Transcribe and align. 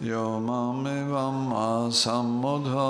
Yomamivam 0.00 1.52
asamudha 1.52 2.88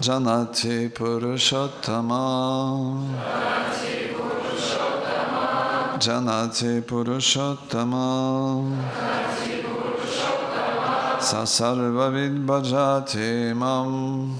Janati 0.00 0.88
Purushottama 0.88 2.24
Janati 3.20 4.16
Purushottama 4.16 6.00
Janati 6.00 6.80
Purushottama 6.80 8.08
Sasarvavid 11.20 12.46
bhajati 12.46 13.54
mam 13.54 14.38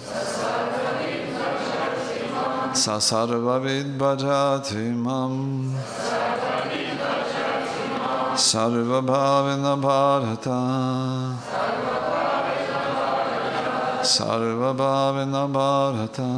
Sasarvavid 2.72 3.98
bhajati 3.98 4.94
mam 4.94 5.74
Sarvabhavina 8.34 9.74
Bharata 9.76 10.60
Sarvabhavina 14.02 15.46
Bharata 15.50 16.28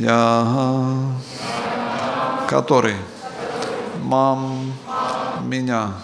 Я, 0.00 0.46
который, 2.46 2.94
мам, 4.04 4.47
меня, 5.48 5.94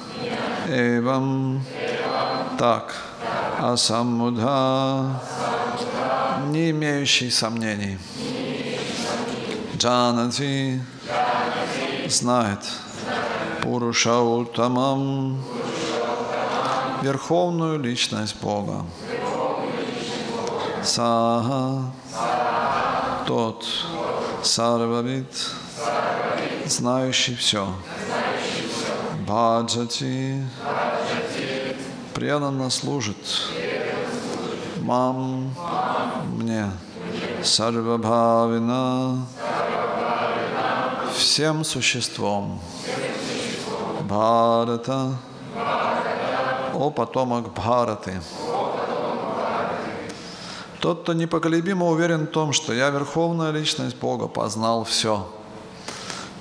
эвам, 0.69 1.63
так, 2.59 2.95
асаммудха, 3.61 5.21
не 6.49 6.71
имеющий 6.71 7.31
сомнений. 7.31 7.99
Джанати. 9.77 10.81
Знает. 12.09 12.61
Пурушаутамам, 13.63 15.43
верховную 17.03 17.79
личность 17.79 18.37
Бога. 18.41 18.85
Саха, 20.83 21.93
тот, 23.27 23.67
Сарвавит, 24.43 25.51
знающий 26.67 27.35
все. 27.35 27.67
Баджати, 29.27 30.45
преданно 32.15 32.71
служит. 32.71 33.17
Мам, 34.81 35.55
мне. 36.37 36.71
Сарвабхавина, 37.43 39.27
всем 41.17 41.65
существом. 41.65 42.61
Бхарата, 44.03 45.13
о 46.75 46.91
потомок 46.91 47.55
Бхараты. 47.55 48.21
Тот, 50.81 51.03
кто 51.03 51.15
непоколебимо 51.15 51.87
уверен 51.87 52.27
в 52.27 52.31
том, 52.31 52.53
что 52.53 52.75
я 52.75 52.91
верховная 52.91 53.53
личность 53.53 53.97
Бога, 53.97 54.29
познал 54.29 54.85
все. 54.85 55.27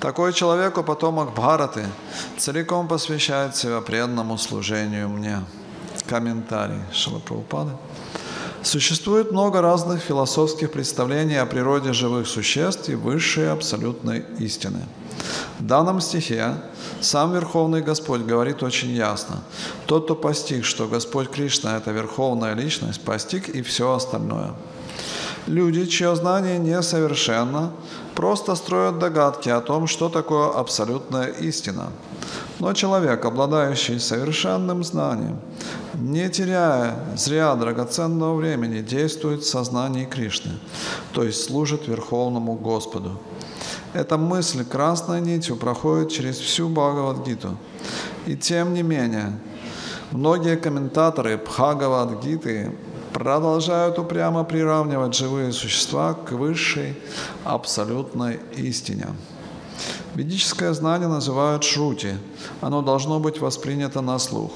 Такой 0.04 0.34
человек, 0.34 0.76
о 0.76 0.82
потомок 0.82 1.32
Бхараты, 1.34 1.86
целиком 2.36 2.88
посвящает 2.88 3.56
себя 3.56 3.80
преданному 3.80 4.36
служению 4.36 5.08
мне. 5.08 5.42
Комментарий 6.06 6.82
Шила 6.92 7.20
Прабхупады. 7.20 7.70
Существует 8.62 9.32
много 9.32 9.62
разных 9.62 10.02
философских 10.02 10.72
представлений 10.72 11.36
о 11.36 11.46
природе 11.46 11.94
живых 11.94 12.26
существ 12.26 12.90
и 12.90 12.94
высшей 12.94 13.50
абсолютной 13.50 14.26
истины. 14.40 14.80
В 15.58 15.64
данном 15.64 16.02
стихе 16.02 16.56
сам 17.00 17.32
Верховный 17.32 17.80
Господь 17.80 18.20
говорит 18.20 18.62
очень 18.62 18.90
ясно. 18.90 19.36
Тот, 19.86 20.04
кто 20.04 20.14
постиг, 20.14 20.66
что 20.66 20.86
Господь 20.86 21.30
Кришна– 21.30 21.76
это 21.78 21.92
Верховная 21.92 22.52
Личность, 22.52 23.00
постиг 23.00 23.48
и 23.48 23.62
все 23.62 23.94
остальное. 23.94 24.50
Люди, 25.46 25.84
чье 25.86 26.16
знание 26.16 26.58
несовершенно, 26.58 27.72
просто 28.14 28.54
строят 28.54 28.98
догадки 28.98 29.50
о 29.50 29.60
том, 29.60 29.86
что 29.86 30.08
такое 30.08 30.48
абсолютная 30.48 31.26
истина. 31.26 31.90
Но 32.60 32.72
человек, 32.72 33.24
обладающий 33.26 34.00
совершенным 34.00 34.82
знанием, 34.82 35.38
не 35.94 36.30
теряя 36.30 36.96
зря 37.16 37.54
драгоценного 37.56 38.34
времени, 38.36 38.80
действует 38.80 39.42
в 39.42 39.48
сознании 39.48 40.06
Кришны, 40.06 40.52
то 41.12 41.22
есть 41.22 41.44
служит 41.44 41.88
Верховному 41.88 42.54
Господу. 42.54 43.20
Эта 43.92 44.16
мысль 44.16 44.64
красной 44.64 45.20
нитью 45.20 45.56
проходит 45.56 46.10
через 46.10 46.38
всю 46.38 46.68
Бхагавадгиту. 46.68 47.58
И 48.26 48.34
тем 48.36 48.72
не 48.72 48.82
менее, 48.82 49.38
многие 50.10 50.56
комментаторы 50.56 51.36
Бхагавадгиты 51.36 52.72
продолжают 53.14 53.98
упрямо 53.98 54.42
приравнивать 54.44 55.14
живые 55.14 55.52
существа 55.52 56.14
к 56.14 56.32
высшей 56.32 56.96
абсолютной 57.44 58.40
истине. 58.56 59.06
Ведическое 60.16 60.72
знание 60.74 61.08
называют 61.08 61.62
шрути. 61.62 62.14
Оно 62.60 62.82
должно 62.82 63.20
быть 63.20 63.40
воспринято 63.40 64.00
на 64.00 64.18
слух. 64.18 64.50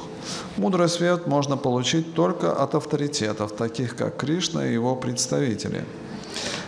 Мудрый 0.56 0.88
свет 0.88 1.26
можно 1.28 1.56
получить 1.56 2.14
только 2.14 2.52
от 2.52 2.74
авторитетов, 2.74 3.52
таких 3.52 3.96
как 3.96 4.16
Кришна 4.16 4.66
и 4.66 4.72
его 4.72 4.96
представители. 4.96 5.84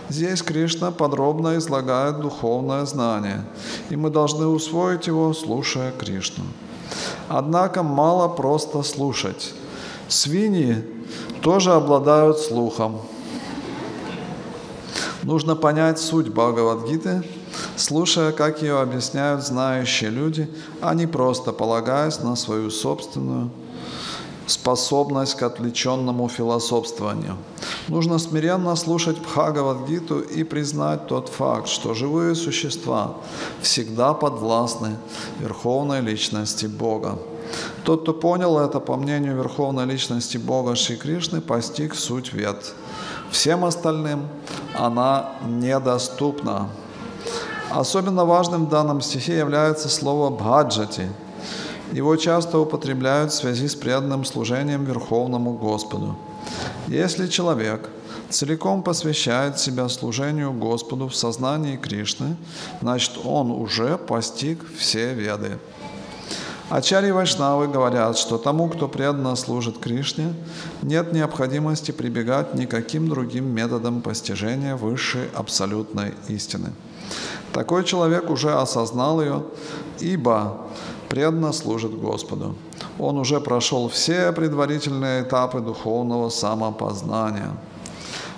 Здесь 0.09 0.43
Кришна 0.43 0.93
подробно 0.93 1.57
излагает 1.57 2.21
духовное 2.21 2.87
знание, 2.87 3.45
и 3.91 3.97
мы 3.97 4.11
должны 4.11 4.47
усвоить 4.47 5.09
его, 5.09 5.33
слушая 5.35 5.93
Кришну. 5.93 6.45
Однако 7.29 7.83
мало 7.83 8.29
просто 8.29 8.83
слушать. 8.83 9.55
Свиньи 10.11 10.85
тоже 11.41 11.73
обладают 11.73 12.41
слухом. 12.41 13.01
Нужно 15.23 15.55
понять 15.55 16.01
суть 16.01 16.29
Бхагавадгиты, 16.29 17.23
слушая, 17.77 18.33
как 18.33 18.61
ее 18.61 18.81
объясняют 18.81 19.45
знающие 19.45 20.11
люди, 20.11 20.51
а 20.81 20.95
не 20.95 21.07
просто 21.07 21.53
полагаясь 21.53 22.19
на 22.19 22.35
свою 22.35 22.71
собственную 22.71 23.51
способность 24.47 25.37
к 25.37 25.45
отвлеченному 25.45 26.29
философствованию. 26.29 27.37
Нужно 27.87 28.19
смиренно 28.19 28.75
слушать 28.75 29.19
Бхагавадгиту 29.19 30.19
и 30.19 30.43
признать 30.43 31.07
тот 31.07 31.29
факт, 31.29 31.69
что 31.69 31.95
живые 31.95 32.35
существа 32.35 33.15
всегда 33.63 34.13
подвластны 34.13 34.97
Верховной 35.39 36.01
Личности 36.01 36.67
Бога. 36.67 37.17
Тот, 37.85 38.03
кто 38.03 38.13
понял 38.13 38.59
это, 38.59 38.81
по 38.81 38.97
мнению 38.97 39.37
Верховной 39.37 39.87
Личности 39.87 40.37
Бога 40.37 40.77
Шри 40.77 40.97
Кришны, 40.97 41.41
постиг 41.41 41.95
суть 41.95 42.33
вет. 42.33 42.75
Всем 43.31 43.65
остальным 43.65 44.29
она 44.75 45.33
недоступна. 45.47 46.69
Особенно 47.71 48.25
важным 48.25 48.67
в 48.67 48.69
данном 48.69 49.01
стихе 49.01 49.39
является 49.39 49.89
слово 49.89 50.31
«бхаджати». 50.31 51.09
Его 51.93 52.17
часто 52.17 52.59
употребляют 52.59 53.33
в 53.33 53.37
связи 53.37 53.67
с 53.67 53.75
преданным 53.75 54.25
служением 54.25 54.85
Верховному 54.85 55.55
Господу. 55.55 56.17
Если 56.87 57.27
человек 57.27 57.89
целиком 58.29 58.83
посвящает 58.83 59.59
себя 59.59 59.89
служению 59.89 60.53
Господу 60.53 61.09
в 61.09 61.17
сознании 61.17 61.77
Кришны, 61.77 62.37
значит 62.81 63.13
он 63.25 63.51
уже 63.51 63.99
постиг 63.99 64.61
все 64.79 65.15
веды. 65.15 65.59
Ачари 66.71 67.11
Вайшнавы 67.11 67.67
говорят, 67.67 68.17
что 68.17 68.39
тому, 68.39 68.69
кто 68.69 68.87
преданно 68.87 69.35
служит 69.35 69.79
Кришне, 69.79 70.33
нет 70.83 71.13
необходимости 71.13 71.91
прибегать 71.91 72.55
никаким 72.55 73.09
другим 73.09 73.53
методом 73.53 74.03
постижения 74.03 74.77
высшей 74.77 75.29
абсолютной 75.35 76.15
истины. 76.29 76.73
Такой 77.53 77.83
человек 77.83 78.31
уже 78.31 78.55
осознал 78.55 79.21
ее, 79.21 79.43
ибо 79.99 80.69
преданно 81.09 81.53
служит 81.53 81.93
Господу. 81.99 82.55
Он 83.01 83.19
уже 83.19 83.41
прошел 83.41 83.89
все 83.89 84.31
предварительные 84.31 85.25
этапы 85.25 85.59
духовного 85.59 86.29
самопознания. 86.29 87.51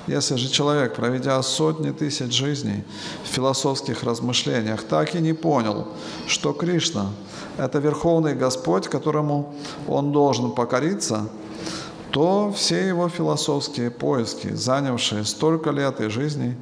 Если 0.06 0.36
же 0.36 0.48
человек, 0.48 0.94
проведя 0.94 1.42
сотни 1.42 1.90
тысяч 1.90 2.32
жизней 2.32 2.82
в 3.24 3.28
философских 3.28 4.02
размышлениях, 4.02 4.82
так 4.84 5.14
и 5.14 5.20
не 5.20 5.34
понял, 5.34 5.86
что 6.26 6.54
Кришна– 6.54 7.10
это 7.58 7.78
Верховный 7.78 8.34
Господь, 8.34 8.88
которому 8.88 9.54
он 9.88 10.12
должен 10.12 10.52
покориться, 10.52 11.28
то 12.10 12.52
все 12.54 12.88
его 12.88 13.08
философские 13.08 13.90
поиски, 13.90 14.54
занявшие 14.54 15.24
столько 15.24 15.70
лет 15.70 16.00
и 16.00 16.08
жизней, 16.08 16.56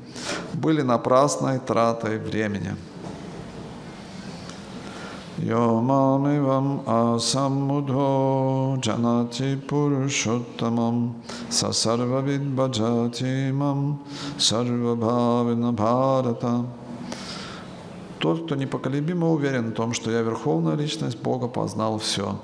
были 0.53 0.83
напрасной 0.83 1.59
тратой 1.59 2.19
времени– 2.19 2.77
mamivam 5.41 6.83
asamudho 6.87 8.77
janati 8.81 9.57
purushottamam 9.57 11.15
sasarvavid 11.49 12.55
bhajati 12.55 13.53
mam 13.53 13.99
sarvabhavina 14.37 15.73
bharata. 15.73 16.80
Тот, 18.21 18.45
кто 18.45 18.55
непоколебимо 18.55 19.31
уверен 19.31 19.71
в 19.71 19.73
том, 19.73 19.95
что 19.95 20.11
я 20.11 20.21
Верховная 20.21 20.77
Личность 20.77 21.19
Бога, 21.19 21.49
познал 21.49 21.99
все. 21.99 22.39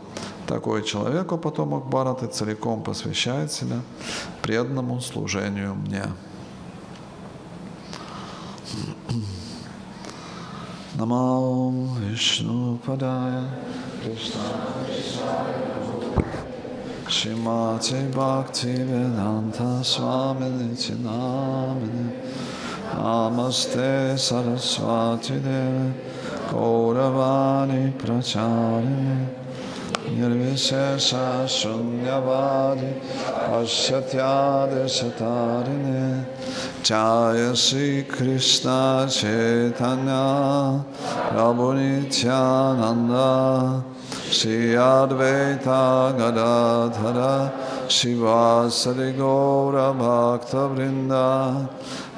Такой 0.47 0.83
человеку 0.83 1.37
потомок 1.37 1.87
Бараты 1.91 2.29
целиком 2.29 2.83
посвящает 2.83 3.53
себя 3.53 3.81
преданному 4.41 5.01
служению 5.01 5.75
мне. 5.75 6.05
Намо 10.95 11.75
Вишну 12.01 12.79
Падая 12.87 13.45
Кришна 14.03 14.41
Шимати 17.07 18.11
Бхакти 18.15 18.69
Веданта 18.69 19.85
Свамини 19.85 20.75
Чинамини 20.75 22.15
Namaste 22.95 24.17
Saraswati 24.17 25.39
Deva 25.43 25.93
Gauravani 26.49 27.93
Pracharine 27.93 29.27
Nirvishesha 30.07 31.47
Shunyavadi 31.47 32.91
Asyatyade 33.51 34.87
Satarine 34.87 36.25
Jayasi 36.83 38.07
Krishna 38.09 39.07
Chaitanya 39.11 40.85
Prabhu 41.31 41.75
Nityananda 41.75 43.29
Sri 44.31 44.75
Advaita 44.75 46.13
Gadadhara 46.17 47.53
Shivasari 47.89 49.13
Gaura 49.17 49.93
Bhakta 49.93 50.69
Vrinda 50.69 51.69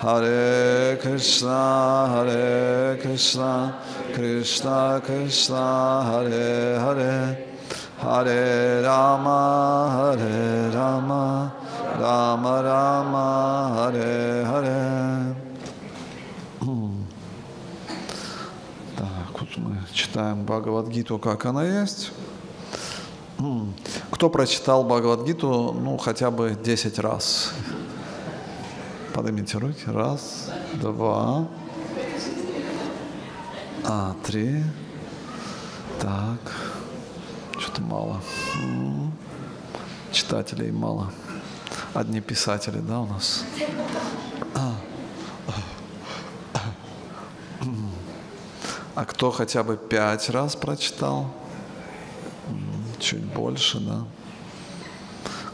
Hare 0.00 0.96
Krishna 1.02 2.06
Hare 2.08 2.96
Krishna 3.02 3.74
Krishna 4.14 5.02
Krishna 5.04 6.02
Hare 6.04 6.78
Hare 6.78 7.48
Hare 8.00 8.80
Rama, 8.84 9.90
Hare 9.90 10.70
Rama, 10.70 11.52
Rama 11.98 12.62
Rama, 12.62 13.74
Hare 13.74 14.44
Hare. 14.44 15.34
Так, 18.96 19.40
вот 19.40 19.56
мы 19.56 19.78
читаем 19.92 20.44
Бхагавадгиту, 20.44 21.18
как 21.18 21.44
она 21.46 21.64
есть. 21.64 22.12
Кто 24.12 24.30
прочитал 24.30 24.84
Бхагавадгиту, 24.84 25.72
ну, 25.72 25.96
хотя 25.98 26.30
бы 26.30 26.56
10 26.62 27.00
раз? 27.00 27.52
Поднимите 29.18 29.58
руки. 29.58 29.84
Раз, 29.86 30.48
два, 30.74 31.48
а, 33.84 34.14
три. 34.24 34.62
Так. 36.00 36.38
Что-то 37.58 37.82
мало. 37.82 38.20
Читателей 40.12 40.70
мало. 40.70 41.12
Одни 41.94 42.20
писатели, 42.20 42.78
да, 42.78 43.00
у 43.00 43.06
нас? 43.06 43.44
А 48.94 49.04
кто 49.04 49.32
хотя 49.32 49.64
бы 49.64 49.76
пять 49.76 50.30
раз 50.30 50.54
прочитал? 50.54 51.26
Чуть 53.00 53.24
больше, 53.24 53.80
да. 53.80 54.04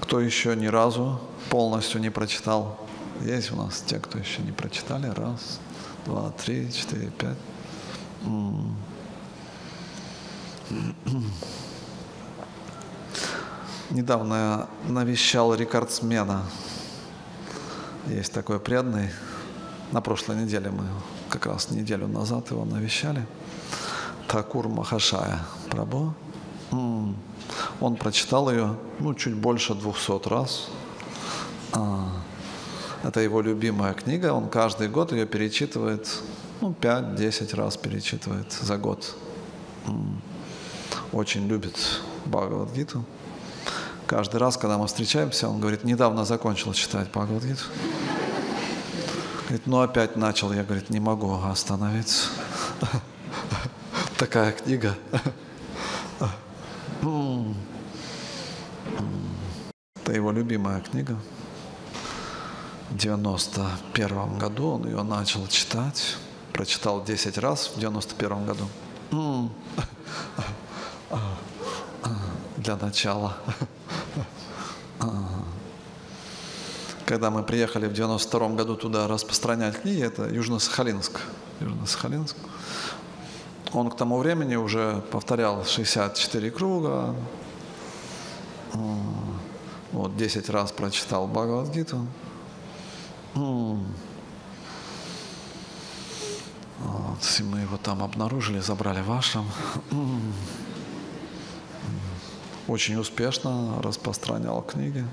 Кто 0.02 0.20
еще 0.20 0.54
ни 0.54 0.66
разу 0.66 1.18
полностью 1.48 2.02
не 2.02 2.10
прочитал? 2.10 2.83
Есть 3.22 3.52
у 3.52 3.56
нас 3.56 3.82
те, 3.86 3.98
кто 3.98 4.18
еще 4.18 4.42
не 4.42 4.52
прочитали? 4.52 5.06
Раз, 5.06 5.60
два, 6.04 6.30
три, 6.30 6.72
четыре, 6.72 7.10
пять. 7.10 7.38
Недавно 13.90 14.34
я 14.34 14.68
навещал 14.88 15.54
рекордсмена. 15.54 16.42
Есть 18.06 18.32
такой 18.32 18.58
преданный. 18.58 19.10
На 19.92 20.00
прошлой 20.00 20.36
неделе 20.36 20.70
мы 20.70 20.84
как 21.28 21.46
раз 21.46 21.70
неделю 21.70 22.08
назад 22.08 22.50
его 22.50 22.64
навещали. 22.64 23.24
Такур 24.28 24.68
Махашая 24.68 25.40
Прабу. 25.70 26.14
Он 27.80 27.96
прочитал 27.96 28.50
ее 28.50 28.76
ну, 28.98 29.14
чуть 29.14 29.34
больше 29.34 29.74
двухсот 29.74 30.26
раз. 30.26 30.68
Это 33.04 33.20
его 33.20 33.42
любимая 33.42 33.92
книга. 33.92 34.32
Он 34.32 34.48
каждый 34.48 34.88
год 34.88 35.12
ее 35.12 35.26
перечитывает, 35.26 36.08
ну, 36.62 36.74
5-10 36.80 37.54
раз 37.54 37.76
перечитывает 37.76 38.50
за 38.50 38.78
год. 38.78 39.14
Очень 41.12 41.46
любит 41.46 41.76
Бхагавадгиту. 42.24 43.04
Каждый 44.06 44.36
раз, 44.36 44.56
когда 44.56 44.78
мы 44.78 44.86
встречаемся, 44.86 45.50
он 45.50 45.60
говорит, 45.60 45.84
недавно 45.84 46.24
закончил 46.24 46.72
читать 46.72 47.10
Бхагавадгиту. 47.10 47.64
Говорит, 49.42 49.66
ну 49.66 49.80
опять 49.82 50.16
начал. 50.16 50.50
Я, 50.54 50.64
говорит, 50.64 50.88
не 50.88 50.98
могу 50.98 51.34
остановиться. 51.34 52.30
Такая 54.16 54.52
книга. 54.52 54.96
Это 60.02 60.12
его 60.12 60.32
любимая 60.32 60.80
книга. 60.80 61.18
В 62.90 62.96
91 62.96 64.38
году 64.38 64.72
он 64.72 64.86
ее 64.86 65.02
начал 65.02 65.46
читать. 65.48 66.16
Прочитал 66.52 67.02
10 67.02 67.38
раз 67.38 67.68
в 67.74 67.78
91 67.78 68.46
году. 68.46 68.68
Для 72.56 72.76
начала. 72.76 73.36
Когда 77.06 77.30
мы 77.30 77.42
приехали 77.42 77.86
в 77.86 77.92
92 77.92 78.48
году 78.50 78.76
туда 78.76 79.06
распространять 79.08 79.82
книги, 79.82 80.02
это 80.02 80.28
Южно-Сахалинск. 80.28 81.20
Южно-Сахалинск. 81.60 82.36
Он 83.72 83.90
к 83.90 83.96
тому 83.96 84.18
времени 84.18 84.56
уже 84.56 85.02
повторял 85.10 85.64
64 85.64 86.50
круга, 86.50 87.14
вот 89.92 90.16
10 90.16 90.48
раз 90.50 90.72
прочитал 90.72 91.26
Бхагавадгиту. 91.26 92.06
Вот, 93.34 93.88
и 97.38 97.42
мы 97.42 97.60
его 97.60 97.76
там 97.76 98.02
обнаружили, 98.02 98.60
забрали 98.60 99.02
вашим. 99.02 99.46
Очень 102.68 102.96
успешно 102.96 103.80
распространял 103.82 104.62
книги. 104.62 105.04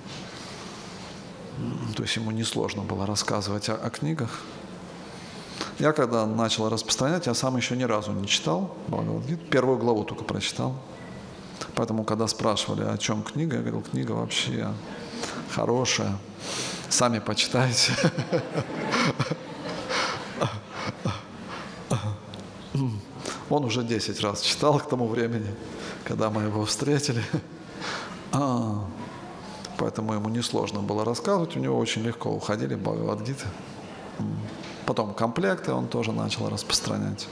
То 1.95 2.03
есть 2.03 2.15
ему 2.15 2.31
несложно 2.31 2.83
было 2.83 3.05
рассказывать 3.05 3.69
о, 3.69 3.75
о 3.75 3.89
книгах. 3.89 4.41
Я 5.79 5.91
когда 5.93 6.25
начал 6.25 6.69
распространять, 6.69 7.27
я 7.27 7.33
сам 7.33 7.57
еще 7.57 7.75
ни 7.75 7.83
разу 7.83 8.11
не 8.13 8.27
читал 8.27 8.75
Бхагавадгиту. 8.87 9.45
Первую 9.49 9.77
главу 9.77 10.03
только 10.03 10.23
прочитал. 10.23 10.75
Поэтому, 11.75 12.03
когда 12.03 12.27
спрашивали, 12.27 12.83
о 12.83 12.97
чем 12.97 13.23
книга, 13.23 13.57
я 13.57 13.61
говорил, 13.61 13.81
книга 13.81 14.11
вообще 14.11 14.67
хорошая. 15.49 16.17
Сами 16.91 17.19
почитайте. 17.19 17.93
Он 23.49 23.63
уже 23.65 23.83
10 23.83 24.19
раз 24.21 24.41
читал 24.41 24.77
к 24.77 24.89
тому 24.89 25.07
времени, 25.07 25.55
когда 26.03 26.29
мы 26.29 26.43
его 26.43 26.65
встретили. 26.65 27.23
А, 28.33 28.85
поэтому 29.77 30.13
ему 30.13 30.29
несложно 30.29 30.81
было 30.81 31.03
рассказывать, 31.03 31.57
у 31.57 31.59
него 31.59 31.77
очень 31.77 32.01
легко 32.01 32.29
уходили 32.29 32.75
Бхагавадгиты. 32.75 33.45
Потом 34.85 35.13
комплекты 35.13 35.73
он 35.73 35.87
тоже 35.87 36.11
начал 36.11 36.49
распространять. 36.49 37.27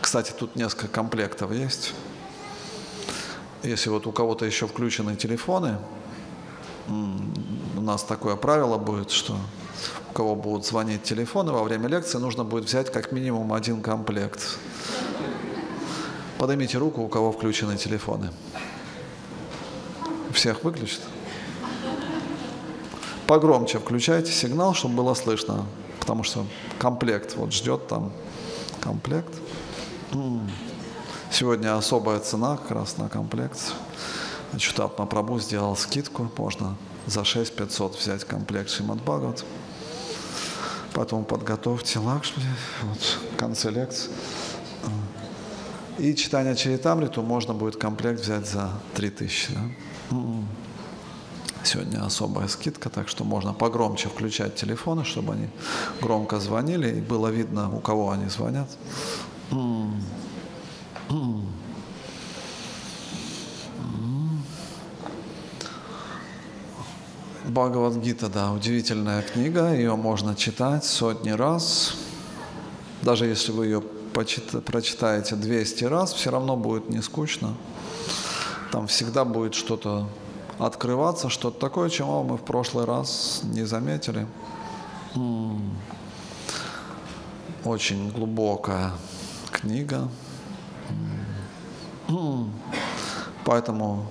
Кстати, 0.00 0.32
тут 0.32 0.56
несколько 0.56 0.88
комплектов 0.88 1.52
есть. 1.52 1.94
Если 3.62 3.90
вот 3.90 4.06
у 4.06 4.12
кого-то 4.12 4.46
еще 4.46 4.66
включены 4.66 5.16
телефоны, 5.16 5.78
нас 7.84 8.02
такое 8.02 8.36
правило 8.36 8.78
будет, 8.78 9.10
что 9.10 9.36
у 10.10 10.12
кого 10.14 10.34
будут 10.34 10.66
звонить 10.66 11.02
телефоны 11.02 11.52
во 11.52 11.62
время 11.62 11.88
лекции, 11.88 12.18
нужно 12.18 12.44
будет 12.44 12.64
взять 12.64 12.90
как 12.90 13.12
минимум 13.12 13.52
один 13.52 13.82
комплект. 13.82 14.58
Поднимите 16.38 16.78
руку, 16.78 17.02
у 17.02 17.08
кого 17.08 17.30
включены 17.32 17.76
телефоны. 17.76 18.30
Всех 20.32 20.64
выключат? 20.64 21.00
Погромче 23.26 23.78
включайте 23.78 24.32
сигнал, 24.32 24.74
чтобы 24.74 24.96
было 24.96 25.14
слышно, 25.14 25.64
потому 26.00 26.24
что 26.24 26.46
комплект 26.78 27.36
вот 27.36 27.52
ждет 27.52 27.88
там 27.88 28.12
комплект. 28.80 29.32
Сегодня 31.30 31.76
особая 31.76 32.20
цена 32.20 32.56
как 32.56 32.70
раз 32.70 32.98
на 32.98 33.08
комплект. 33.08 33.58
Чутат 34.58 34.98
Мапрабу 34.98 35.40
сделал 35.40 35.76
скидку, 35.76 36.30
можно 36.36 36.76
за 37.06 37.24
6 37.24 37.54
500 37.56 37.98
взять 37.98 38.24
комплект 38.24 38.70
Шимат 38.70 38.98
Бхагават. 39.02 39.44
Потом 40.92 41.24
подготовьте 41.24 41.98
Лакшми, 41.98 42.44
вот, 42.82 43.18
в 43.32 43.36
конце 43.36 43.70
лекции. 43.70 44.10
И 45.98 46.14
читание 46.14 46.56
Чаритамриту 46.56 47.22
можно 47.22 47.54
будет 47.54 47.76
комплект 47.76 48.20
взять 48.20 48.48
за 48.48 48.70
3000. 48.94 49.52
Да? 49.52 49.60
М-м. 50.10 50.48
Сегодня 51.62 52.04
особая 52.04 52.48
скидка, 52.48 52.90
так 52.90 53.08
что 53.08 53.24
можно 53.24 53.54
погромче 53.54 54.08
включать 54.08 54.54
телефоны, 54.56 55.04
чтобы 55.04 55.34
они 55.34 55.48
громко 56.00 56.38
звонили, 56.40 56.98
и 56.98 57.00
было 57.00 57.28
видно, 57.28 57.74
у 57.74 57.80
кого 57.80 58.10
они 58.10 58.28
звонят. 58.28 58.68
М-м. 59.50 60.02
М-м. 61.10 61.43
Бхагавадгита, 67.46 68.28
да, 68.30 68.52
удивительная 68.52 69.20
книга, 69.22 69.74
ее 69.74 69.96
можно 69.96 70.34
читать 70.34 70.84
сотни 70.84 71.30
раз. 71.30 71.94
Даже 73.02 73.26
если 73.26 73.52
вы 73.52 73.66
ее 73.66 73.82
прочитаете 73.82 75.36
200 75.36 75.84
раз, 75.84 76.14
все 76.14 76.30
равно 76.30 76.56
будет 76.56 76.88
не 76.88 77.02
скучно. 77.02 77.54
Там 78.72 78.86
всегда 78.86 79.26
будет 79.26 79.54
что-то 79.54 80.08
открываться, 80.58 81.28
что-то 81.28 81.60
такое, 81.60 81.90
чего 81.90 82.22
мы 82.22 82.38
в 82.38 82.42
прошлый 82.42 82.86
раз 82.86 83.42
не 83.44 83.64
заметили. 83.64 84.26
Очень 87.62 88.10
глубокая 88.10 88.92
книга. 89.52 90.08
Поэтому 93.44 94.06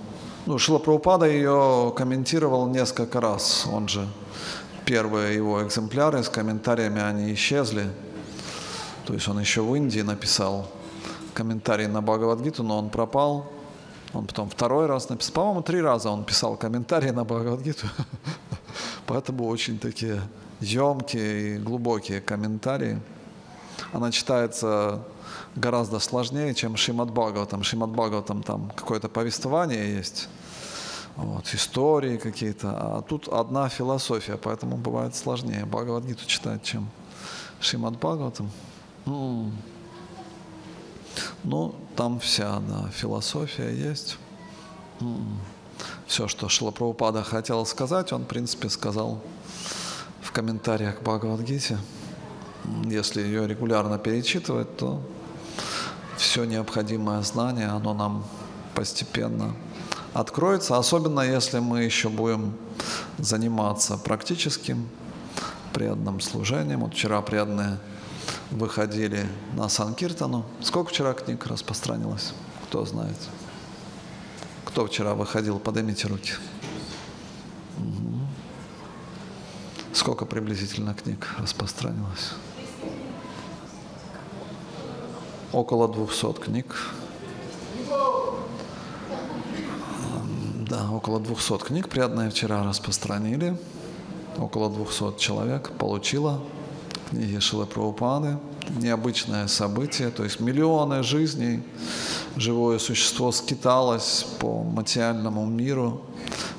ну, 0.45 0.57
Шила 0.57 0.79
Прабхупада 0.79 1.25
ее 1.25 1.93
комментировал 1.95 2.67
несколько 2.67 3.21
раз. 3.21 3.65
Он 3.71 3.87
же 3.87 4.07
первые 4.85 5.35
его 5.35 5.63
экземпляры 5.63 6.21
с 6.21 6.29
комментариями, 6.29 7.01
они 7.01 7.33
исчезли. 7.33 7.87
То 9.05 9.13
есть 9.13 9.27
он 9.27 9.39
еще 9.39 9.61
в 9.61 9.73
Индии 9.75 10.01
написал 10.01 10.69
комментарий 11.33 11.87
на 11.87 12.01
Бхагавадгиту, 12.01 12.63
но 12.63 12.77
он 12.77 12.89
пропал. 12.89 13.51
Он 14.13 14.25
потом 14.25 14.49
второй 14.49 14.85
раз 14.85 15.09
написал. 15.09 15.33
По-моему, 15.33 15.61
три 15.61 15.81
раза 15.81 16.09
он 16.09 16.23
писал 16.23 16.57
комментарии 16.57 17.09
на 17.09 17.23
Бхагавадгиту. 17.23 17.87
Поэтому 19.07 19.47
очень 19.47 19.79
такие 19.79 20.21
емкие 20.59 21.55
и 21.55 21.57
глубокие 21.57 22.21
комментарии. 22.21 22.99
Она 23.91 24.11
читается 24.11 24.99
гораздо 25.55 25.99
сложнее, 25.99 26.53
чем 26.53 26.75
Шимат 26.77 27.11
Бхагаватам. 27.11 27.63
Шимат 27.63 27.89
Бхагаватам 27.89 28.43
там 28.43 28.71
какое-то 28.75 29.09
повествование 29.09 29.95
есть, 29.95 30.29
вот, 31.15 31.53
истории 31.53 32.17
какие-то, 32.17 32.69
а 32.71 33.01
тут 33.01 33.27
одна 33.27 33.69
философия, 33.69 34.35
поэтому 34.37 34.77
бывает 34.77 35.15
сложнее 35.15 35.65
Бхагавадгиту 35.65 36.25
читать, 36.25 36.63
чем 36.63 36.89
Шимат 37.59 37.93
Бхагаватам. 37.97 38.49
Ну, 41.43 41.75
там 41.95 42.19
вся 42.19 42.59
да, 42.61 42.89
философия 42.89 43.69
есть. 43.69 44.17
Все, 46.07 46.27
что 46.27 46.49
Шлапрабхупада 46.49 47.23
хотел 47.23 47.65
сказать, 47.65 48.11
он, 48.13 48.23
в 48.23 48.27
принципе, 48.27 48.69
сказал 48.69 49.19
в 50.21 50.31
комментариях 50.31 50.99
к 50.99 51.01
Бхагавадгите. 51.03 51.77
Если 52.85 53.21
ее 53.21 53.47
регулярно 53.47 53.97
перечитывать, 53.97 54.77
то 54.77 55.01
все 56.17 56.45
необходимое 56.45 57.21
знание, 57.21 57.67
оно 57.67 57.93
нам 57.93 58.25
постепенно 58.75 59.53
откроется, 60.13 60.77
особенно 60.77 61.21
если 61.21 61.59
мы 61.59 61.83
еще 61.83 62.09
будем 62.09 62.55
заниматься 63.17 63.97
практическим 63.97 64.87
преданным 65.73 66.21
служением. 66.21 66.81
Вот 66.81 66.93
вчера 66.93 67.21
преданные 67.21 67.79
выходили 68.51 69.27
на 69.53 69.69
Санкиртану. 69.69 70.45
Сколько 70.61 70.91
вчера 70.91 71.13
книг 71.13 71.45
распространилось? 71.47 72.33
Кто 72.65 72.85
знает? 72.85 73.17
Кто 74.65 74.85
вчера 74.85 75.13
выходил? 75.15 75.59
Поднимите 75.59 76.07
руки. 76.07 76.33
Угу. 77.77 78.19
Сколько 79.93 80.25
приблизительно 80.25 80.93
книг 80.93 81.27
распространилось? 81.39 82.33
Около 85.53 85.87
200 85.87 86.33
книг. 86.33 86.75
Да, 90.69 90.89
около 90.91 91.19
200 91.19 91.57
книг 91.59 91.89
приятные 91.89 92.29
вчера 92.29 92.63
распространили. 92.63 93.55
Около 94.37 94.69
200 94.69 95.19
человек 95.19 95.69
получило 95.77 96.41
книги 97.11 97.37
Шилы 97.39 97.65
Прабхупады. 97.65 98.37
Необычное 98.77 99.47
событие, 99.47 100.09
то 100.09 100.23
есть 100.23 100.39
миллионы 100.39 101.03
жизней 101.03 101.61
живое 102.37 102.79
существо 102.79 103.31
скиталось 103.31 104.25
по 104.39 104.63
материальному 104.63 105.45
миру 105.45 106.01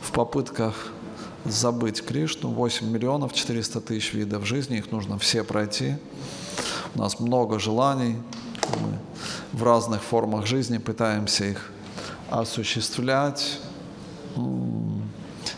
в 0.02 0.12
попытках 0.12 0.92
забыть 1.44 2.04
Кришну. 2.04 2.50
8 2.50 2.88
миллионов 2.88 3.32
400 3.32 3.80
тысяч 3.80 4.12
видов 4.12 4.46
жизни, 4.46 4.78
их 4.78 4.92
нужно 4.92 5.18
все 5.18 5.42
пройти. 5.42 5.96
У 6.94 7.00
нас 7.00 7.18
много 7.18 7.58
желаний, 7.58 8.18
мы 8.76 8.98
в 9.52 9.62
разных 9.62 10.02
формах 10.02 10.46
жизни 10.46 10.78
пытаемся 10.78 11.44
их 11.44 11.70
осуществлять. 12.30 13.60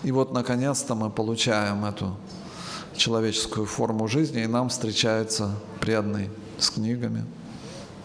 И 0.02 0.12
вот, 0.12 0.32
наконец-то, 0.32 0.94
мы 0.94 1.10
получаем 1.10 1.84
эту 1.84 2.16
человеческую 2.96 3.66
форму 3.66 4.08
жизни, 4.08 4.42
и 4.42 4.46
нам 4.46 4.68
встречается 4.68 5.50
преданный 5.80 6.30
с 6.58 6.70
книгами. 6.70 7.24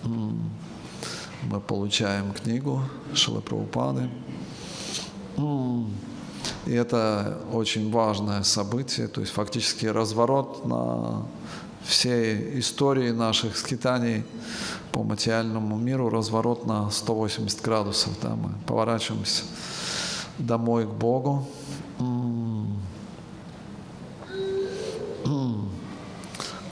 Мы 0.03 1.59
получаем 1.59 2.33
книгу 2.33 2.83
Шилы 3.13 3.41
Прабхупады. 3.41 4.09
И 6.65 6.73
это 6.73 7.39
очень 7.51 7.91
важное 7.91 8.43
событие, 8.43 9.07
то 9.07 9.21
есть 9.21 9.33
фактически 9.33 9.87
разворот 9.87 10.65
на 10.65 11.25
всей 11.83 12.59
истории 12.59 13.11
наших 13.11 13.57
скитаний 13.57 14.23
по 14.91 15.03
материальному 15.03 15.77
миру 15.77 16.09
разворот 16.09 16.65
на 16.65 16.91
180 16.91 17.61
градусов. 17.61 18.13
Да, 18.21 18.35
мы 18.35 18.51
поворачиваемся 18.65 19.43
домой 20.37 20.85
к 20.85 20.89
Богу. 20.89 21.47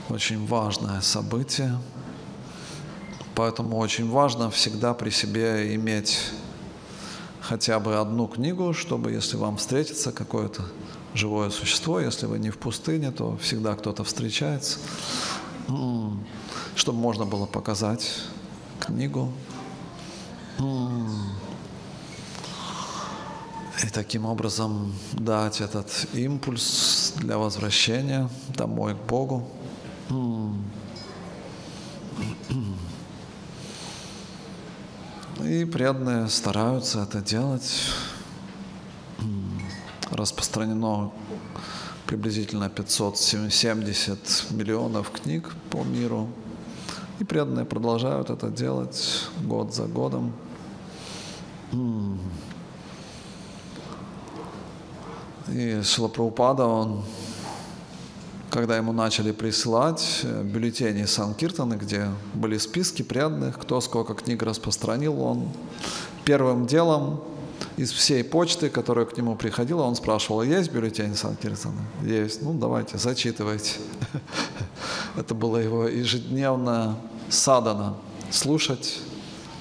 Очень 0.09 0.45
важное 0.47 1.01
событие. 1.01 1.77
Поэтому 3.35 3.77
очень 3.77 4.09
важно 4.09 4.49
всегда 4.49 4.93
при 4.93 5.11
себе 5.11 5.75
иметь 5.75 6.31
хотя 7.39 7.79
бы 7.79 7.95
одну 7.95 8.27
книгу, 8.27 8.73
чтобы, 8.73 9.11
если 9.11 9.37
вам 9.37 9.57
встретится 9.57 10.11
какое-то 10.11 10.63
живое 11.13 11.49
существо, 11.49 11.99
если 11.99 12.25
вы 12.25 12.39
не 12.39 12.49
в 12.49 12.57
пустыне, 12.57 13.11
то 13.11 13.37
всегда 13.37 13.75
кто-то 13.75 14.03
встречается 14.03 14.79
чтобы 16.75 16.99
можно 16.99 17.25
было 17.25 17.45
показать 17.45 18.21
книгу. 18.79 19.31
И 23.81 23.87
таким 23.93 24.25
образом 24.25 24.93
дать 25.13 25.61
этот 25.61 26.07
импульс 26.13 27.13
для 27.17 27.37
возвращения 27.37 28.29
домой 28.55 28.95
к 28.95 28.99
Богу. 29.09 29.47
И 35.43 35.65
преданные 35.65 36.29
стараются 36.29 37.03
это 37.03 37.21
делать. 37.21 37.73
Распространено 40.19 41.13
приблизительно 42.05 42.69
570 42.69 44.51
миллионов 44.51 45.11
книг 45.11 45.55
по 45.69 45.81
миру. 45.85 46.27
И 47.19 47.23
преданные 47.23 47.63
продолжают 47.63 48.29
это 48.29 48.49
делать 48.49 49.27
год 49.41 49.73
за 49.73 49.83
годом. 49.83 50.33
И 55.47 55.81
Шилапраупада, 55.81 56.65
он, 56.65 57.05
когда 58.49 58.75
ему 58.75 58.91
начали 58.91 59.31
присылать 59.31 60.19
э, 60.23 60.43
бюллетени 60.43 61.05
Санкиртаны, 61.05 61.75
где 61.75 62.09
были 62.33 62.57
списки 62.57 63.03
преданных, 63.03 63.57
кто 63.57 63.79
сколько 63.79 64.13
книг 64.15 64.43
распространил, 64.43 65.21
он 65.21 65.47
первым 66.25 66.67
делом 66.67 67.21
из 67.79 67.93
всей 67.93 68.25
почты, 68.25 68.69
которая 68.69 69.05
к 69.05 69.15
нему 69.15 69.37
приходила, 69.37 69.83
он 69.83 69.95
спрашивал, 69.95 70.43
есть 70.43 70.69
бюллетень 70.69 71.15
Санкиртана? 71.15 71.79
Есть. 72.03 72.41
Ну, 72.41 72.53
давайте, 72.53 72.97
зачитывайте. 72.97 73.75
Это 75.15 75.33
было 75.33 75.55
его 75.55 75.87
ежедневно 75.87 76.97
садана. 77.29 77.95
Слушать 78.31 78.99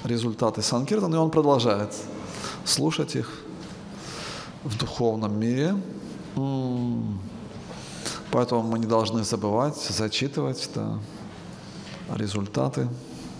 результаты 0.03 0.63
Санкиртана, 0.63 1.15
и 1.15 1.19
он 1.19 1.31
продолжает 1.31 1.95
слушать 2.65 3.15
их 3.15 3.31
в 4.65 4.77
духовном 4.77 5.39
мире. 5.39 5.77
Поэтому 8.33 8.63
мы 8.63 8.81
не 8.81 8.87
должны 8.87 9.23
забывать, 9.23 9.77
зачитывать 9.77 10.69
да, 10.75 10.99
результаты 12.17 12.89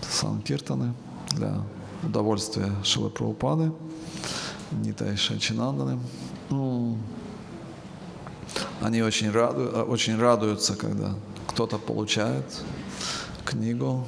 Санкиртаны 0.09 0.93
для 1.31 1.63
удовольствия 2.01 2.71
Шилы 2.85 3.09
Прабхупады, 3.09 3.73
Нита 4.71 5.11
и 5.11 5.15
Шачинанданы. 5.15 5.99
Они 8.81 9.01
очень, 9.01 9.31
раду, 9.31 9.83
очень 9.87 10.17
радуются, 10.17 10.75
когда 10.75 11.15
кто-то 11.47 11.77
получает 11.77 12.45
книгу. 13.45 14.05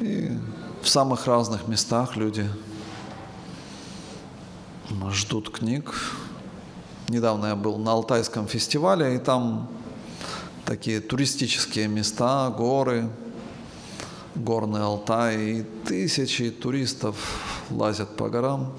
И 0.00 0.38
в 0.82 0.88
самых 0.88 1.26
разных 1.26 1.66
местах 1.68 2.16
люди 2.16 2.48
ждут 5.10 5.50
книг. 5.50 5.94
Недавно 7.08 7.46
я 7.46 7.56
был 7.56 7.78
на 7.78 7.92
Алтайском 7.92 8.46
фестивале, 8.46 9.16
и 9.16 9.18
там 9.18 9.68
такие 10.64 11.00
туристические 11.00 11.88
места, 11.88 12.50
горы, 12.50 13.08
горный 14.34 14.82
Алтай, 14.82 15.36
и 15.36 15.62
тысячи 15.62 16.50
туристов 16.50 17.16
лазят 17.70 18.16
по 18.16 18.28
горам. 18.28 18.72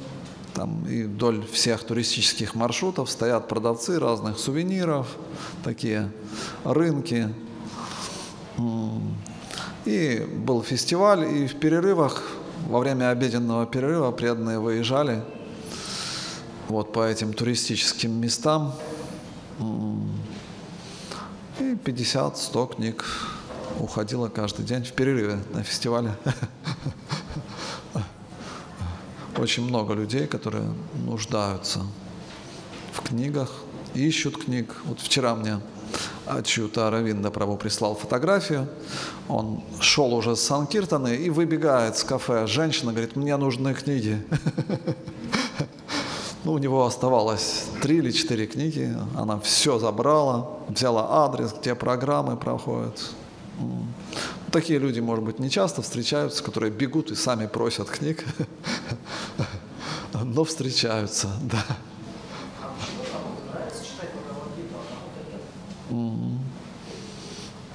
Там 0.53 0.87
и 0.87 1.03
вдоль 1.03 1.45
всех 1.45 1.83
туристических 1.83 2.55
маршрутов 2.55 3.09
стоят 3.09 3.47
продавцы 3.47 3.99
разных 3.99 4.39
сувениров, 4.39 5.07
такие 5.63 6.11
рынки. 6.63 7.33
И 9.85 10.25
был 10.45 10.63
фестиваль, 10.63 11.25
и 11.25 11.47
в 11.47 11.55
перерывах, 11.59 12.23
во 12.67 12.79
время 12.79 13.09
обеденного 13.09 13.65
перерыва 13.65 14.11
преданные 14.11 14.59
выезжали 14.59 15.23
вот 16.69 16.93
по 16.93 17.05
этим 17.05 17.33
туристическим 17.33 18.11
местам. 18.11 18.73
И 21.59 21.73
50-100 21.73 22.75
книг 22.75 23.05
уходило 23.79 24.27
каждый 24.27 24.65
день 24.65 24.83
в 24.83 24.91
перерыве 24.93 25.39
на 25.53 25.63
фестивале. 25.63 26.11
Очень 29.37 29.65
много 29.65 29.93
людей, 29.93 30.27
которые 30.27 30.63
нуждаются 31.05 31.81
в 32.93 33.01
книгах, 33.01 33.51
ищут 33.93 34.43
книг. 34.43 34.75
Вот 34.85 34.99
вчера 34.99 35.35
мне 35.35 35.59
Ачута 36.25 36.89
Равинда 36.89 37.31
Прабу 37.31 37.57
прислал 37.57 37.95
фотографию. 37.95 38.67
Он 39.27 39.63
шел 39.79 40.13
уже 40.13 40.35
с 40.35 40.41
Санкиртаны 40.41 41.15
и 41.15 41.29
выбегает 41.29 41.97
с 41.97 42.03
кафе. 42.03 42.47
Женщина 42.47 42.91
говорит, 42.91 43.15
мне 43.15 43.35
нужны 43.37 43.73
книги. 43.73 44.25
Ну, 46.43 46.53
у 46.53 46.57
него 46.59 46.85
оставалось 46.85 47.65
три 47.81 47.97
или 47.97 48.11
четыре 48.11 48.45
книги. 48.45 48.95
Она 49.17 49.39
все 49.39 49.79
забрала, 49.79 50.59
взяла 50.69 51.25
адрес, 51.25 51.53
где 51.59 51.73
программы 51.73 52.37
проходят. 52.37 53.01
Такие 54.51 54.79
люди, 54.79 54.99
может 55.01 55.23
быть, 55.23 55.39
не 55.39 55.49
часто 55.49 55.81
встречаются, 55.81 56.43
которые 56.43 56.71
бегут 56.71 57.11
и 57.11 57.15
сами 57.15 57.45
просят 57.47 57.89
книг, 57.89 58.23
но 60.13 60.43
встречаются, 60.43 61.29
да. 61.41 61.65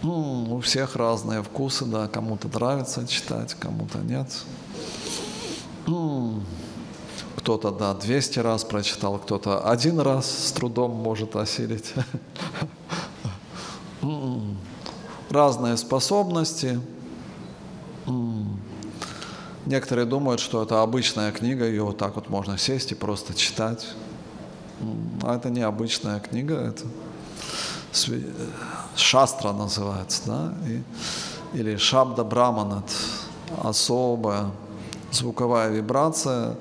У 0.02 0.60
всех 0.62 0.96
разные 0.96 1.42
вкусы, 1.42 1.84
да, 1.84 2.08
кому-то 2.08 2.48
нравится 2.48 3.06
читать, 3.06 3.54
кому-то 3.54 3.98
нет. 3.98 4.28
Кто-то, 7.36 7.70
да, 7.70 7.94
200 7.94 8.38
раз 8.40 8.64
прочитал, 8.64 9.18
кто-то 9.18 9.68
один 9.68 10.00
раз 10.00 10.30
с 10.30 10.52
трудом 10.52 10.92
может 10.92 11.36
осилить. 11.36 11.94
Разные 15.30 15.76
способности. 15.76 16.80
Некоторые 19.64 20.04
думают, 20.04 20.40
что 20.40 20.60
это 20.62 20.82
обычная 20.82 21.30
книга, 21.30 21.64
ее 21.64 21.84
вот 21.84 21.98
так 21.98 22.16
вот 22.16 22.28
можно 22.28 22.58
сесть 22.58 22.90
и 22.90 22.96
просто 22.96 23.32
читать. 23.34 23.86
А 25.22 25.36
это 25.36 25.50
не 25.50 25.60
обычная 25.60 26.18
книга, 26.18 26.56
это 26.56 26.84
шастра 28.96 29.52
называется, 29.52 30.22
да, 30.26 30.54
и, 30.66 30.82
или 31.58 31.76
шабда 31.76 32.24
браман, 32.24 32.78
это 32.78 33.68
особая 33.68 34.50
звуковая 35.12 35.70
вибрация, 35.70 36.56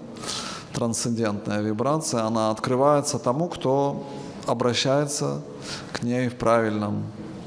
трансцендентная 0.73 1.61
вибрация, 1.61 2.23
она 2.23 2.51
открывается 2.51 3.17
тому, 3.17 3.47
кто 3.47 4.05
обращается 4.45 5.41
к 5.93 6.03
ней 6.03 6.29
в 6.29 6.35
правильном 6.35 7.03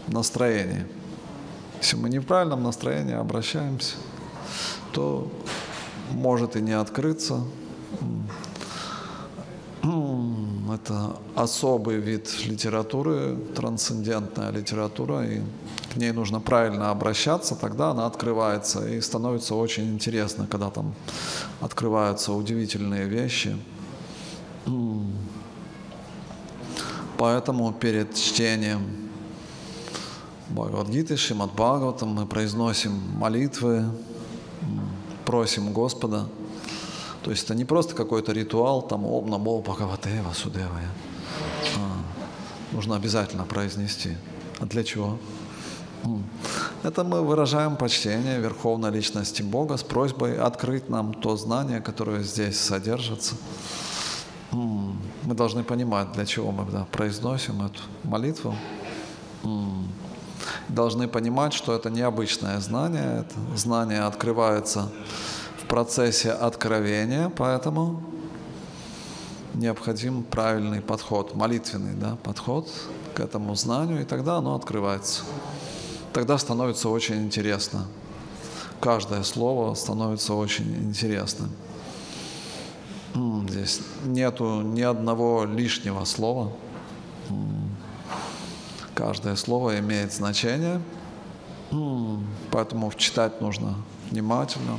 настроении. 0.08 0.87
Если 1.83 1.97
мы 1.97 2.09
не 2.11 2.21
в 2.21 2.27
правильном 2.27 2.62
настроении 2.62 3.16
обращаемся, 3.16 3.97
то 4.92 5.29
может 6.12 6.55
и 6.55 6.61
не 6.61 6.79
открыться. 6.79 7.40
Это 10.73 11.16
особый 11.35 11.97
вид 11.97 12.47
литературы, 12.47 13.37
трансцендентная 13.57 14.53
литература, 14.53 15.25
и 15.25 15.40
к 15.92 15.97
ней 15.97 16.12
нужно 16.12 16.40
правильно 16.40 16.92
обращаться, 16.92 17.57
тогда 17.57 17.90
она 17.90 18.07
открывается 18.07 18.87
и 18.87 19.01
становится 19.01 19.57
очень 19.57 19.92
интересно, 19.92 20.47
когда 20.47 20.71
там 20.71 20.95
открываются 21.61 22.33
удивительные 22.33 23.09
вещи. 23.09 23.57
Поэтому 27.18 27.73
перед 27.73 28.14
чтением 28.14 29.03
Бхагавадгиты, 30.54 31.16
Шимад 31.16 31.52
Бхагаватам 31.52 32.10
мы 32.10 32.26
произносим 32.26 32.92
молитвы, 33.18 33.84
просим 35.24 35.72
Господа. 35.72 36.26
То 37.22 37.30
есть 37.30 37.44
это 37.44 37.54
не 37.54 37.64
просто 37.64 37.94
какой-то 37.94 38.32
ритуал, 38.32 38.82
там 38.82 39.06
Ом 39.06 39.30
Намо 39.30 39.60
Бхагавате 39.60 40.22
Васудевая. 40.22 40.90
А, 41.78 42.74
нужно 42.74 42.96
обязательно 42.96 43.44
произнести. 43.44 44.16
А 44.60 44.66
для 44.66 44.84
чего? 44.84 45.18
Это 46.82 47.04
мы 47.04 47.22
выражаем 47.22 47.76
почтение 47.76 48.40
Верховной 48.40 48.90
Личности 48.90 49.42
Бога 49.42 49.76
с 49.76 49.84
просьбой 49.84 50.36
открыть 50.36 50.88
нам 50.88 51.14
то 51.14 51.36
знание, 51.36 51.80
которое 51.80 52.24
здесь 52.24 52.58
содержится. 52.58 53.36
Мы 54.50 55.34
должны 55.34 55.62
понимать, 55.62 56.12
для 56.12 56.26
чего 56.26 56.50
мы 56.50 56.70
да, 56.70 56.86
произносим 56.90 57.62
эту 57.62 57.80
молитву. 58.02 58.54
Должны 60.72 61.06
понимать, 61.06 61.52
что 61.52 61.74
это 61.74 61.90
необычное 61.90 62.58
знание, 62.61 63.24
это 63.24 63.56
знание 63.56 64.02
открывается 64.02 64.90
в 65.62 65.66
процессе 65.66 66.32
откровения, 66.32 67.28
поэтому 67.28 68.02
необходим 69.54 70.22
правильный 70.22 70.80
подход, 70.80 71.35
молитвенный 71.35 71.94
да, 71.94 72.16
подход 72.22 72.68
к 73.14 73.20
этому 73.20 73.54
знанию, 73.54 74.00
и 74.00 74.04
тогда 74.04 74.37
оно 74.37 74.54
открывается 74.54 75.22
тогда 76.12 76.38
становится 76.38 76.88
очень 76.88 77.24
интересно. 77.24 77.87
Каждое 78.80 79.22
слово 79.22 79.74
становится 79.74 80.35
очень 80.35 80.74
интересным. 80.85 81.50
Здесь 83.48 83.80
нету 84.04 84.62
ни 84.62 84.82
одного 84.82 85.44
лишнего 85.44 86.04
слова. 86.04 86.52
Каждое 89.04 89.34
слово 89.34 89.80
имеет 89.80 90.12
значение, 90.12 90.80
поэтому 92.52 92.92
читать 92.92 93.40
нужно 93.40 93.74
внимательно, 94.12 94.78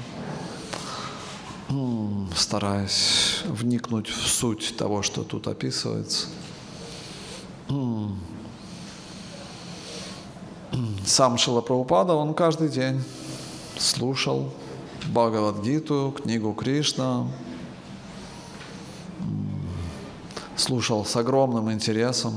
стараясь 2.33 3.41
вникнуть 3.43 4.07
в 4.07 4.25
суть 4.25 4.77
того, 4.77 5.01
что 5.01 5.23
тут 5.25 5.49
описывается. 5.49 6.27
Сам 11.05 11.37
Шила 11.37 11.59
Прабхупада, 11.59 12.13
он 12.13 12.33
каждый 12.33 12.69
день 12.69 13.03
слушал 13.77 14.53
Бхагавадгиту, 15.07 16.15
книгу 16.23 16.53
Кришна, 16.53 17.27
слушал 20.55 21.03
с 21.03 21.13
огромным 21.17 21.69
интересом, 21.73 22.35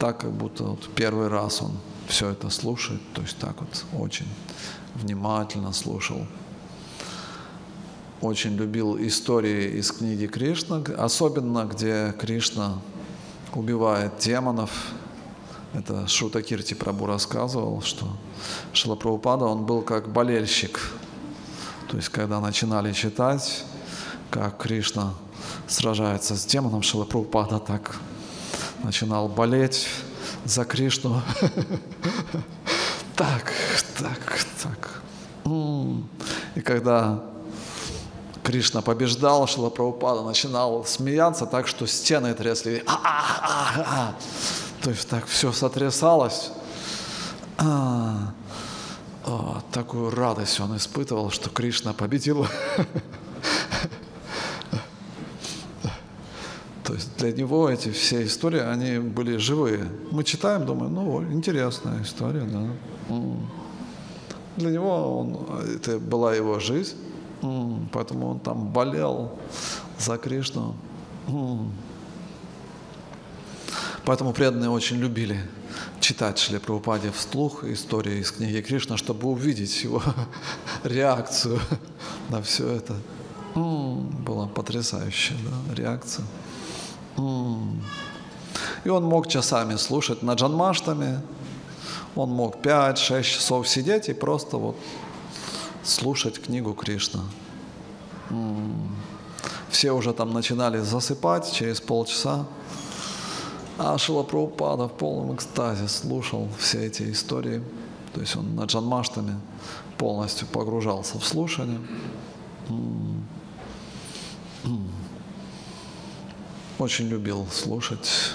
так 0.00 0.18
как 0.18 0.32
будто 0.32 0.64
вот 0.64 0.88
первый 0.94 1.28
раз 1.28 1.60
он 1.60 1.72
все 2.08 2.30
это 2.30 2.48
слушает, 2.48 3.02
то 3.12 3.20
есть 3.20 3.36
так 3.36 3.60
вот 3.60 3.84
очень 3.92 4.26
внимательно 4.94 5.74
слушал. 5.74 6.26
Очень 8.22 8.56
любил 8.56 8.96
истории 8.98 9.78
из 9.78 9.92
книги 9.92 10.26
Кришна, 10.26 10.82
особенно 10.96 11.66
где 11.66 12.14
Кришна 12.18 12.78
убивает 13.54 14.12
демонов, 14.18 14.70
Это 15.74 16.08
Шута 16.08 16.42
Кирти 16.42 16.74
Прабу 16.74 17.06
рассказывал, 17.06 17.82
что 17.82 18.06
Шила 18.72 18.96
Прабхупада, 18.96 19.44
он 19.44 19.66
был 19.66 19.82
как 19.82 20.10
болельщик. 20.12 20.80
То 21.88 21.96
есть, 21.96 22.08
когда 22.08 22.40
начинали 22.40 22.92
читать, 22.92 23.64
как 24.30 24.58
Кришна 24.58 25.14
сражается 25.68 26.36
с 26.36 26.44
демоном, 26.46 26.82
Шила 26.82 27.04
Прабхупада 27.04 27.58
так 27.60 28.00
начинал 28.82 29.28
болеть 29.28 29.88
за 30.44 30.64
Кришну. 30.64 31.22
Так, 33.16 33.52
так, 33.98 34.46
так. 34.62 35.02
И 36.54 36.60
когда 36.62 37.22
Кришна 38.42 38.80
побеждал, 38.80 39.46
Шила 39.46 39.68
Прабхупада 39.68 40.22
начинал 40.22 40.84
смеяться 40.84 41.46
так, 41.46 41.68
что 41.68 41.86
стены 41.86 42.34
трясли. 42.34 42.82
А-а-а-а. 42.86 44.14
То 44.82 44.90
есть 44.90 45.08
так 45.08 45.26
все 45.26 45.52
сотрясалось. 45.52 46.50
А, 47.58 48.32
такую 49.72 50.10
радость 50.10 50.58
он 50.60 50.76
испытывал, 50.76 51.30
что 51.30 51.50
Кришна 51.50 51.92
победил. 51.92 52.46
То 56.90 56.94
есть 56.94 57.16
для 57.18 57.30
него 57.30 57.70
эти 57.70 57.88
все 57.90 58.24
истории, 58.24 58.58
они 58.58 58.98
были 58.98 59.36
живые. 59.36 59.86
Мы 60.10 60.24
читаем, 60.24 60.66
думаем, 60.66 60.92
ну, 60.92 61.22
интересная 61.32 62.02
история, 62.02 62.42
да. 62.42 63.14
Для 64.56 64.70
него 64.72 65.20
он, 65.20 65.60
это 65.76 66.00
была 66.00 66.34
его 66.34 66.58
жизнь, 66.58 66.96
поэтому 67.92 68.30
он 68.30 68.40
там 68.40 68.72
болел 68.72 69.38
за 70.00 70.18
Кришну. 70.18 70.74
Поэтому 74.04 74.32
преданные 74.32 74.70
очень 74.70 74.96
любили 74.96 75.38
читать 76.00 76.40
Шли 76.40 76.58
Прабхупаде 76.58 77.12
вслух 77.12 77.62
истории 77.62 78.18
из 78.18 78.32
книги 78.32 78.60
Кришна, 78.62 78.96
чтобы 78.96 79.28
увидеть 79.28 79.84
его 79.84 80.02
реакцию 80.82 81.60
на 82.30 82.42
все 82.42 82.66
это. 82.66 82.96
Была 83.54 84.48
потрясающая 84.48 85.36
да, 85.36 85.74
реакция. 85.76 86.24
И 87.16 88.88
он 88.88 89.04
мог 89.04 89.28
часами 89.28 89.76
слушать 89.76 90.22
на 90.22 90.34
джанмаштами, 90.34 91.20
он 92.16 92.30
мог 92.30 92.56
5-6 92.56 93.22
часов 93.22 93.68
сидеть 93.68 94.08
и 94.08 94.14
просто 94.14 94.56
вот 94.56 94.76
слушать 95.82 96.40
книгу 96.40 96.74
Кришна. 96.74 97.22
Все 99.68 99.92
уже 99.92 100.12
там 100.12 100.32
начинали 100.32 100.78
засыпать 100.78 101.52
через 101.52 101.80
полчаса. 101.80 102.46
А 103.78 103.96
Шила 103.96 104.24
в 104.24 104.88
полном 104.88 105.34
экстазе 105.34 105.88
слушал 105.88 106.48
все 106.58 106.86
эти 106.86 107.10
истории. 107.12 107.62
То 108.12 108.20
есть 108.20 108.36
он 108.36 108.54
на 108.54 108.64
джанмаштами 108.64 109.36
полностью 109.96 110.46
погружался 110.48 111.18
в 111.18 111.24
слушание. 111.24 111.78
Очень 116.80 117.08
любил 117.08 117.46
слушать 117.52 118.32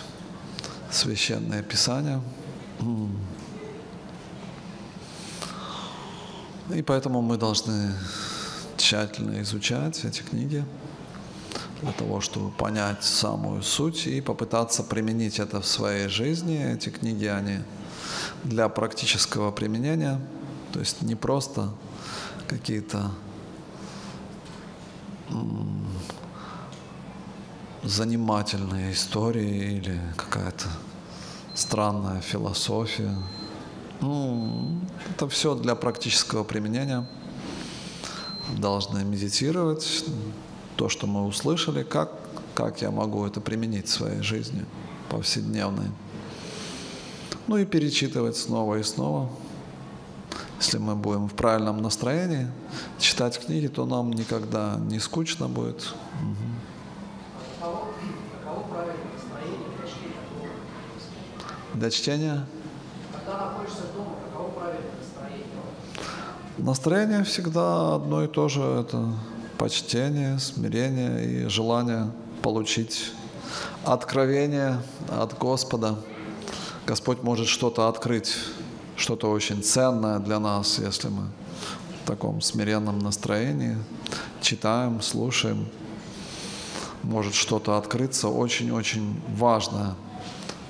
священное 0.91 1.63
писание. 1.63 2.21
И 6.71 6.83
поэтому 6.83 7.23
мы 7.23 7.37
должны 7.37 7.91
тщательно 8.77 9.41
изучать 9.41 10.05
эти 10.05 10.21
книги 10.21 10.63
для 11.81 11.91
того, 11.93 12.21
чтобы 12.21 12.51
понять 12.51 13.03
самую 13.03 13.63
суть 13.63 14.05
и 14.05 14.21
попытаться 14.21 14.83
применить 14.83 15.39
это 15.39 15.59
в 15.59 15.65
своей 15.65 16.07
жизни. 16.07 16.71
Эти 16.71 16.89
книги, 16.89 17.25
они 17.25 17.61
для 18.43 18.69
практического 18.69 19.49
применения, 19.49 20.21
то 20.71 20.79
есть 20.79 21.01
не 21.01 21.15
просто 21.15 21.71
какие-то 22.47 23.09
занимательные 27.85 28.93
истории 28.93 29.77
или 29.77 30.01
какая-то 30.17 30.65
странная 31.53 32.19
философия. 32.21 33.15
Ну, 34.01 34.79
это 35.11 35.29
все 35.29 35.55
для 35.55 35.75
практического 35.75 36.43
применения. 36.43 37.07
Должны 38.57 39.03
медитировать, 39.03 40.05
то, 40.75 40.89
что 40.89 41.07
мы 41.07 41.25
услышали, 41.25 41.83
как, 41.83 42.11
как 42.53 42.81
я 42.81 42.91
могу 42.91 43.25
это 43.25 43.39
применить 43.39 43.87
в 43.87 43.91
своей 43.91 44.21
жизни 44.21 44.65
повседневной. 45.09 45.89
Ну 47.47 47.57
и 47.57 47.65
перечитывать 47.65 48.35
снова 48.35 48.75
и 48.75 48.83
снова. 48.83 49.29
Если 50.59 50.79
мы 50.79 50.95
будем 50.95 51.27
в 51.27 51.33
правильном 51.33 51.81
настроении 51.81 52.47
читать 52.99 53.39
книги, 53.39 53.67
то 53.67 53.85
нам 53.85 54.11
никогда 54.11 54.77
не 54.79 54.99
скучно 54.99 55.47
будет. 55.47 55.93
Угу. 56.21 56.74
Для 61.75 61.91
чтения? 61.91 62.45
Когда 63.11 63.47
находишься 63.47 63.81
дома, 63.93 64.15
каково 64.31 64.49
правильное 64.51 64.91
настроение? 64.97 65.45
Настроение 66.57 67.23
всегда 67.25 67.95
одно 67.95 68.23
и 68.23 68.27
то 68.27 68.47
же. 68.47 68.61
Это 68.61 69.13
почтение, 69.57 70.39
смирение 70.39 71.25
и 71.25 71.49
желание 71.49 72.11
получить 72.41 73.11
откровение 73.83 74.77
от 75.09 75.37
Господа. 75.37 75.97
Господь 76.87 77.23
может 77.23 77.47
что-то 77.47 77.89
открыть, 77.89 78.37
что-то 78.95 79.29
очень 79.29 79.61
ценное 79.61 80.19
для 80.19 80.39
нас, 80.39 80.79
если 80.79 81.09
мы 81.09 81.23
в 82.03 82.07
таком 82.07 82.39
смиренном 82.39 82.99
настроении 82.99 83.77
читаем, 84.39 85.01
слушаем. 85.01 85.67
Может 87.03 87.33
что-то 87.33 87.77
открыться 87.77 88.29
очень-очень 88.29 89.21
важное 89.35 89.95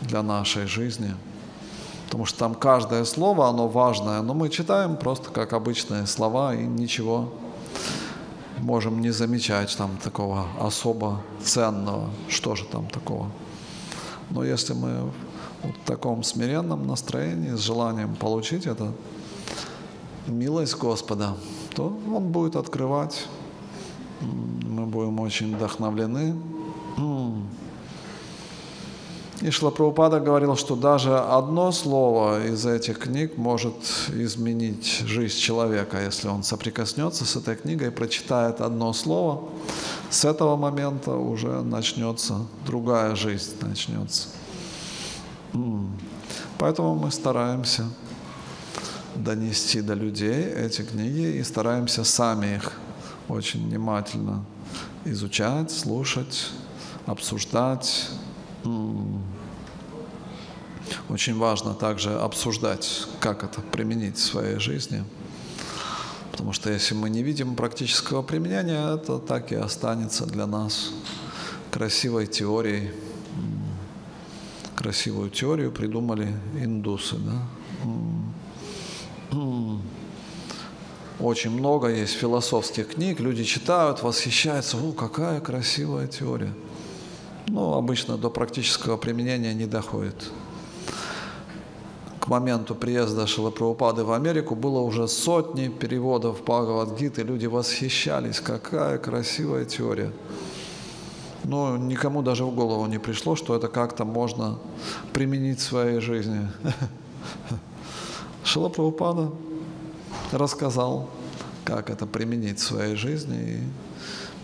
для 0.05 0.23
нашей 0.23 0.67
жизни. 0.67 1.15
Потому 2.05 2.25
что 2.25 2.39
там 2.39 2.55
каждое 2.55 3.03
слово, 3.05 3.49
оно 3.49 3.67
важное, 3.67 4.21
но 4.21 4.33
мы 4.33 4.49
читаем 4.49 4.95
просто 4.95 5.31
как 5.31 5.53
обычные 5.53 6.05
слова 6.07 6.53
и 6.53 6.63
ничего 6.63 7.33
можем 8.59 9.01
не 9.01 9.11
замечать 9.11 9.75
там 9.77 9.97
такого 9.97 10.47
особо 10.59 11.21
ценного, 11.43 12.09
что 12.29 12.55
же 12.55 12.65
там 12.65 12.87
такого. 12.87 13.29
Но 14.29 14.43
если 14.43 14.73
мы 14.73 15.11
в 15.63 15.85
таком 15.85 16.23
смиренном 16.23 16.87
настроении, 16.87 17.55
с 17.55 17.59
желанием 17.59 18.15
получить 18.15 18.65
это, 18.65 18.91
милость 20.27 20.77
Господа, 20.77 21.35
то 21.75 21.87
Он 22.13 22.31
будет 22.31 22.55
открывать, 22.55 23.27
мы 24.21 24.85
будем 24.85 25.19
очень 25.19 25.55
вдохновлены. 25.55 26.35
И 29.41 29.51
Шлапрабхупада 29.51 30.21
говорил, 30.21 30.55
что 30.55 30.75
даже 30.75 31.17
одно 31.19 31.71
слово 31.73 32.45
из 32.47 32.65
этих 32.65 32.99
книг 32.99 33.37
может 33.37 33.75
изменить 34.13 35.03
жизнь 35.05 35.37
человека, 35.37 36.01
если 36.01 36.29
он 36.29 36.43
соприкоснется 36.43 37.25
с 37.25 37.35
этой 37.35 37.55
книгой, 37.57 37.91
прочитает 37.91 38.61
одно 38.61 38.93
слово, 38.93 39.49
с 40.09 40.23
этого 40.23 40.55
момента 40.55 41.15
уже 41.15 41.61
начнется 41.61 42.45
другая 42.65 43.15
жизнь, 43.15 43.51
начнется. 43.61 44.29
Поэтому 46.57 46.95
мы 46.95 47.11
стараемся 47.11 47.83
донести 49.15 49.81
до 49.81 49.95
людей 49.95 50.45
эти 50.45 50.81
книги 50.81 51.37
и 51.37 51.43
стараемся 51.43 52.05
сами 52.05 52.55
их 52.55 52.71
очень 53.27 53.67
внимательно 53.67 54.45
изучать, 55.03 55.71
слушать, 55.71 56.51
обсуждать, 57.05 58.09
очень 61.09 61.37
важно 61.37 61.73
также 61.73 62.17
обсуждать, 62.19 63.07
как 63.19 63.43
это 63.43 63.61
применить 63.61 64.17
в 64.17 64.23
своей 64.23 64.59
жизни. 64.59 65.03
Потому 66.31 66.51
что 66.51 66.69
если 66.69 66.95
мы 66.95 67.09
не 67.09 67.23
видим 67.23 67.55
практического 67.55 68.21
применения, 68.21 68.95
это 68.95 69.19
так 69.19 69.51
и 69.51 69.55
останется 69.55 70.25
для 70.25 70.45
нас 70.45 70.91
красивой 71.71 72.27
теорией. 72.27 72.91
Красивую 74.75 75.29
теорию 75.29 75.71
придумали 75.71 76.33
индусы. 76.55 77.15
Да? 77.17 77.41
Очень 81.19 81.51
много 81.51 81.87
есть 81.87 82.13
философских 82.13 82.89
книг, 82.95 83.21
люди 83.21 83.45
читают, 83.45 84.03
восхищаются, 84.03 84.75
о, 84.77 84.91
какая 84.91 85.39
красивая 85.39 86.07
теория 86.07 86.53
ну, 87.47 87.73
обычно 87.73 88.17
до 88.17 88.29
практического 88.29 88.97
применения 88.97 89.53
не 89.53 89.65
доходит. 89.65 90.31
К 92.19 92.27
моменту 92.27 92.73
приезда 92.73 93.27
Шилапрабхупады 93.27 94.03
в 94.03 94.11
Америку 94.11 94.55
было 94.55 94.79
уже 94.79 95.07
сотни 95.07 95.67
переводов 95.67 96.41
Бхагавадгиты, 96.43 97.21
люди 97.21 97.45
восхищались, 97.45 98.39
какая 98.39 98.97
красивая 98.97 99.65
теория. 99.65 100.11
Но 101.43 101.77
никому 101.77 102.23
даже 102.23 102.43
в 102.43 102.55
голову 102.55 102.87
не 102.87 102.97
пришло, 102.97 103.35
что 103.35 103.55
это 103.55 103.67
как-то 103.67 104.05
можно 104.05 104.57
применить 105.13 105.59
в 105.59 105.63
своей 105.63 105.99
жизни. 105.99 106.49
Шила 108.43 108.69
Прабхупада 108.69 109.29
рассказал, 110.31 111.07
как 111.63 111.91
это 111.91 112.07
применить 112.07 112.57
в 112.57 112.63
своей 112.63 112.95
жизни. 112.95 113.37
И 113.37 113.59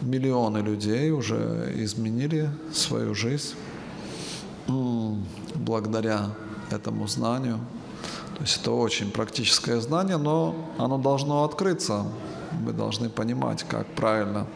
миллионы 0.02 0.60
людей 0.60 1.12
уже 1.12 1.72
изменили 1.76 2.50
свою 2.74 3.14
жизнь 3.16 3.56
благодаря 5.56 6.32
этому 6.70 7.08
знанию. 7.08 7.60
То 8.36 8.42
есть 8.42 8.62
это 8.62 8.72
очень 8.72 9.12
практическое 9.12 9.80
знание, 9.80 10.18
но 10.18 10.56
оно 10.78 10.98
должно 10.98 11.44
открыться. 11.44 12.06
Мы 12.60 12.74
должны 12.74 13.10
понимать, 13.10 13.64
как 13.64 13.88
правильно 13.94 14.48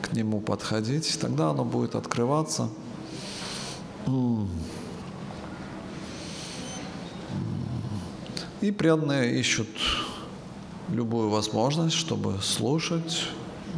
к 0.00 0.12
нему 0.12 0.40
подходить, 0.40 1.18
тогда 1.20 1.50
оно 1.50 1.64
будет 1.64 1.94
открываться. 1.94 2.68
И 8.60 8.70
преданные 8.70 9.38
ищут 9.38 9.68
любую 10.88 11.30
возможность, 11.30 11.96
чтобы 11.96 12.38
слушать, 12.42 13.28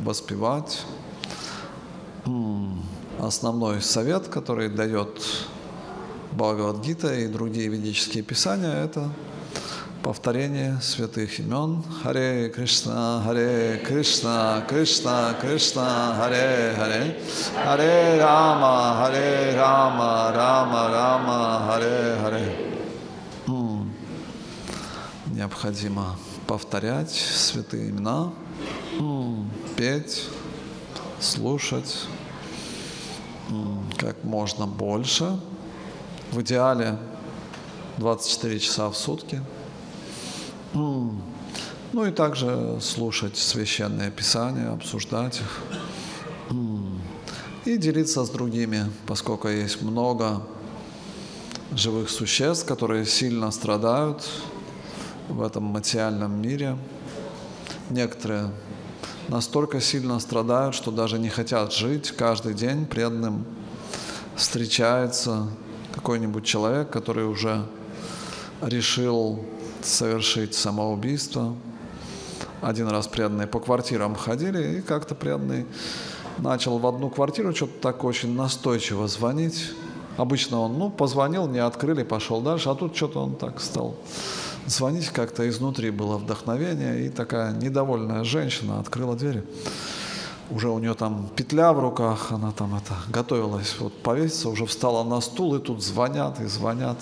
воспевать. 0.03 0.85
Основной 3.21 3.81
совет, 3.81 4.29
который 4.29 4.69
дает 4.69 5.23
Бхагавадгита 6.33 7.15
и 7.15 7.29
другие 7.29 7.69
ведические 7.69 8.23
писания, 8.23 8.73
это 8.85 9.11
повторение 10.03 10.79
святых 10.83 11.39
имен. 11.39 11.83
Харе 12.03 12.51
Кришна, 12.51 13.23
Харе 13.25 13.81
Кришна, 13.87 14.63
Кришна, 14.69 15.35
Кришна, 15.41 16.17
Харе 16.19 16.75
Харе, 16.77 17.21
Харе 17.65 18.21
Рама, 18.21 18.97
Харе 18.99 19.55
Рама, 19.57 20.33
Рама, 20.35 20.89
Рама, 20.91 21.63
Харе 21.69 22.19
Харе. 22.21 22.57
Необходимо 25.27 26.17
повторять 26.47 27.11
святые 27.11 27.91
имена, 27.91 28.33
петь, 29.77 30.29
слушать 31.21 32.07
как 33.99 34.25
можно 34.25 34.67
больше. 34.67 35.39
В 36.33 36.41
идеале 36.41 36.99
24 37.99 38.59
часа 38.59 38.89
в 38.91 38.97
сутки. 38.97 39.41
Ну 40.73 42.07
и 42.07 42.11
также 42.11 42.79
слушать 42.81 43.37
священные 43.37 44.11
писания, 44.11 44.73
обсуждать 44.73 45.41
их. 45.41 45.61
И 47.65 47.77
делиться 47.77 48.25
с 48.25 48.31
другими, 48.31 48.91
поскольку 49.07 49.49
есть 49.49 49.81
много 49.83 50.43
живых 51.73 52.11
существ, 52.11 52.67
которые 52.67 53.07
сильно 53.07 53.51
страдают 53.51 54.29
в 55.29 55.41
этом 55.43 55.65
материальном 55.65 56.43
мире. 56.43 56.77
Некоторые 57.91 58.51
настолько 59.29 59.81
сильно 59.81 60.19
страдают, 60.21 60.75
что 60.75 60.91
даже 60.91 61.19
не 61.19 61.29
хотят 61.29 61.73
жить 61.73 62.13
каждый 62.13 62.55
день 62.55 62.87
преданным. 62.87 63.45
Встречается 64.37 65.49
какой-нибудь 65.95 66.45
человек, 66.45 66.91
который 66.91 67.25
уже 67.27 67.65
решил 68.61 69.45
совершить 69.83 70.55
самоубийство. 70.55 71.55
Один 72.61 72.89
раз 72.89 73.07
преданные 73.07 73.47
по 73.47 73.61
квартирам 73.61 74.15
ходили, 74.15 74.79
и 74.79 74.81
как-то 74.81 75.15
преданный 75.15 75.67
начал 76.39 76.79
в 76.79 76.87
одну 76.87 77.11
квартиру 77.11 77.55
что-то 77.55 77.79
так 77.81 78.05
очень 78.05 78.35
настойчиво 78.35 79.07
звонить. 79.07 79.73
Обычно 80.17 80.61
он, 80.61 80.79
ну, 80.79 80.91
позвонил, 80.91 81.49
не 81.49 81.59
открыли, 81.59 82.03
пошел 82.03 82.41
дальше, 82.41 82.69
а 82.69 82.75
тут 82.75 82.97
что-то 82.97 83.21
он 83.21 83.35
так 83.35 83.61
стал 83.61 83.97
звонить, 84.67 85.09
как-то 85.09 85.49
изнутри 85.49 85.91
было 85.91 86.17
вдохновение, 86.19 87.07
и 87.07 87.09
такая 87.09 87.53
недовольная 87.53 88.25
женщина 88.25 88.81
открыла 88.81 89.17
двери. 89.17 89.45
Уже 90.51 90.69
у 90.69 90.79
нее 90.79 90.95
там 90.95 91.29
петля 91.35 91.73
в 91.73 91.81
руках, 91.81 92.31
она 92.31 92.53
там 92.53 92.75
это 92.75 92.95
готовилась 93.09 93.77
вот 93.79 94.03
повеситься, 94.03 94.49
уже 94.49 94.67
встала 94.67 95.03
на 95.05 95.21
стул, 95.21 95.55
и 95.55 95.59
тут 95.59 95.83
звонят 95.83 96.41
и 96.41 96.47
звонят. 96.47 96.99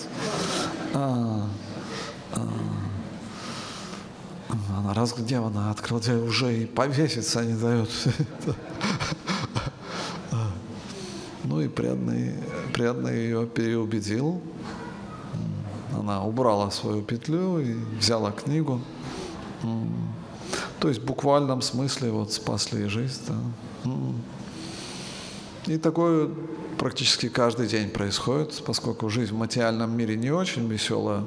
А, 0.93 1.45
а, 2.31 2.41
она 4.77 4.93
разгневана, 4.93 5.71
открыла 5.71 6.01
дверь, 6.01 6.19
уже 6.19 6.57
и 6.57 6.65
повеситься 6.65 7.43
не 7.43 7.53
дает. 7.53 7.89
Ну 11.45 11.59
и 11.59 11.67
преданный, 11.67 12.35
преданный 12.73 13.15
ее 13.15 13.45
переубедил. 13.45 14.41
Она 15.97 16.23
убрала 16.23 16.71
свою 16.71 17.01
петлю 17.01 17.59
и 17.59 17.75
взяла 17.99 18.31
книгу. 18.31 18.81
То 20.79 20.89
есть 20.89 21.01
в 21.01 21.05
буквальном 21.05 21.61
смысле 21.61 22.11
вот 22.11 22.33
спасли 22.33 22.87
жизнь. 22.87 23.21
Да. 23.27 23.91
И 25.67 25.77
такое 25.77 26.29
практически 26.77 27.29
каждый 27.29 27.67
день 27.67 27.89
происходит, 27.89 28.61
поскольку 28.65 29.09
жизнь 29.09 29.33
в 29.33 29.37
материальном 29.37 29.95
мире 29.95 30.17
не 30.17 30.31
очень 30.31 30.67
веселая. 30.67 31.23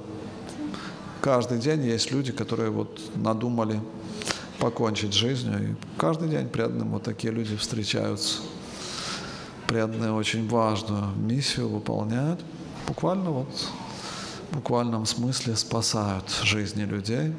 Каждый 1.22 1.58
день 1.58 1.84
есть 1.86 2.12
люди, 2.12 2.32
которые 2.32 2.70
вот 2.70 3.00
надумали 3.14 3.80
покончить 4.58 5.14
жизнью. 5.14 5.70
И 5.70 5.98
каждый 5.98 6.28
день 6.28 6.48
преданным 6.48 6.90
вот 6.90 7.04
такие 7.04 7.32
люди 7.32 7.56
встречаются. 7.56 8.40
Преданные 9.66 10.12
очень 10.12 10.48
важную 10.48 11.08
миссию 11.16 11.68
выполняют. 11.68 12.40
Буквально 12.86 13.30
вот 13.30 13.48
в 14.50 14.54
буквальном 14.54 15.06
смысле 15.06 15.56
спасают 15.56 16.30
жизни 16.42 16.84
людей. 16.84 17.34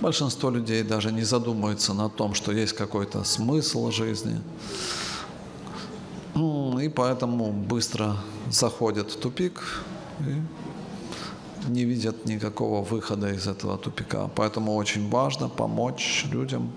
Большинство 0.00 0.50
людей 0.50 0.82
даже 0.82 1.12
не 1.12 1.22
задумываются 1.22 1.94
на 1.94 2.08
том, 2.08 2.34
что 2.34 2.52
есть 2.52 2.72
какой-то 2.74 3.24
смысл 3.24 3.90
жизни. 3.90 4.40
И 6.82 6.88
поэтому 6.88 7.50
быстро 7.52 8.16
заходят 8.50 9.10
в 9.10 9.16
тупик 9.18 9.62
и 10.20 10.42
не 11.70 11.84
видят 11.84 12.26
никакого 12.26 12.82
выхода 12.84 13.32
из 13.32 13.46
этого 13.46 13.76
тупика. 13.78 14.28
Поэтому 14.34 14.74
очень 14.76 15.10
важно 15.10 15.48
помочь 15.48 16.26
людям, 16.30 16.70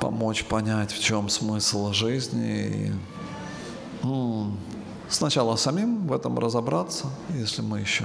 помочь 0.00 0.44
понять, 0.44 0.92
в 0.92 1.00
чем 1.00 1.28
смысл 1.28 1.92
жизни. 1.92 2.92
И, 4.02 4.10
Сначала 5.10 5.56
самим 5.56 6.06
в 6.06 6.12
этом 6.12 6.38
разобраться, 6.38 7.06
если 7.30 7.62
мы 7.62 7.80
еще 7.80 8.04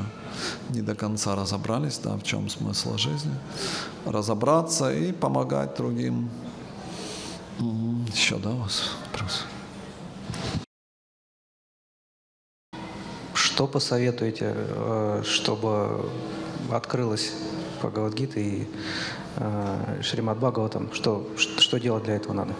не 0.69 0.81
до 0.81 0.95
конца 0.95 1.35
разобрались, 1.35 1.99
да, 1.99 2.17
в 2.17 2.23
чем 2.23 2.49
смысл 2.49 2.97
жизни, 2.97 3.35
разобраться 4.05 4.91
и 4.91 5.11
помогать 5.11 5.75
другим. 5.77 6.31
Еще, 8.11 8.37
да, 8.37 8.49
у 8.49 8.57
вас 8.57 8.89
вопрос? 9.05 9.45
Что 13.35 13.67
посоветуете, 13.67 14.53
э, 14.55 15.21
чтобы 15.23 16.09
открылась 16.71 17.33
Бхагавадгита 17.77 18.39
и 18.39 18.67
Шримад 20.01 20.37
Бхагаватам? 20.39 20.93
Что, 20.93 21.27
что 21.37 21.79
делать 21.79 22.03
для 22.03 22.15
этого 22.15 22.33
надо? 22.33 22.53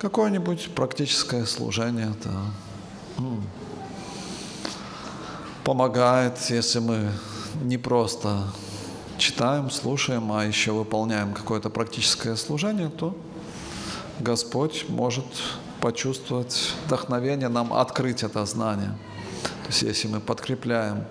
Какое-нибудь 0.00 0.74
практическое 0.74 1.44
служение, 1.46 2.12
да. 2.24 3.24
Помогает, 5.64 6.38
если 6.50 6.78
мы 6.78 7.10
не 7.62 7.78
просто 7.78 8.44
читаем, 9.18 9.70
слушаем, 9.70 10.32
а 10.32 10.44
еще 10.44 10.72
выполняем 10.72 11.34
какое-то 11.34 11.68
практическое 11.68 12.36
служение, 12.36 12.88
то 12.88 13.16
Господь 14.20 14.86
может 14.88 15.26
почувствовать 15.80 16.72
вдохновение 16.86 17.48
нам 17.48 17.72
открыть 17.72 18.22
это 18.22 18.44
знание. 18.44 18.96
То 19.62 19.68
есть 19.68 19.82
если 19.82 20.08
мы 20.08 20.20
подкрепляем 20.20 21.04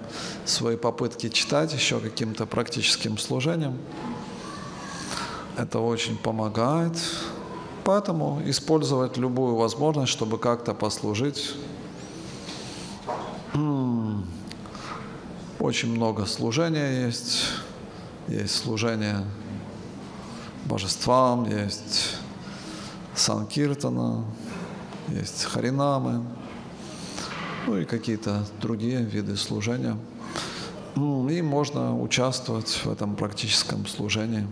свои 0.46 0.76
попытки 0.78 1.30
читать 1.30 1.74
еще 1.74 2.00
каким-то 2.00 2.46
практическим 2.46 3.18
служением, 3.18 3.78
это 5.58 5.80
очень 5.80 6.18
помогает 6.18 6.98
Поэтому 7.88 8.42
использовать 8.44 9.16
любую 9.16 9.56
возможность, 9.56 10.12
чтобы 10.12 10.38
как-то 10.38 10.74
послужить. 10.74 11.54
Очень 15.58 15.96
много 15.96 16.26
служения 16.26 17.06
есть. 17.06 17.46
Есть 18.28 18.58
служение 18.58 19.24
божествам, 20.66 21.50
есть 21.50 22.18
санкиртана, 23.16 24.26
есть 25.08 25.46
харинамы, 25.46 26.24
ну 27.66 27.78
и 27.78 27.86
какие-то 27.86 28.46
другие 28.62 29.02
виды 29.02 29.36
служения. 29.36 29.98
И 30.96 31.42
можно 31.42 32.00
участвовать 32.00 32.70
в 32.84 32.92
этом 32.92 33.16
практическом 33.16 33.86
служении, 33.86 34.48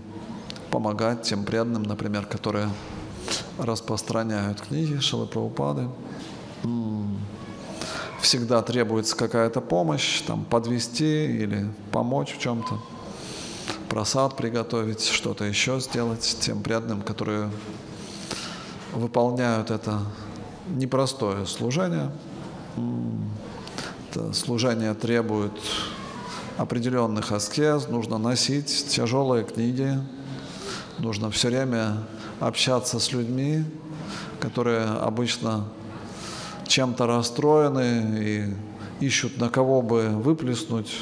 помогать 0.69 1.23
тем 1.23 1.43
преданным, 1.43 1.83
например, 1.83 2.25
которые 2.25 2.69
распространяют 3.57 4.61
книги 4.61 4.99
Шилы 4.99 5.25
Прабхупады. 5.25 5.87
Всегда 8.21 8.61
требуется 8.61 9.15
какая-то 9.15 9.61
помощь, 9.61 10.21
там, 10.21 10.45
подвести 10.45 11.25
или 11.25 11.69
помочь 11.91 12.35
в 12.35 12.39
чем-то, 12.39 12.79
просад 13.89 14.35
приготовить, 14.35 15.05
что-то 15.05 15.45
еще 15.45 15.79
сделать 15.79 16.37
тем 16.41 16.61
преданным, 16.61 17.01
которые 17.01 17.49
выполняют 18.93 19.71
это 19.71 20.01
непростое 20.67 21.45
служение. 21.45 22.11
Это 24.11 24.33
служение 24.33 24.93
требует 24.93 25.53
определенных 26.57 27.31
аскез, 27.31 27.87
нужно 27.89 28.17
носить 28.17 28.87
тяжелые 28.89 29.43
книги, 29.43 29.99
нужно 30.99 31.31
все 31.31 31.49
время 31.49 31.97
общаться 32.39 32.99
с 32.99 33.11
людьми, 33.11 33.65
которые 34.39 34.85
обычно 34.85 35.65
чем-то 36.67 37.07
расстроены 37.07 38.19
и 38.19 39.05
ищут 39.05 39.37
на 39.37 39.49
кого 39.49 39.81
бы 39.81 40.09
выплеснуть 40.09 41.01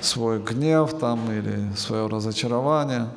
свой 0.00 0.38
гнев 0.38 0.98
там 0.98 1.30
или 1.32 1.72
свое 1.76 2.06
разочарование. 2.06 3.08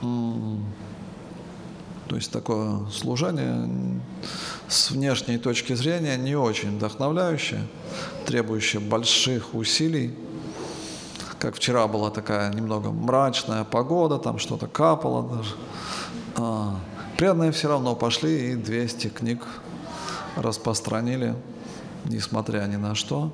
То 0.00 2.16
есть 2.16 2.30
такое 2.30 2.86
служение 2.90 4.00
с 4.72 4.90
внешней 4.90 5.38
точки 5.38 5.74
зрения 5.74 6.16
не 6.16 6.34
очень 6.34 6.76
вдохновляющее, 6.76 7.66
требующее 8.26 8.80
больших 8.80 9.54
усилий. 9.54 10.14
Как 11.38 11.56
вчера 11.56 11.86
была 11.88 12.10
такая 12.10 12.52
немного 12.52 12.90
мрачная 12.90 13.64
погода, 13.64 14.18
там 14.18 14.38
что-то 14.38 14.66
капало 14.66 15.36
даже. 15.36 15.54
А, 16.36 16.76
преданные 17.18 17.52
все 17.52 17.68
равно 17.68 17.94
пошли 17.94 18.52
и 18.52 18.54
200 18.54 19.08
книг 19.08 19.46
распространили, 20.36 21.34
несмотря 22.04 22.60
ни 22.66 22.76
на 22.76 22.94
что. 22.94 23.32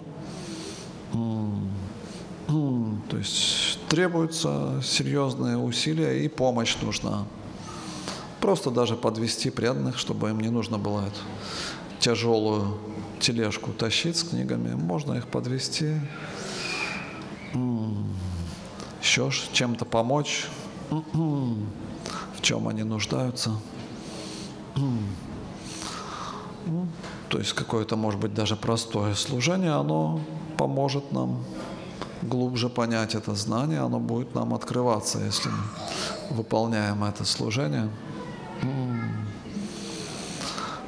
То 3.09 3.17
есть 3.17 3.79
требуются 3.89 4.81
серьезные 4.83 5.57
усилия 5.57 6.25
и 6.25 6.29
помощь 6.29 6.77
нужна. 6.83 7.25
Просто 8.41 8.71
даже 8.71 8.97
подвести 8.97 9.51
преданных, 9.51 9.99
чтобы 9.99 10.31
им 10.31 10.41
не 10.41 10.49
нужно 10.49 10.79
было 10.79 11.01
эту 11.01 11.21
тяжелую 11.99 12.79
тележку 13.21 13.73
тащить 13.73 14.17
с 14.17 14.23
книгами. 14.23 14.75
Можно 14.75 15.15
их 15.15 15.27
подвести, 15.27 15.95
еще 19.03 19.31
чем-то 19.53 19.85
помочь, 19.85 20.47
в 20.91 22.41
чем 22.41 22.69
они 22.69 22.85
нуждаются. 22.85 23.51
Ну, 24.77 26.87
то 27.29 27.39
есть 27.39 27.55
какое-то, 27.55 27.97
может 27.97 28.21
быть, 28.21 28.35
даже 28.35 28.55
простое 28.55 29.15
служение, 29.15 29.73
оно 29.73 30.21
поможет 30.57 31.13
нам 31.13 31.43
глубже 32.23 32.69
понять 32.69 33.15
это 33.15 33.35
знание, 33.35 33.81
оно 33.81 33.99
будет 33.99 34.35
нам 34.35 34.55
открываться, 34.55 35.19
если 35.19 35.51
мы 35.51 36.37
выполняем 36.37 37.05
это 37.05 37.25
служение. 37.25 37.91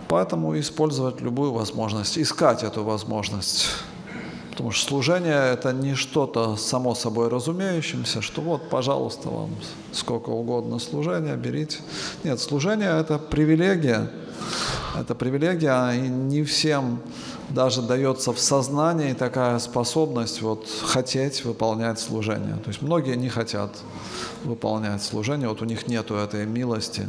Поэтому 0.09 0.59
использовать 0.59 1.21
любую 1.21 1.53
возможность, 1.53 2.19
искать 2.19 2.65
эту 2.65 2.83
возможность. 2.83 3.69
Потому 4.51 4.73
что 4.73 4.89
служение– 4.89 5.53
это 5.53 5.73
не 5.73 5.95
что-то 5.95 6.57
само 6.57 6.95
собой 6.95 7.29
разумеющимся, 7.29 8.21
что 8.21 8.43
вот, 8.43 8.69
пожалуйста, 8.69 9.29
вам 9.29 9.51
сколько 9.93 10.31
угодно 10.31 10.81
служения, 10.81 11.37
берите. 11.37 11.79
Нет, 12.25 12.41
служение– 12.41 12.91
это 13.01 13.19
привилегия. 13.19 14.11
Это 14.99 15.15
привилегия, 15.15 15.93
и 15.93 16.09
не 16.09 16.43
всем 16.43 17.01
даже 17.49 17.81
дается 17.81 18.33
в 18.33 18.39
сознании 18.41 19.13
такая 19.13 19.59
способность 19.61 20.43
вот 20.43 20.67
хотеть 20.85 21.45
выполнять 21.45 22.01
служение. 22.01 22.57
То 22.57 22.69
есть 22.69 22.83
многие 22.83 23.17
не 23.17 23.29
хотят 23.29 23.71
выполнять 24.45 25.03
служение, 25.03 25.49
вот 25.49 25.63
у 25.63 25.65
них 25.65 25.87
нету 25.87 26.17
этой 26.17 26.47
милости 26.47 27.09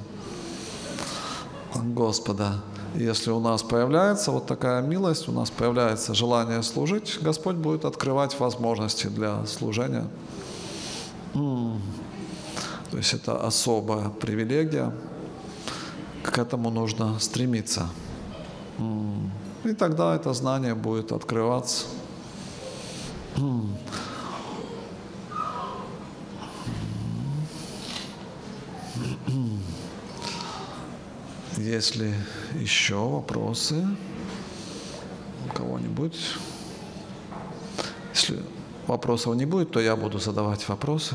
Господа. 1.75 2.61
Если 2.95 3.31
у 3.31 3.39
нас 3.39 3.63
появляется 3.63 4.31
вот 4.31 4.47
такая 4.47 4.81
милость, 4.81 5.29
у 5.29 5.31
нас 5.31 5.49
появляется 5.49 6.13
желание 6.13 6.61
служить, 6.61 7.19
Господь 7.21 7.55
будет 7.55 7.85
открывать 7.85 8.37
возможности 8.39 9.07
для 9.07 9.45
служения. 9.45 10.07
То 11.33 12.97
есть 12.97 13.13
это 13.13 13.37
особая 13.45 14.09
привилегия, 14.09 14.93
к 16.23 16.37
этому 16.37 16.69
нужно 16.69 17.17
стремиться. 17.19 17.89
И 19.63 19.73
тогда 19.73 20.15
это 20.15 20.33
знание 20.33 20.75
будет 20.75 21.13
открываться. 21.13 21.85
Если 31.61 32.11
еще 32.55 32.95
вопросы 32.95 33.85
у 35.45 35.53
кого-нибудь? 35.53 36.17
Если 38.15 38.39
вопросов 38.87 39.35
не 39.35 39.45
будет, 39.45 39.69
то 39.69 39.79
я 39.79 39.95
буду 39.95 40.17
задавать 40.17 40.67
вопросы. 40.67 41.13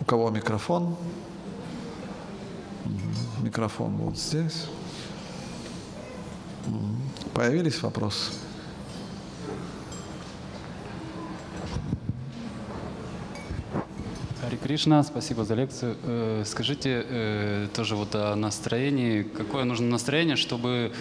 У 0.00 0.04
кого 0.06 0.30
микрофон? 0.30 0.96
Микрофон 3.42 3.94
вот 3.98 4.16
здесь. 4.16 4.64
Появились 7.34 7.82
вопросы? 7.82 8.32
Кришна, 14.56 15.02
спасибо 15.02 15.44
за 15.44 15.54
лекцию. 15.54 15.96
Э, 16.04 16.42
скажите 16.46 17.04
э, 17.08 17.68
тоже 17.74 17.96
вот 17.96 18.14
о 18.14 18.34
настроении. 18.34 19.22
Какое 19.22 19.64
нужно 19.64 19.88
настроение, 19.88 20.36
чтобы, 20.36 20.92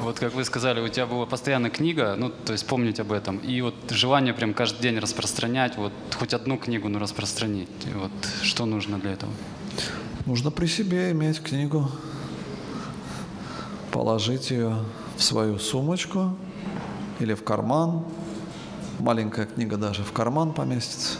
вот 0.00 0.18
как 0.18 0.34
вы 0.34 0.44
сказали, 0.44 0.80
у 0.80 0.88
тебя 0.88 1.06
была 1.06 1.26
постоянно 1.26 1.70
книга, 1.70 2.14
ну, 2.18 2.30
то 2.30 2.52
есть 2.52 2.66
помнить 2.66 3.00
об 3.00 3.12
этом, 3.12 3.38
и 3.38 3.60
вот 3.60 3.74
желание 3.90 4.34
прям 4.34 4.54
каждый 4.54 4.82
день 4.82 4.98
распространять, 4.98 5.76
вот 5.76 5.92
хоть 6.18 6.34
одну 6.34 6.58
книгу, 6.58 6.88
ну, 6.88 6.98
распространить. 6.98 7.68
Вот 7.94 8.12
что 8.42 8.66
нужно 8.66 8.98
для 8.98 9.12
этого? 9.12 9.32
Нужно 10.24 10.50
при 10.50 10.66
себе 10.66 11.12
иметь 11.12 11.40
книгу, 11.40 11.88
положить 13.92 14.50
ее 14.50 14.76
в 15.16 15.22
свою 15.22 15.58
сумочку 15.58 16.36
или 17.20 17.34
в 17.34 17.44
карман. 17.44 18.04
Маленькая 18.98 19.46
книга 19.46 19.76
даже 19.76 20.02
в 20.02 20.12
карман 20.12 20.52
поместится. 20.52 21.18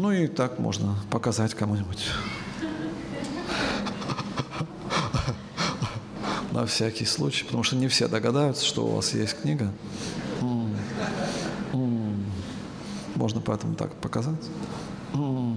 Ну 0.00 0.12
и 0.12 0.28
так 0.28 0.60
можно 0.60 0.94
показать 1.10 1.54
кому-нибудь. 1.54 2.06
На 6.52 6.66
всякий 6.66 7.04
случай, 7.04 7.44
потому 7.44 7.64
что 7.64 7.74
не 7.74 7.88
все 7.88 8.06
догадаются, 8.06 8.64
что 8.64 8.86
у 8.86 8.94
вас 8.94 9.12
есть 9.12 9.40
книга. 9.42 9.72
Можно 13.16 13.40
поэтому 13.40 13.74
так 13.74 13.92
показать. 13.94 14.38
Ну 15.12 15.56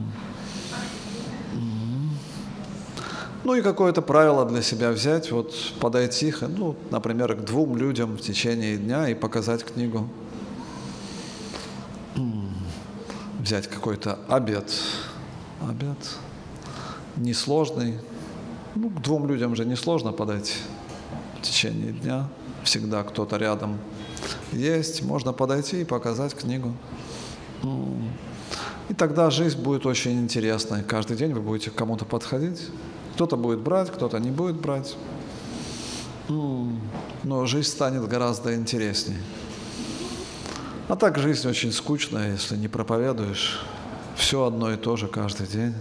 и 3.53 3.61
какое-то 3.61 4.01
правило 4.01 4.43
для 4.47 4.63
себя 4.63 4.89
взять, 4.89 5.31
вот 5.31 5.53
подойти, 5.79 6.33
ну, 6.41 6.75
например, 6.89 7.35
к 7.35 7.41
двум 7.45 7.77
людям 7.77 8.17
в 8.17 8.21
течение 8.21 8.77
дня 8.77 9.07
и 9.07 9.13
показать 9.13 9.63
книгу 9.63 10.09
взять 13.51 13.67
какой-то 13.67 14.17
обед, 14.29 14.71
обед 15.67 15.97
несложный, 17.17 17.99
ну, 18.75 18.89
к 18.89 19.01
двум 19.01 19.27
людям 19.27 19.57
же 19.57 19.65
несложно 19.65 20.13
подойти 20.13 20.53
в 21.37 21.41
течение 21.41 21.91
дня, 21.91 22.29
всегда 22.63 23.03
кто-то 23.03 23.35
рядом 23.35 23.77
есть, 24.53 25.03
можно 25.03 25.33
подойти 25.33 25.81
и 25.81 25.83
показать 25.83 26.33
книгу. 26.33 26.73
И 28.87 28.93
тогда 28.93 29.29
жизнь 29.29 29.61
будет 29.61 29.85
очень 29.85 30.21
интересной. 30.21 30.81
Каждый 30.83 31.17
день 31.17 31.33
вы 31.33 31.41
будете 31.41 31.71
к 31.71 31.75
кому-то 31.75 32.05
подходить. 32.05 32.69
Кто-то 33.15 33.35
будет 33.35 33.59
брать, 33.59 33.91
кто-то 33.91 34.17
не 34.19 34.31
будет 34.31 34.55
брать. 34.55 34.95
Но 36.29 37.45
жизнь 37.47 37.67
станет 37.67 38.07
гораздо 38.07 38.55
интереснее. 38.55 39.19
А 40.91 40.97
так 40.97 41.17
жизнь 41.17 41.47
очень 41.47 41.71
скучная, 41.71 42.33
если 42.33 42.57
не 42.57 42.67
проповедуешь. 42.67 43.61
Все 44.17 44.43
одно 44.43 44.73
и 44.73 44.75
то 44.75 44.97
же 44.97 45.07
каждый 45.07 45.47
день. 45.47 45.73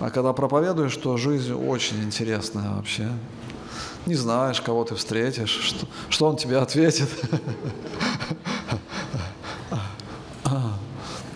А 0.00 0.08
когда 0.08 0.32
проповедуешь, 0.32 0.96
то 0.96 1.18
жизнь 1.18 1.52
очень 1.52 2.02
интересная 2.02 2.70
вообще. 2.70 3.10
Не 4.06 4.14
знаешь, 4.14 4.62
кого 4.62 4.84
ты 4.84 4.94
встретишь, 4.94 5.50
что, 5.50 5.86
что 6.08 6.26
он 6.26 6.38
тебе 6.38 6.56
ответит. 6.56 7.10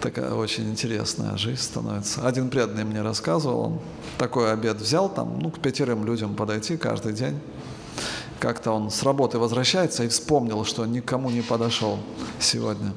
Такая 0.00 0.32
очень 0.32 0.70
интересная 0.70 1.36
жизнь 1.36 1.60
становится. 1.60 2.26
Один 2.26 2.48
преданный 2.48 2.84
мне 2.84 3.02
рассказывал, 3.02 3.60
он 3.60 3.78
такой 4.16 4.50
обед 4.50 4.78
взял 4.78 5.10
там, 5.10 5.38
ну, 5.38 5.50
к 5.50 5.58
пятерым 5.60 6.06
людям 6.06 6.34
подойти 6.34 6.78
каждый 6.78 7.12
день. 7.12 7.38
Как-то 8.40 8.72
он 8.72 8.90
с 8.90 9.02
работы 9.02 9.38
возвращается 9.38 10.04
и 10.04 10.08
вспомнил, 10.08 10.64
что 10.64 10.86
никому 10.86 11.30
не 11.30 11.42
подошел 11.42 11.98
сегодня. 12.38 12.92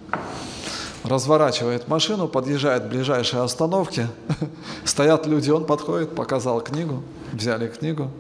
Разворачивает 1.03 1.87
машину, 1.87 2.27
подъезжает 2.27 2.83
к 2.83 2.89
ближайшей 2.89 3.41
остановке. 3.41 4.07
Стоят 4.85 5.25
люди, 5.25 5.49
он 5.49 5.65
подходит, 5.65 6.13
показал 6.13 6.61
книгу, 6.61 7.01
взяли 7.33 7.67
книгу. 7.67 8.11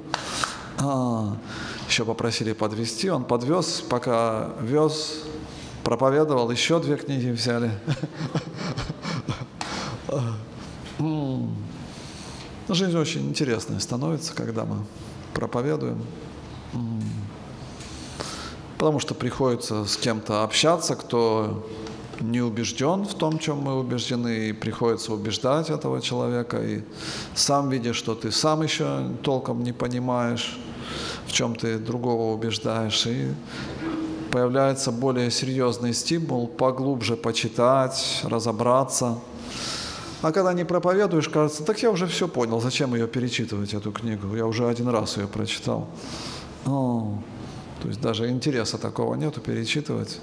А, 0.79 1.37
еще 1.87 2.05
попросили 2.05 2.53
подвести, 2.53 3.11
он 3.11 3.23
подвез, 3.23 3.83
пока 3.87 4.49
вез, 4.59 5.23
проповедовал, 5.83 6.49
еще 6.49 6.79
две 6.79 6.95
книги 6.97 7.29
взяли. 7.29 7.71
Жизнь 12.67 12.97
очень 12.97 13.29
интересная 13.29 13.79
становится, 13.79 14.33
когда 14.33 14.65
мы 14.65 14.77
проповедуем. 15.33 16.01
Потому 18.81 18.99
что 18.99 19.13
приходится 19.13 19.85
с 19.85 19.95
кем-то 19.95 20.41
общаться, 20.41 20.95
кто 20.95 21.63
не 22.19 22.41
убежден 22.41 23.05
в 23.05 23.13
том, 23.13 23.37
чем 23.37 23.59
мы 23.59 23.77
убеждены, 23.79 24.49
и 24.49 24.53
приходится 24.53 25.13
убеждать 25.13 25.69
этого 25.69 26.01
человека, 26.01 26.57
и 26.57 26.81
сам 27.35 27.69
видишь, 27.69 27.95
что 27.95 28.15
ты 28.15 28.31
сам 28.31 28.63
еще 28.63 29.07
толком 29.21 29.63
не 29.63 29.71
понимаешь, 29.71 30.57
в 31.27 31.31
чем 31.31 31.53
ты 31.55 31.77
другого 31.77 32.33
убеждаешь, 32.33 33.05
и 33.05 33.31
появляется 34.31 34.91
более 34.91 35.29
серьезный 35.29 35.93
стимул 35.93 36.47
поглубже 36.47 37.15
почитать, 37.15 38.21
разобраться. 38.23 39.19
А 40.23 40.31
когда 40.31 40.53
не 40.53 40.65
проповедуешь, 40.65 41.29
кажется, 41.29 41.63
так 41.63 41.83
я 41.83 41.91
уже 41.91 42.07
все 42.07 42.27
понял, 42.27 42.59
зачем 42.59 42.95
ее 42.95 43.07
перечитывать, 43.07 43.75
эту 43.75 43.91
книгу, 43.91 44.35
я 44.35 44.47
уже 44.47 44.67
один 44.67 44.87
раз 44.87 45.17
ее 45.17 45.27
прочитал. 45.27 45.87
О, 46.65 47.21
то 47.81 47.87
есть 47.87 47.99
даже 47.99 48.29
интереса 48.29 48.77
такого 48.77 49.15
нету 49.15 49.41
перечитывать. 49.41 50.19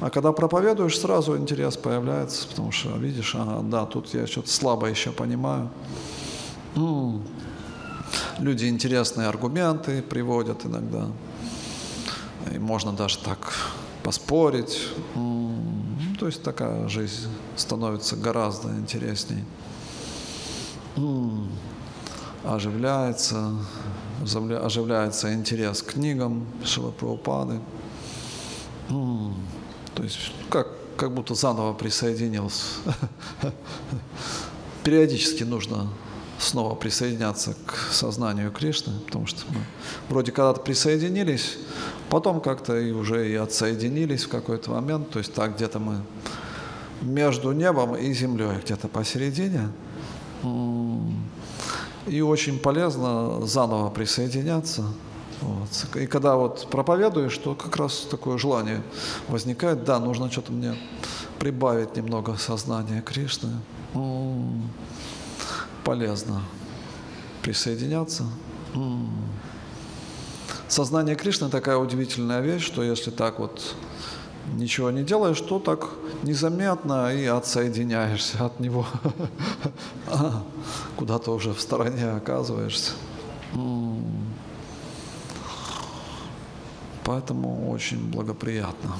А 0.00 0.10
когда 0.10 0.32
проповедуешь, 0.32 0.98
сразу 0.98 1.38
интерес 1.38 1.76
появляется, 1.76 2.46
потому 2.46 2.70
что 2.70 2.90
видишь, 2.98 3.34
ага, 3.34 3.62
да, 3.62 3.86
тут 3.86 4.12
я 4.12 4.26
что-то 4.26 4.50
слабо 4.50 4.88
еще 4.88 5.10
понимаю. 5.10 5.70
М-м. 6.76 7.22
Люди 8.38 8.66
интересные 8.66 9.28
аргументы 9.28 10.02
приводят 10.02 10.66
иногда. 10.66 11.06
И 12.52 12.58
можно 12.58 12.92
даже 12.92 13.18
так 13.18 13.54
поспорить. 14.02 14.88
М-м. 15.14 16.16
То 16.20 16.26
есть 16.26 16.42
такая 16.42 16.88
жизнь 16.88 17.28
становится 17.56 18.16
гораздо 18.16 18.68
интересней. 18.68 19.44
М-м. 20.96 21.48
Оживляется, 22.44 23.54
оживляется 24.22 25.32
интерес 25.32 25.82
к 25.82 25.92
книгам 25.92 26.46
Шила 26.64 26.90
Прабхупады. 26.90 27.60
То 28.88 30.02
есть 30.02 30.32
как, 30.50 30.68
как 30.96 31.12
будто 31.12 31.34
заново 31.34 31.72
присоединился. 31.74 32.64
Периодически 34.84 35.44
нужно 35.44 35.88
снова 36.38 36.74
присоединяться 36.74 37.54
к 37.66 37.76
сознанию 37.92 38.52
Кришны, 38.52 38.92
потому 39.06 39.26
что 39.26 39.42
мы 39.48 39.60
вроде 40.08 40.32
когда-то 40.32 40.60
присоединились, 40.60 41.58
потом 42.08 42.40
как-то 42.40 42.78
и 42.78 42.92
уже 42.92 43.28
и 43.28 43.34
отсоединились 43.34 44.24
в 44.24 44.28
какой-то 44.28 44.70
момент, 44.70 45.10
то 45.10 45.18
есть 45.18 45.34
так 45.34 45.56
где-то 45.56 45.78
мы 45.80 46.00
между 47.00 47.52
небом 47.52 47.96
и 47.96 48.12
землей, 48.12 48.58
где-то 48.64 48.88
посередине. 48.88 49.68
И 52.08 52.20
очень 52.22 52.58
полезно 52.58 53.46
заново 53.46 53.90
присоединяться. 53.90 54.84
Вот. 55.40 55.96
И 55.96 56.06
когда 56.06 56.36
вот 56.36 56.68
проповедуешь, 56.70 57.36
то 57.38 57.54
как 57.54 57.76
раз 57.76 58.06
такое 58.10 58.38
желание 58.38 58.82
возникает, 59.28 59.84
да, 59.84 59.98
нужно 60.00 60.30
что-то 60.30 60.52
мне 60.52 60.74
прибавить 61.38 61.96
немного 61.96 62.36
сознания 62.36 63.02
Кришны. 63.02 63.50
М-м-м. 63.94 64.70
Полезно 65.84 66.42
присоединяться. 67.42 68.24
М-м. 68.74 69.10
Сознание 70.66 71.14
Кришны 71.14 71.48
такая 71.48 71.76
удивительная 71.76 72.40
вещь, 72.40 72.64
что 72.64 72.82
если 72.82 73.10
так 73.10 73.38
вот 73.38 73.74
ничего 74.56 74.90
не 74.90 75.02
делаешь, 75.02 75.40
то 75.40 75.58
так 75.58 75.90
незаметно 76.22 77.14
и 77.14 77.24
отсоединяешься 77.26 78.44
от 78.46 78.60
него. 78.60 78.86
Куда-то 80.96 81.32
уже 81.32 81.52
в 81.52 81.60
стороне 81.60 82.10
оказываешься. 82.10 82.92
Поэтому 87.04 87.70
очень 87.70 88.10
благоприятно 88.10 88.98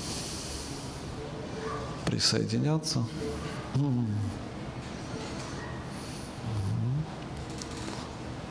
присоединяться. 2.07 3.05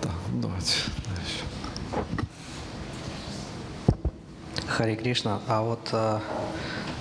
Так, 0.01 0.13
давайте 0.33 0.75
дальше. 1.07 1.43
Хари 4.67 4.95
Кришна, 4.95 5.41
а 5.47 5.63
вот 5.63 5.89
а, 5.91 6.21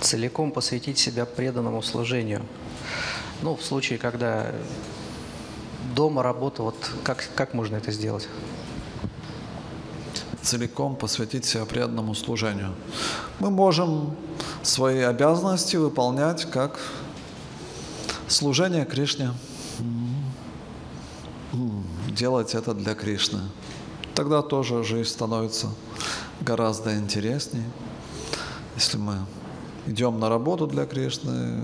целиком 0.01 0.51
посвятить 0.51 0.97
себя 0.97 1.25
преданному 1.25 1.81
служению. 1.81 2.41
Ну, 3.41 3.55
в 3.55 3.63
случае, 3.63 3.99
когда 3.99 4.51
дома 5.95 6.23
работа, 6.23 6.63
вот 6.63 6.75
как, 7.03 7.27
как 7.35 7.53
можно 7.53 7.75
это 7.75 7.91
сделать? 7.91 8.27
Целиком 10.41 10.95
посвятить 10.95 11.45
себя 11.45 11.65
преданному 11.65 12.15
служению. 12.15 12.73
Мы 13.39 13.49
можем 13.49 14.15
свои 14.63 15.01
обязанности 15.01 15.75
выполнять 15.75 16.45
как 16.49 16.79
служение 18.27 18.85
Кришне. 18.85 19.31
Делать 22.07 22.55
это 22.55 22.73
для 22.73 22.95
Кришны. 22.95 23.41
Тогда 24.15 24.41
тоже 24.41 24.83
жизнь 24.83 25.09
становится 25.09 25.69
гораздо 26.41 26.95
интереснее. 26.95 27.69
Если 28.75 28.97
мы 28.97 29.17
идем 29.87 30.19
на 30.19 30.29
работу 30.29 30.67
для 30.67 30.85
Кришны, 30.85 31.61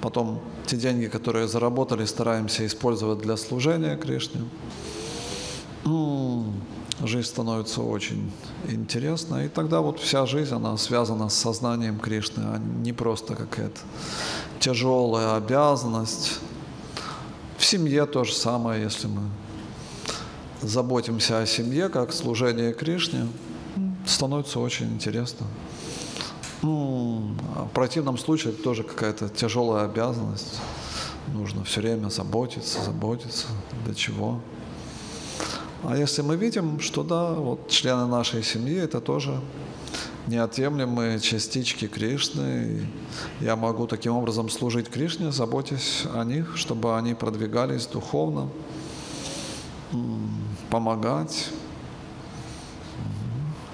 потом 0.00 0.40
те 0.66 0.76
деньги, 0.76 1.06
которые 1.06 1.48
заработали, 1.48 2.04
стараемся 2.04 2.66
использовать 2.66 3.18
для 3.18 3.36
служения 3.36 3.96
Кришне. 3.96 4.42
Жизнь 7.04 7.28
становится 7.28 7.80
очень 7.80 8.32
интересной, 8.66 9.46
и 9.46 9.48
тогда 9.48 9.80
вот 9.80 10.00
вся 10.00 10.26
жизнь, 10.26 10.52
она 10.52 10.76
связана 10.76 11.28
с 11.28 11.34
сознанием 11.34 12.00
Кришны, 12.00 12.42
а 12.42 12.58
не 12.58 12.92
просто 12.92 13.36
какая-то 13.36 13.80
тяжелая 14.58 15.36
обязанность. 15.36 16.40
В 17.56 17.64
семье 17.64 18.04
то 18.04 18.24
же 18.24 18.32
самое, 18.32 18.82
если 18.82 19.06
мы 19.06 19.22
заботимся 20.60 21.38
о 21.38 21.46
семье, 21.46 21.88
как 21.88 22.12
служение 22.12 22.72
Кришне, 22.72 23.28
становится 24.04 24.58
очень 24.58 24.92
интересно. 24.92 25.46
Ну, 26.62 27.34
в 27.54 27.68
противном 27.68 28.18
случае 28.18 28.52
это 28.52 28.62
тоже 28.62 28.82
какая-то 28.82 29.28
тяжелая 29.28 29.84
обязанность. 29.84 30.60
Нужно 31.28 31.62
все 31.64 31.80
время 31.80 32.08
заботиться, 32.08 32.82
заботиться. 32.82 33.46
Для 33.84 33.94
чего? 33.94 34.40
А 35.84 35.96
если 35.96 36.22
мы 36.22 36.36
видим, 36.36 36.80
что 36.80 37.04
да, 37.04 37.32
вот 37.34 37.68
члены 37.68 38.06
нашей 38.06 38.42
семьи 38.42 38.76
это 38.76 39.00
тоже 39.00 39.40
неотъемлемые 40.26 41.20
частички 41.20 41.86
Кришны, 41.86 42.88
я 43.40 43.54
могу 43.54 43.86
таким 43.86 44.14
образом 44.14 44.50
служить 44.50 44.88
Кришне, 44.88 45.30
заботясь 45.30 46.04
о 46.12 46.24
них, 46.24 46.56
чтобы 46.56 46.98
они 46.98 47.14
продвигались 47.14 47.86
духовно, 47.86 48.48
помогать. 50.70 51.50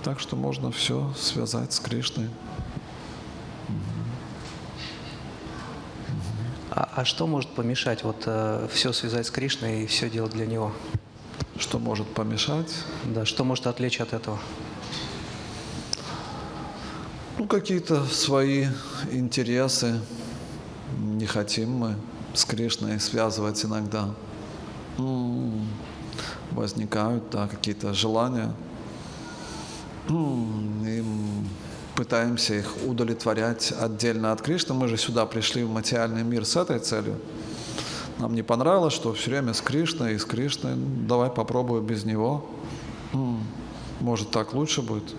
Так 0.03 0.21
что 0.21 0.37
можно 0.37 0.71
все 0.71 1.13
связать 1.17 1.73
с 1.73 1.81
Кришной. 1.81 2.29
А, 6.77 6.89
а 6.97 7.05
что 7.05 7.29
может 7.29 7.51
помешать 7.51 8.03
вот 8.03 8.25
э, 8.27 8.67
все 8.73 8.93
связать 8.93 9.29
с 9.29 9.31
Кришной 9.31 9.85
и 9.85 9.87
все 9.87 10.11
делать 10.11 10.33
для 10.33 10.45
него? 10.45 10.73
Что 11.57 11.79
может 11.79 12.09
помешать? 12.09 12.75
Да, 13.05 13.25
что 13.25 13.45
может 13.45 13.69
отвлечь 13.69 14.01
от 14.01 14.13
этого? 14.13 14.41
Ну, 17.39 17.47
какие-то 17.47 18.05
свои 18.07 18.67
интересы 19.13 20.01
не 20.99 21.27
хотим 21.27 21.71
мы 21.71 21.95
с 22.35 22.45
Кришной 22.45 22.99
связывать 22.99 23.65
иногда. 23.65 24.13
Ну, 24.99 25.53
возникают, 26.51 27.31
да, 27.31 27.47
какие-то 27.47 27.95
желания. 27.95 28.53
И 30.09 31.05
пытаемся 31.97 32.55
их 32.55 32.75
удовлетворять 32.87 33.73
отдельно 33.73 34.33
от 34.33 34.43
Кришны. 34.43 34.75
Мы 34.75 34.89
же 34.89 34.97
сюда 34.97 35.27
пришли 35.27 35.65
в 35.65 35.71
материальный 35.71 36.23
мир 36.23 36.45
с 36.45 36.57
этой 36.57 36.79
целью. 36.79 37.19
Нам 38.19 38.35
не 38.35 38.43
понравилось, 38.43 38.95
что 38.95 39.13
все 39.13 39.31
время 39.31 39.55
с 39.55 39.61
Кришной 39.61 40.15
и 40.15 40.19
с 40.19 40.25
Кришной. 40.25 40.75
Давай 40.77 41.31
попробую 41.31 41.83
без 41.83 42.05
него. 42.05 42.45
Может, 44.01 44.31
так 44.31 44.55
лучше 44.55 44.83
будет. 44.83 45.15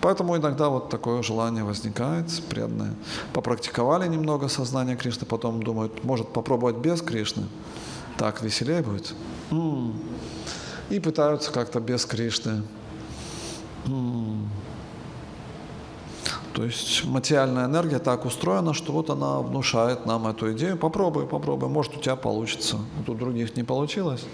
Поэтому 0.00 0.36
иногда 0.36 0.68
вот 0.68 0.88
такое 0.88 1.22
желание 1.22 1.64
возникает, 1.64 2.30
преданные. 2.48 2.94
Попрактиковали 3.32 4.06
немного 4.06 4.48
сознание 4.48 4.96
Кришны, 4.96 5.26
потом 5.26 5.62
думают, 5.62 6.04
может 6.04 6.32
попробовать 6.32 6.76
без 6.76 7.02
Кришны. 7.02 7.46
Так 8.16 8.42
веселее 8.42 8.82
будет. 8.82 9.14
И 10.90 11.00
пытаются 11.00 11.50
как-то 11.50 11.80
без 11.80 12.06
Кришны. 12.06 12.62
То 16.56 16.64
есть 16.64 17.04
материальная 17.04 17.66
энергия 17.66 17.98
так 17.98 18.24
устроена, 18.24 18.72
что 18.72 18.90
вот 18.92 19.10
она 19.10 19.40
внушает 19.40 20.06
нам 20.06 20.26
эту 20.26 20.54
идею. 20.54 20.78
Попробуй, 20.78 21.26
попробуй, 21.26 21.68
может 21.68 21.94
у 21.98 22.00
тебя 22.00 22.16
получится. 22.16 22.78
Вот 22.96 23.10
у 23.10 23.14
других 23.14 23.58
не 23.58 23.62
получилось, 23.62 24.24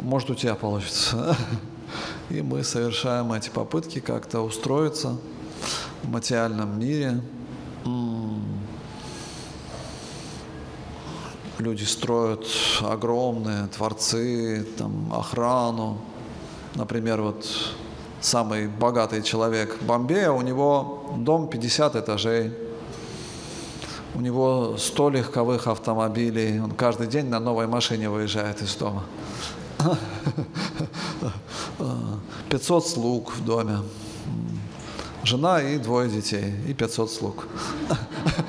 может 0.00 0.30
у 0.30 0.36
тебя 0.36 0.54
получится. 0.54 1.36
И 2.30 2.42
мы 2.42 2.62
совершаем 2.62 3.32
эти 3.32 3.50
попытки 3.50 3.98
как-то 3.98 4.40
устроиться 4.40 5.16
в 6.04 6.08
материальном 6.08 6.78
мире. 6.78 7.20
Люди 11.58 11.82
строят 11.82 12.46
огромные 12.82 13.66
творцы, 13.66 14.64
там, 14.78 15.12
охрану. 15.12 15.98
Например, 16.76 17.20
вот 17.20 17.48
самый 18.20 18.68
богатый 18.68 19.22
человек 19.22 19.76
Бомбея, 19.82 20.30
у 20.30 20.42
него 20.42 21.12
дом 21.16 21.48
50 21.48 21.96
этажей, 21.96 22.52
у 24.14 24.20
него 24.20 24.76
100 24.78 25.10
легковых 25.10 25.66
автомобилей, 25.66 26.60
он 26.60 26.70
каждый 26.70 27.06
день 27.06 27.26
на 27.26 27.40
новой 27.40 27.66
машине 27.66 28.08
выезжает 28.08 28.62
из 28.62 28.74
дома. 28.76 29.04
500 32.48 32.86
слуг 32.86 33.32
в 33.34 33.44
доме, 33.44 33.78
жена 35.22 35.60
и 35.60 35.78
двое 35.78 36.08
детей, 36.08 36.54
и 36.66 36.74
500 36.74 37.10
слуг. 37.10 37.46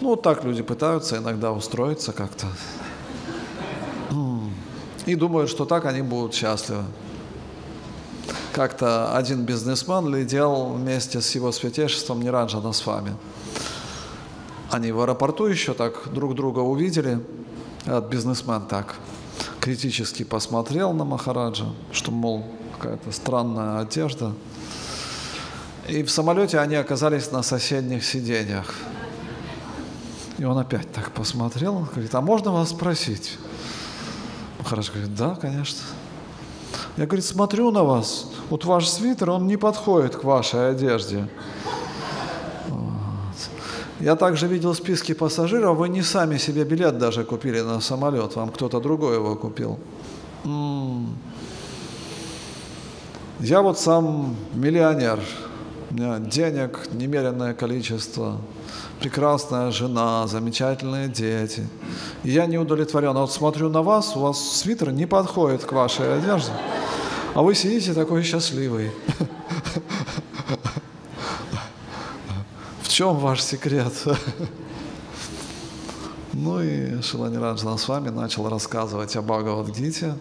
Ну, 0.00 0.10
вот 0.10 0.22
так 0.22 0.44
люди 0.44 0.62
пытаются 0.62 1.16
иногда 1.16 1.52
устроиться 1.52 2.12
как-то. 2.12 2.46
И 5.06 5.14
думают, 5.14 5.50
что 5.50 5.64
так 5.64 5.86
они 5.86 6.02
будут 6.02 6.34
счастливы. 6.34 6.84
Как-то 8.52 9.16
один 9.16 9.44
бизнесмен 9.44 10.14
летел 10.14 10.66
вместе 10.66 11.20
с 11.20 11.34
его 11.34 11.50
святейшеством 11.50 12.20
Ниранджана 12.20 12.72
с 12.72 12.84
вами. 12.84 13.16
Они 14.70 14.92
в 14.92 15.00
аэропорту 15.00 15.46
еще 15.46 15.72
так 15.72 16.12
друг 16.12 16.34
друга 16.34 16.60
увидели. 16.60 17.20
Этот 17.86 18.08
бизнесмен 18.08 18.66
так 18.66 18.96
критически 19.60 20.24
посмотрел 20.24 20.92
на 20.92 21.04
Махараджа, 21.04 21.66
что, 21.90 22.10
мол, 22.10 22.44
какая-то 22.78 23.10
странная 23.12 23.80
одежда. 23.80 24.32
И 25.88 26.02
в 26.02 26.10
самолете 26.10 26.58
они 26.58 26.74
оказались 26.74 27.32
на 27.32 27.42
соседних 27.42 28.04
сиденьях. 28.04 28.74
И 30.38 30.44
он 30.44 30.56
опять 30.56 30.90
так 30.92 31.10
посмотрел, 31.10 31.86
говорит, 31.92 32.14
а 32.14 32.20
можно 32.20 32.52
вас 32.52 32.70
спросить? 32.70 33.38
Махарадж 34.58 34.90
говорит, 34.92 35.14
да, 35.16 35.34
конечно. 35.34 35.80
Я, 36.96 37.06
говорит, 37.06 37.24
смотрю 37.24 37.70
на 37.72 37.82
вас, 37.82 38.30
вот 38.48 38.64
ваш 38.64 38.88
свитер, 38.88 39.30
он 39.30 39.46
не 39.46 39.56
подходит 39.56 40.16
к 40.16 40.24
вашей 40.24 40.70
одежде. 40.70 41.28
Я 44.00 44.14
также 44.14 44.46
видел 44.46 44.74
списки 44.74 45.12
пассажиров, 45.12 45.76
вы 45.76 45.88
не 45.88 46.02
сами 46.02 46.38
себе 46.38 46.64
билет 46.64 46.98
даже 46.98 47.24
купили 47.24 47.60
на 47.60 47.80
самолет, 47.80 48.36
вам 48.36 48.50
кто-то 48.50 48.78
другой 48.78 49.16
его 49.16 49.34
купил. 49.34 49.80
Я 53.40 53.60
вот 53.60 53.78
сам 53.80 54.36
миллионер, 54.54 55.18
у 55.90 55.94
меня 55.94 56.18
денег 56.20 56.88
немеренное 56.92 57.54
количество, 57.54 58.38
прекрасная 59.00 59.70
жена, 59.70 60.26
замечательные 60.26 61.08
дети. 61.08 61.66
И 62.24 62.30
я 62.30 62.46
не 62.46 62.58
удовлетворен. 62.58 63.16
А 63.16 63.20
вот 63.20 63.32
смотрю 63.32 63.68
на 63.70 63.82
вас, 63.82 64.16
у 64.16 64.20
вас 64.20 64.38
свитер 64.38 64.92
не 64.92 65.06
подходит 65.06 65.64
к 65.64 65.72
вашей 65.72 66.18
одежде, 66.18 66.52
а 67.34 67.42
вы 67.42 67.54
сидите 67.54 67.94
такой 67.94 68.22
счастливый. 68.22 68.90
В 72.82 72.88
чем 72.88 73.16
ваш 73.16 73.42
секрет? 73.42 73.92
Ну 76.32 76.60
и 76.62 77.00
Шилани 77.02 77.36
Раджана 77.36 77.76
с 77.78 77.88
вами 77.88 78.10
начал 78.10 78.48
рассказывать 78.48 79.16
о 79.16 79.22
Бхагавадгите. 79.22 80.14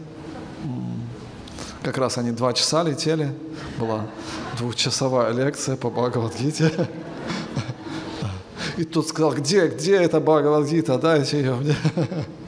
Как 1.83 1.97
раз 1.97 2.17
они 2.17 2.31
два 2.31 2.53
часа 2.53 2.83
летели, 2.83 3.33
была 3.79 4.07
двухчасовая 4.57 5.31
лекция 5.31 5.75
по 5.75 5.89
Бхагавадгите. 5.89 6.71
И 8.77 8.83
тот 8.83 9.07
сказал, 9.07 9.33
где, 9.33 9.67
где 9.67 9.95
эта 9.95 10.19
Бхагавадгита, 10.19 10.99
дайте 10.99 11.39
ее 11.39 11.55
мне. 11.55 11.75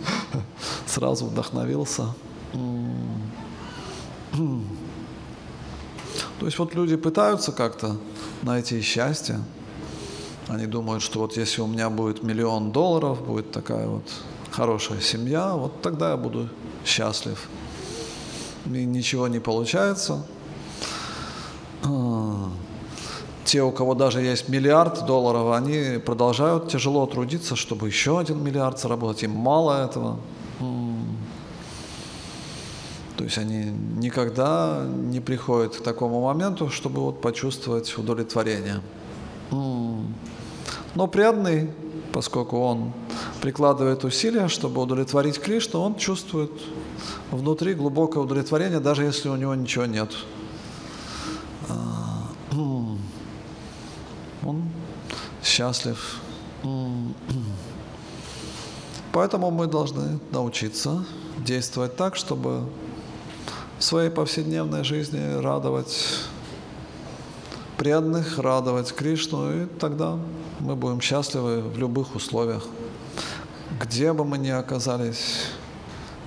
Сразу 0.85 1.25
вдохновился. 1.25 2.13
То 6.39 6.45
есть 6.45 6.59
вот 6.59 6.75
люди 6.75 6.95
пытаются 6.95 7.51
как-то 7.51 7.97
найти 8.43 8.81
счастье. 8.81 9.39
Они 10.47 10.67
думают, 10.67 11.03
что 11.03 11.19
вот 11.19 11.35
если 11.35 11.61
у 11.61 11.67
меня 11.67 11.89
будет 11.89 12.23
миллион 12.23 12.71
долларов, 12.71 13.25
будет 13.25 13.51
такая 13.51 13.87
вот 13.87 14.03
хорошая 14.51 15.01
семья, 15.01 15.55
вот 15.55 15.81
тогда 15.81 16.11
я 16.11 16.17
буду 16.17 16.47
счастлив. 16.85 17.49
И 18.65 18.85
ничего 18.85 19.27
не 19.27 19.39
получается. 19.39 20.25
Те, 23.49 23.63
у 23.63 23.71
кого 23.71 23.95
даже 23.95 24.21
есть 24.21 24.47
миллиард 24.47 25.07
долларов, 25.07 25.53
они 25.53 25.97
продолжают 25.97 26.69
тяжело 26.69 27.07
трудиться, 27.07 27.55
чтобы 27.55 27.87
еще 27.87 28.19
один 28.19 28.43
миллиард 28.43 28.79
заработать. 28.79 29.23
Им 29.23 29.31
мало 29.31 29.85
этого. 29.85 30.19
То 33.17 33.23
есть 33.23 33.39
они 33.39 33.71
никогда 33.97 34.85
не 34.85 35.19
приходят 35.19 35.77
к 35.77 35.81
такому 35.81 36.21
моменту, 36.21 36.69
чтобы 36.69 37.01
вот 37.01 37.21
почувствовать 37.21 37.97
удовлетворение. 37.97 38.81
Но 39.49 41.07
преданный, 41.11 41.71
поскольку 42.13 42.59
он 42.59 42.93
прикладывает 43.41 44.03
усилия, 44.03 44.47
чтобы 44.47 44.79
удовлетворить 44.79 45.39
Кришну, 45.39 45.79
он 45.79 45.95
чувствует 45.95 46.51
внутри 47.31 47.73
глубокое 47.73 48.21
удовлетворение, 48.21 48.79
даже 48.79 49.05
если 49.05 49.27
у 49.27 49.35
него 49.35 49.55
ничего 49.55 49.87
нет. 49.87 50.11
Он 54.43 54.63
счастлив. 55.43 56.19
Поэтому 59.11 59.51
мы 59.51 59.67
должны 59.67 60.19
научиться 60.31 61.05
действовать 61.37 61.95
так, 61.95 62.15
чтобы 62.15 62.69
в 63.77 63.83
своей 63.83 64.09
повседневной 64.09 64.83
жизни 64.83 65.41
радовать 65.41 66.19
преданных, 67.77 68.37
радовать 68.37 68.93
Кришну, 68.93 69.63
и 69.63 69.65
тогда 69.65 70.19
мы 70.59 70.75
будем 70.75 70.99
счастливы 70.99 71.61
в 71.61 71.77
любых 71.77 72.15
условиях. 72.15 72.67
Где 73.81 74.11
бы 74.11 74.25
мы 74.25 74.37
ни 74.37 74.49
оказались, 74.49 75.45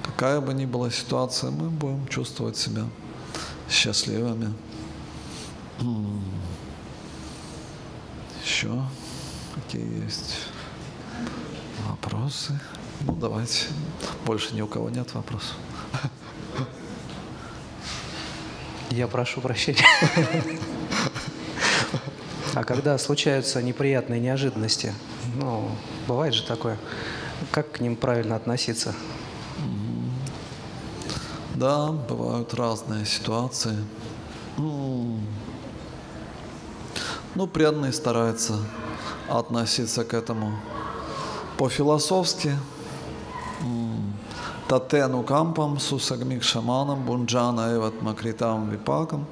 какая 0.02 0.40
бы 0.40 0.54
ни 0.54 0.64
была 0.64 0.90
ситуация, 0.90 1.50
мы 1.50 1.68
будем 1.68 2.06
чувствовать 2.08 2.56
себя 2.56 2.84
счастливыми. 3.68 4.54
Еще 8.44 8.70
какие 9.54 10.04
есть 10.04 10.46
вопросы? 11.88 12.58
Ну, 13.00 13.14
давайте. 13.14 13.66
Больше 14.26 14.54
ни 14.54 14.62
у 14.62 14.66
кого 14.66 14.90
нет 14.90 15.14
вопросов. 15.14 15.56
Я 18.90 19.08
прошу 19.08 19.40
прощения. 19.40 19.84
А 22.54 22.64
когда 22.64 22.98
случаются 22.98 23.62
неприятные 23.62 24.20
неожиданности, 24.20 24.92
ну, 25.36 25.70
бывает 26.06 26.34
же 26.34 26.42
такое, 26.42 26.78
как 27.50 27.72
к 27.72 27.80
ним 27.80 27.96
правильно 27.96 28.36
относиться? 28.36 28.94
Да, 31.54 31.92
бывают 31.92 32.52
разные 32.52 33.06
ситуации. 33.06 33.76
Ну, 34.58 35.20
преданный 37.46 37.92
старается 37.92 38.58
относиться 39.28 40.04
к 40.04 40.14
этому 40.14 40.52
по-философски, 41.56 42.56
Татену 44.68 45.22
кампам 45.22 45.78
сусагмик 45.78 46.42
шаманам 46.42 47.04
бунджана 47.04 47.74
эват 47.74 48.00
макритам 48.00 48.70
випакам 48.70 49.26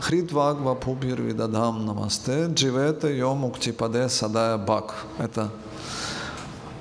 хридвагва 0.00 0.74
пубир 0.74 1.20
видадам 1.20 1.84
намасте 1.84 2.46
дживете 2.46 3.16
йомукти 3.18 3.72
паде 3.72 4.08
садая 4.08 4.56
бак. 4.56 4.94
Это 5.18 5.50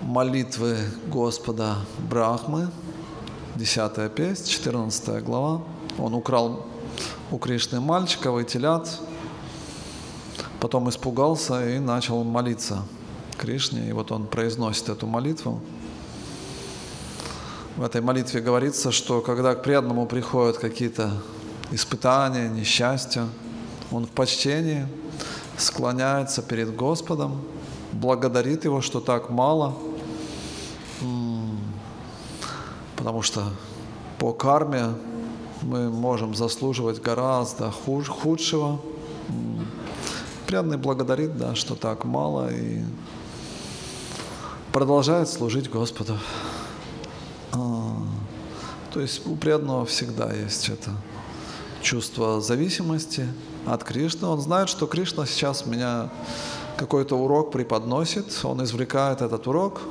молитвы 0.01 0.77
Господа 1.07 1.75
Брахмы, 2.09 2.69
10 3.55 4.13
песнь, 4.13 4.47
14 4.47 5.23
глава. 5.23 5.61
Он 5.97 6.13
украл 6.13 6.65
у 7.31 7.37
Кришны 7.37 7.79
мальчика, 7.81 8.31
вытелят, 8.31 8.87
потом 10.59 10.89
испугался 10.89 11.75
и 11.75 11.79
начал 11.79 12.23
молиться 12.23 12.83
Кришне. 13.37 13.89
И 13.89 13.91
вот 13.91 14.11
он 14.11 14.27
произносит 14.27 14.89
эту 14.89 15.07
молитву. 15.07 15.61
В 17.77 17.83
этой 17.83 18.01
молитве 18.01 18.39
говорится, 18.39 18.91
что 18.91 19.21
когда 19.21 19.53
к 19.53 19.63
преданному 19.63 20.05
приходят 20.05 20.57
какие-то 20.57 21.11
испытания, 21.71 22.47
несчастья, 22.47 23.27
он 23.91 24.05
в 24.05 24.09
почтении 24.09 24.87
склоняется 25.57 26.41
перед 26.41 26.75
Господом, 26.75 27.41
благодарит 27.91 28.63
Его, 28.65 28.81
что 28.81 29.01
так 29.01 29.29
мало, 29.29 29.75
потому 32.95 33.21
что 33.21 33.43
по 34.19 34.31
карме 34.31 34.93
мы 35.61 35.89
можем 35.89 36.33
заслуживать 36.33 37.01
гораздо 37.01 37.71
худшего. 37.71 38.79
Преданный 40.47 40.77
благодарит, 40.77 41.37
да, 41.37 41.55
что 41.55 41.75
так 41.75 42.05
мало 42.05 42.53
и 42.53 42.81
продолжает 44.71 45.27
служить 45.27 45.69
Господу. 45.69 46.17
То 47.51 49.01
есть 49.01 49.25
у 49.27 49.35
преданного 49.35 49.85
всегда 49.85 50.31
есть 50.31 50.69
это 50.69 50.91
чувство 51.81 52.41
зависимости 52.41 53.27
от 53.65 53.83
Кришны. 53.83 54.27
Он 54.27 54.39
знает, 54.39 54.69
что 54.69 54.87
Кришна 54.87 55.25
сейчас 55.25 55.65
меня 55.65 56.09
какой-то 56.77 57.17
урок 57.17 57.51
преподносит, 57.51 58.25
он 58.43 58.63
извлекает 58.63 59.21
этот 59.21 59.47
урок, 59.47 59.81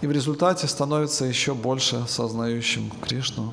и 0.00 0.06
в 0.06 0.12
результате 0.12 0.68
становится 0.68 1.24
еще 1.24 1.54
больше 1.54 2.04
сознающим 2.08 2.90
Кришну. 3.02 3.52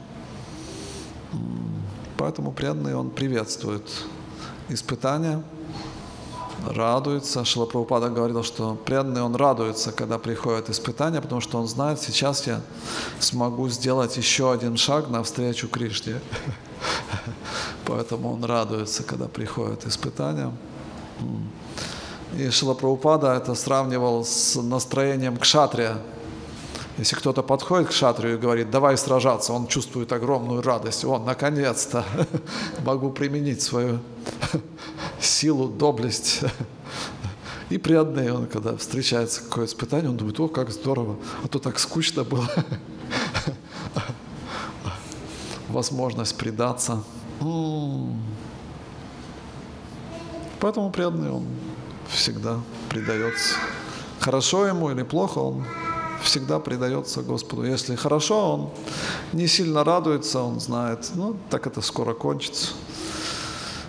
Поэтому 2.17 2.51
преданный 2.51 2.95
он 2.95 3.09
приветствует 3.09 3.83
испытания– 4.69 5.43
радуется. 6.65 7.45
Шилапрабхупада 7.45 8.09
говорил, 8.09 8.43
что 8.43 8.75
преданный 8.75 9.21
он 9.21 9.35
радуется, 9.35 9.91
когда 9.91 10.17
приходят 10.17 10.69
испытания, 10.69 11.21
потому 11.21 11.41
что 11.41 11.59
он 11.59 11.67
знает, 11.67 11.99
сейчас 11.99 12.47
я 12.47 12.61
смогу 13.19 13.69
сделать 13.69 14.17
еще 14.17 14.51
один 14.51 14.77
шаг 14.77 15.09
навстречу 15.09 15.67
Кришне. 15.67 16.19
Поэтому 17.85 18.33
он 18.33 18.43
радуется, 18.43 19.03
когда 19.03 19.27
приходят 19.27 19.85
испытания. 19.85 20.51
И 22.35 22.49
Шилапрабхупада 22.49 23.33
это 23.33 23.55
сравнивал 23.55 24.25
с 24.25 24.55
настроением 24.61 25.37
кшатрия. 25.37 25.97
Если 26.97 27.15
кто-то 27.15 27.43
подходит 27.43 27.89
к 27.89 27.91
шатрию 27.91 28.35
и 28.35 28.37
говорит, 28.37 28.71
давай 28.71 28.97
сражаться, 28.97 29.53
он 29.53 29.67
чувствует 29.67 30.11
огромную 30.11 30.63
радость. 30.63 31.05
Он, 31.05 31.25
наконец-то, 31.25 32.03
могу 32.83 33.11
применить 33.11 33.61
свою 33.61 33.99
силу, 35.19 35.67
доблесть. 35.67 36.41
И 37.69 37.77
преданный 37.77 38.31
он, 38.31 38.47
когда 38.47 38.75
встречается 38.75 39.43
какое 39.43 39.65
испытание, 39.65 40.09
он 40.09 40.17
думает, 40.17 40.39
о, 40.39 40.47
как 40.47 40.71
здорово, 40.71 41.17
а 41.43 41.47
то 41.47 41.59
так 41.59 41.77
скучно 41.77 42.23
было. 42.23 42.47
Возможность 45.69 46.35
предаться. 46.35 47.03
Поэтому 50.59 50.89
преданный 50.89 51.29
он 51.29 51.45
всегда 52.09 52.59
предается. 52.89 53.55
Хорошо 54.19 54.65
ему 54.65 54.89
или 54.89 55.03
плохо, 55.03 55.39
он 55.39 55.63
всегда 56.21 56.59
предается 56.59 57.21
Господу. 57.21 57.63
Если 57.63 57.95
хорошо, 57.95 58.53
он 58.53 58.69
не 59.33 59.47
сильно 59.47 59.83
радуется, 59.83 60.41
он 60.41 60.59
знает, 60.59 61.11
ну, 61.15 61.35
так 61.49 61.67
это 61.67 61.81
скоро 61.81 62.13
кончится. 62.13 62.73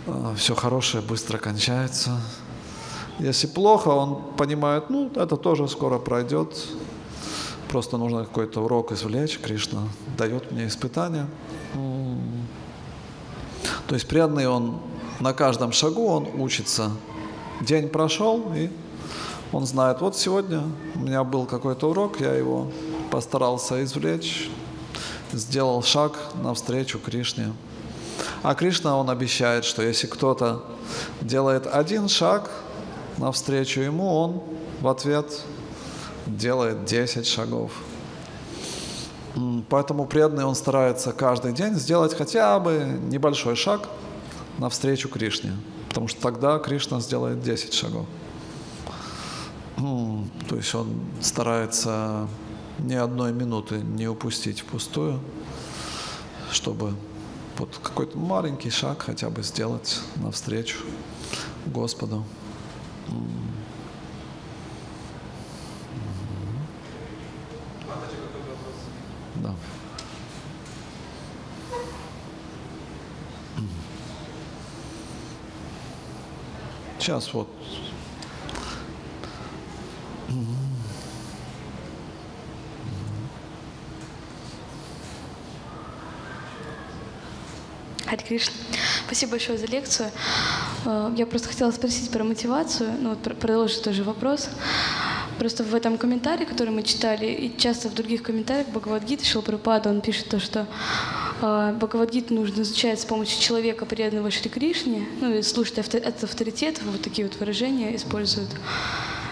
А, 0.06 0.34
Все 0.36 0.54
хорошее 0.54 1.02
быстро 1.02 1.38
кончается. 1.38 2.20
Если 3.18 3.46
плохо, 3.46 3.88
он 3.88 4.22
понимает, 4.36 4.90
ну, 4.90 5.10
это 5.14 5.36
тоже 5.36 5.68
скоро 5.68 5.98
пройдет. 5.98 6.66
Просто 7.68 7.98
нужно 7.98 8.24
какой-то 8.24 8.62
урок 8.62 8.92
извлечь. 8.92 9.38
Кришна 9.38 9.88
дает 10.16 10.52
мне 10.52 10.68
испытания. 10.68 11.26
То 13.86 13.94
есть 13.94 14.06
преданный 14.06 14.46
он 14.46 14.80
на 15.20 15.32
каждом 15.32 15.72
шагу 15.72 16.06
он 16.06 16.28
учится. 16.40 16.90
День 17.60 17.88
прошел, 17.88 18.52
и 18.54 18.70
он 19.52 19.66
знает, 19.66 20.00
вот 20.00 20.16
сегодня 20.16 20.62
у 20.94 20.98
меня 21.00 21.24
был 21.24 21.46
какой-то 21.46 21.90
урок, 21.90 22.20
я 22.20 22.34
его 22.34 22.70
постарался 23.10 23.82
извлечь, 23.82 24.50
сделал 25.32 25.82
шаг 25.82 26.12
навстречу 26.42 26.98
Кришне. 26.98 27.52
А 28.42 28.54
Кришна, 28.54 28.96
он 28.96 29.10
обещает, 29.10 29.64
что 29.64 29.82
если 29.82 30.06
кто-то 30.06 30.64
делает 31.20 31.66
один 31.66 32.08
шаг 32.08 32.50
навстречу 33.16 33.80
ему, 33.80 34.14
он 34.14 34.42
в 34.80 34.88
ответ 34.88 35.42
делает 36.26 36.84
10 36.84 37.26
шагов. 37.26 37.72
Поэтому 39.68 40.06
преданный 40.06 40.44
он 40.44 40.54
старается 40.54 41.12
каждый 41.12 41.52
день 41.52 41.74
сделать 41.74 42.14
хотя 42.14 42.58
бы 42.58 42.98
небольшой 43.08 43.56
шаг 43.56 43.88
навстречу 44.58 45.08
Кришне, 45.08 45.52
потому 45.88 46.08
что 46.08 46.20
тогда 46.20 46.58
Кришна 46.58 47.00
сделает 47.00 47.42
10 47.42 47.72
шагов. 47.72 48.06
Ну, 49.80 50.26
то 50.48 50.56
есть 50.56 50.74
он 50.74 50.88
старается 51.20 52.26
ни 52.80 52.94
одной 52.94 53.32
минуты 53.32 53.76
не 53.76 54.08
упустить 54.08 54.60
впустую, 54.60 55.20
чтобы 56.50 56.94
вот 57.58 57.78
какой-то 57.80 58.18
маленький 58.18 58.70
шаг 58.70 59.02
хотя 59.02 59.30
бы 59.30 59.42
сделать 59.44 60.00
навстречу 60.16 60.78
Господу. 61.66 62.24
Да. 69.36 69.54
Сейчас 76.98 77.32
вот 77.32 77.48
Хари 88.08 88.22
Кришна. 88.22 88.54
Спасибо 89.06 89.32
большое 89.32 89.58
за 89.58 89.66
лекцию. 89.66 90.10
Э, 90.86 91.12
я 91.16 91.26
просто 91.26 91.48
хотела 91.48 91.70
спросить 91.70 92.10
про 92.10 92.24
мотивацию, 92.24 92.90
ну 93.00 93.10
вот 93.10 93.38
продолжить 93.38 93.82
тоже 93.82 94.02
вопрос. 94.02 94.48
Просто 95.38 95.62
в 95.62 95.74
этом 95.74 95.98
комментарии, 95.98 96.44
который 96.44 96.70
мы 96.70 96.82
читали, 96.82 97.26
и 97.26 97.56
часто 97.56 97.88
в 97.88 97.94
других 97.94 98.22
комментариях 98.22 98.68
Бхагавадгиты 98.68 99.24
Шилпрапада, 99.24 99.90
он 99.90 100.00
пишет 100.00 100.28
то, 100.28 100.40
что 100.40 100.66
э, 101.42 101.74
нужно 102.30 102.62
изучать 102.62 103.00
с 103.00 103.04
помощью 103.04 103.40
человека, 103.40 103.84
преданного 103.84 104.30
Шри 104.30 104.50
Кришне, 104.50 105.06
ну 105.20 105.34
и 105.34 105.42
слушать 105.42 105.78
от 105.78 106.24
авторитетов, 106.24 106.84
вот 106.84 107.02
такие 107.02 107.28
вот 107.28 107.38
выражения 107.38 107.94
используют. 107.94 108.50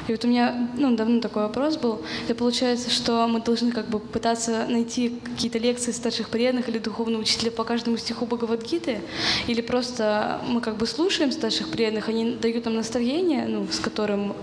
И 0.08 0.12
вот 0.12 0.24
у 0.24 0.28
меня 0.28 0.68
ну, 0.76 0.96
давно 0.96 1.20
такой 1.20 1.42
вопрос 1.42 1.76
был. 1.76 2.02
Это 2.24 2.34
получается, 2.34 2.90
что 2.90 3.26
мы 3.26 3.40
должны 3.40 3.72
как 3.72 3.88
бы 3.88 3.98
пытаться 3.98 4.66
найти 4.68 5.20
какие-то 5.24 5.58
лекции 5.58 5.92
старших 5.92 6.28
преданных 6.28 6.68
или 6.68 6.78
духовного 6.78 7.22
учителя 7.22 7.50
по 7.50 7.64
каждому 7.64 7.96
стиху 7.96 8.26
Бхагавадгиты, 8.26 9.00
или 9.46 9.60
просто 9.60 10.40
мы 10.48 10.60
как 10.60 10.76
бы 10.76 10.86
слушаем 10.86 11.32
старших 11.32 11.70
преданных, 11.70 12.08
они 12.08 12.36
дают 12.36 12.64
нам 12.64 12.76
настроение, 12.76 13.46
ну, 13.46 13.66
с 13.70 13.80
которым 13.80 14.34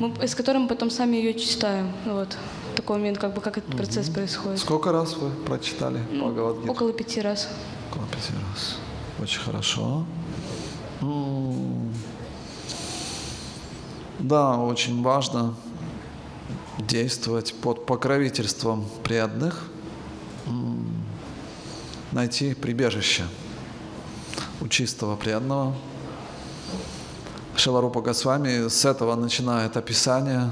мы, 0.00 0.26
с 0.26 0.34
которым 0.34 0.68
потом 0.68 0.90
сами 0.90 1.16
ее 1.16 1.34
читаем. 1.34 1.92
Вот 2.04 2.36
такой 2.74 2.98
момент, 2.98 3.18
как 3.18 3.34
бы 3.34 3.40
как 3.40 3.58
этот 3.58 3.76
процесс 3.76 4.08
происходит. 4.08 4.60
Сколько 4.60 4.92
раз 4.92 5.16
вы 5.16 5.30
прочитали 5.46 6.00
ну, 6.12 6.26
Бхагавадгиту? 6.26 6.72
Около 6.72 6.92
пяти 6.92 7.20
раз. 7.20 7.48
Около 7.90 8.06
пяти 8.06 8.32
раз. 8.32 8.76
Очень 9.20 9.40
хорошо. 9.40 10.04
Да, 14.18 14.56
очень 14.56 15.02
важно 15.02 15.54
действовать 16.78 17.54
под 17.60 17.86
покровительством 17.86 18.86
преданных, 19.02 19.68
найти 22.12 22.54
прибежище 22.54 23.24
у 24.60 24.68
чистого 24.68 25.16
преданного. 25.16 25.74
Шиларупа 27.56 28.00
Госвами 28.00 28.68
с 28.68 28.84
этого 28.84 29.14
начинает 29.16 29.76
описание 29.76 30.50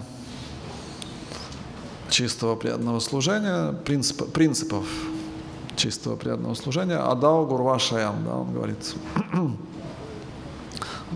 чистого 2.11 2.57
преданного 2.57 3.01
служения, 3.01 3.73
принцип, 3.73 4.31
принципов 4.33 4.87
чистого 5.77 6.17
преданного 6.17 6.55
служения, 6.55 6.97
Адау 6.97 7.47
Гурва 7.47 7.79
Шаям, 7.79 8.25
да, 8.25 8.37
он 8.37 8.53
говорит, 8.53 8.95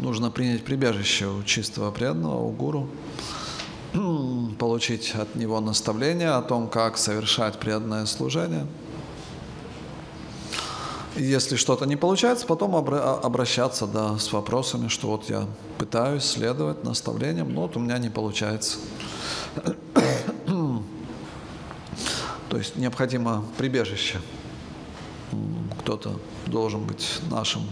нужно 0.00 0.30
принять 0.30 0.64
прибежище 0.64 1.26
у 1.26 1.42
чистого 1.42 1.90
преданного, 1.90 2.42
у 2.42 2.50
гуру, 2.50 2.88
получить 4.58 5.14
от 5.14 5.34
него 5.34 5.60
наставление 5.60 6.30
о 6.30 6.42
том, 6.42 6.68
как 6.68 6.98
совершать 6.98 7.58
преданное 7.58 8.06
служение. 8.06 8.66
И 11.16 11.22
если 11.22 11.56
что-то 11.56 11.84
не 11.84 11.96
получается, 11.96 12.46
потом 12.46 12.76
обращаться 12.76 13.86
да, 13.86 14.18
с 14.18 14.32
вопросами, 14.32 14.88
что 14.88 15.08
вот 15.08 15.28
я 15.28 15.46
пытаюсь 15.78 16.24
следовать 16.24 16.84
наставлениям, 16.84 17.52
но 17.52 17.62
вот 17.62 17.76
у 17.76 17.80
меня 17.80 17.98
не 17.98 18.08
получается. 18.08 18.78
То 22.48 22.56
есть 22.56 22.76
необходимо 22.76 23.44
прибежище. 23.56 24.20
Кто-то 25.80 26.20
должен 26.46 26.84
быть 26.84 27.20
нашим 27.30 27.62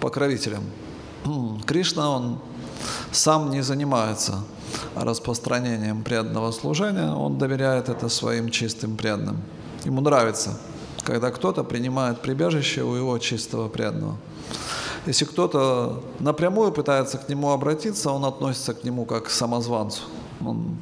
покровителем. 0.00 0.62
Кришна, 1.66 2.10
он 2.10 2.38
сам 3.12 3.50
не 3.50 3.62
занимается 3.62 4.42
распространением 4.94 6.02
преданного 6.02 6.50
служения, 6.52 7.12
он 7.12 7.38
доверяет 7.38 7.88
это 7.88 8.08
своим 8.08 8.50
чистым 8.50 8.96
преданным. 8.96 9.38
Ему 9.84 10.00
нравится, 10.00 10.58
когда 11.04 11.30
кто-то 11.30 11.64
принимает 11.64 12.20
прибежище 12.20 12.82
у 12.82 12.94
его 12.94 13.18
чистого 13.18 13.68
преданного. 13.68 14.16
Если 15.06 15.24
кто-то 15.24 16.02
напрямую 16.20 16.72
пытается 16.72 17.18
к 17.18 17.28
нему 17.28 17.50
обратиться, 17.50 18.10
он 18.10 18.24
относится 18.24 18.72
к 18.74 18.84
нему 18.84 19.04
как 19.04 19.24
к 19.24 19.30
самозванцу. 19.30 20.02
Он 20.40 20.76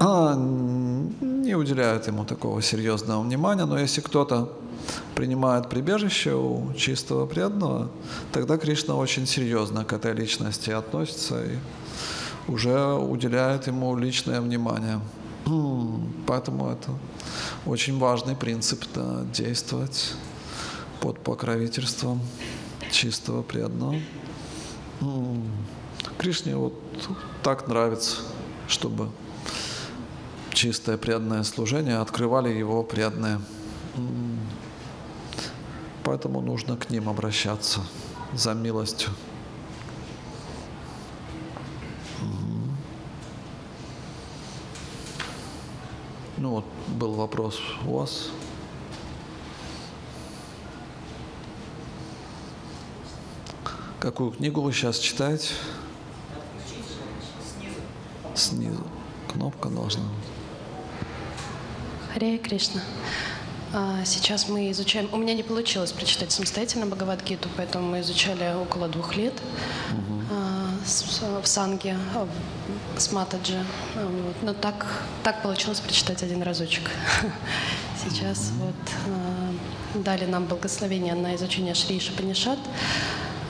а, 0.00 0.34
не 0.34 1.54
уделяют 1.54 2.08
ему 2.08 2.24
такого 2.24 2.60
серьезного 2.60 3.22
внимания, 3.22 3.66
но 3.66 3.78
если 3.78 4.00
кто-то 4.00 4.52
принимает 5.14 5.68
прибежище 5.68 6.34
у 6.34 6.72
чистого 6.74 7.26
преданного, 7.26 7.90
тогда 8.32 8.56
Кришна 8.56 8.96
очень 8.96 9.26
серьезно 9.26 9.84
к 9.84 9.92
этой 9.92 10.12
личности 10.14 10.70
относится 10.70 11.44
и 11.44 11.56
уже 12.48 12.94
уделяет 12.94 13.66
ему 13.66 13.96
личное 13.96 14.40
внимание. 14.40 15.00
Поэтому 16.26 16.70
это 16.70 16.90
очень 17.66 17.98
важный 17.98 18.36
принцип 18.36 18.84
да, 18.94 19.22
действовать 19.32 20.14
под 21.00 21.18
покровительством 21.20 22.20
чистого 22.90 23.42
преданного. 23.42 23.96
Кришне 26.18 26.56
вот 26.56 26.74
так 27.42 27.66
нравится, 27.68 28.18
чтобы 28.68 29.08
чистое 30.52 30.96
преданное 30.96 31.42
служение 31.42 31.98
открывали 31.98 32.50
его 32.50 32.82
преданные. 32.84 33.40
Поэтому 36.04 36.40
нужно 36.40 36.76
к 36.76 36.90
ним 36.90 37.08
обращаться 37.08 37.80
за 38.32 38.54
милостью. 38.54 39.10
Ну 46.38 46.50
вот 46.50 46.64
был 46.88 47.12
вопрос 47.12 47.60
у 47.86 47.98
вас. 47.98 48.30
Какую 54.00 54.32
книгу 54.32 54.60
вы 54.60 54.72
сейчас 54.72 54.98
читаете? 54.98 55.54
Снизу. 58.34 58.82
Кнопка 59.32 59.68
должна 59.68 60.02
быть. 60.02 60.28
Харе 62.12 62.38
Кришна. 62.38 62.80
А, 63.74 64.04
сейчас 64.04 64.48
мы 64.48 64.70
изучаем... 64.70 65.08
У 65.12 65.16
меня 65.16 65.34
не 65.34 65.42
получилось 65.42 65.92
прочитать 65.92 66.30
самостоятельно 66.30 66.86
Бхагавадгиту, 66.86 67.48
поэтому 67.56 67.88
мы 67.88 68.00
изучали 68.00 68.54
около 68.54 68.86
двух 68.88 69.16
лет 69.16 69.32
угу. 69.92 70.20
в 71.42 71.46
Санге, 71.46 71.96
а, 72.14 72.28
с 72.98 73.12
Матаджи. 73.12 73.64
Вот. 73.94 74.36
Но 74.42 74.52
так, 74.52 75.04
так 75.22 75.42
получилось 75.42 75.80
прочитать 75.80 76.22
один 76.22 76.42
разочек. 76.42 76.90
Сейчас 78.04 78.50
угу. 78.50 78.66
вот 78.66 80.04
дали 80.04 80.26
нам 80.26 80.44
благословение 80.44 81.14
на 81.14 81.34
изучение 81.36 81.74
Шри 81.74 81.98
Шапанишат. 81.98 82.58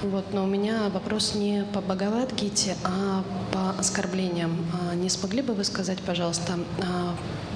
Вот, 0.02 0.32
но 0.32 0.44
у 0.44 0.46
меня 0.46 0.88
вопрос 0.92 1.34
не 1.34 1.64
по 1.72 1.80
Бхагавадгите, 1.80 2.76
а 2.84 3.24
по 3.52 3.70
оскорблениям. 3.78 4.56
Не 4.94 5.08
смогли 5.08 5.42
бы 5.42 5.54
вы 5.54 5.62
сказать, 5.64 6.00
пожалуйста, 6.00 6.58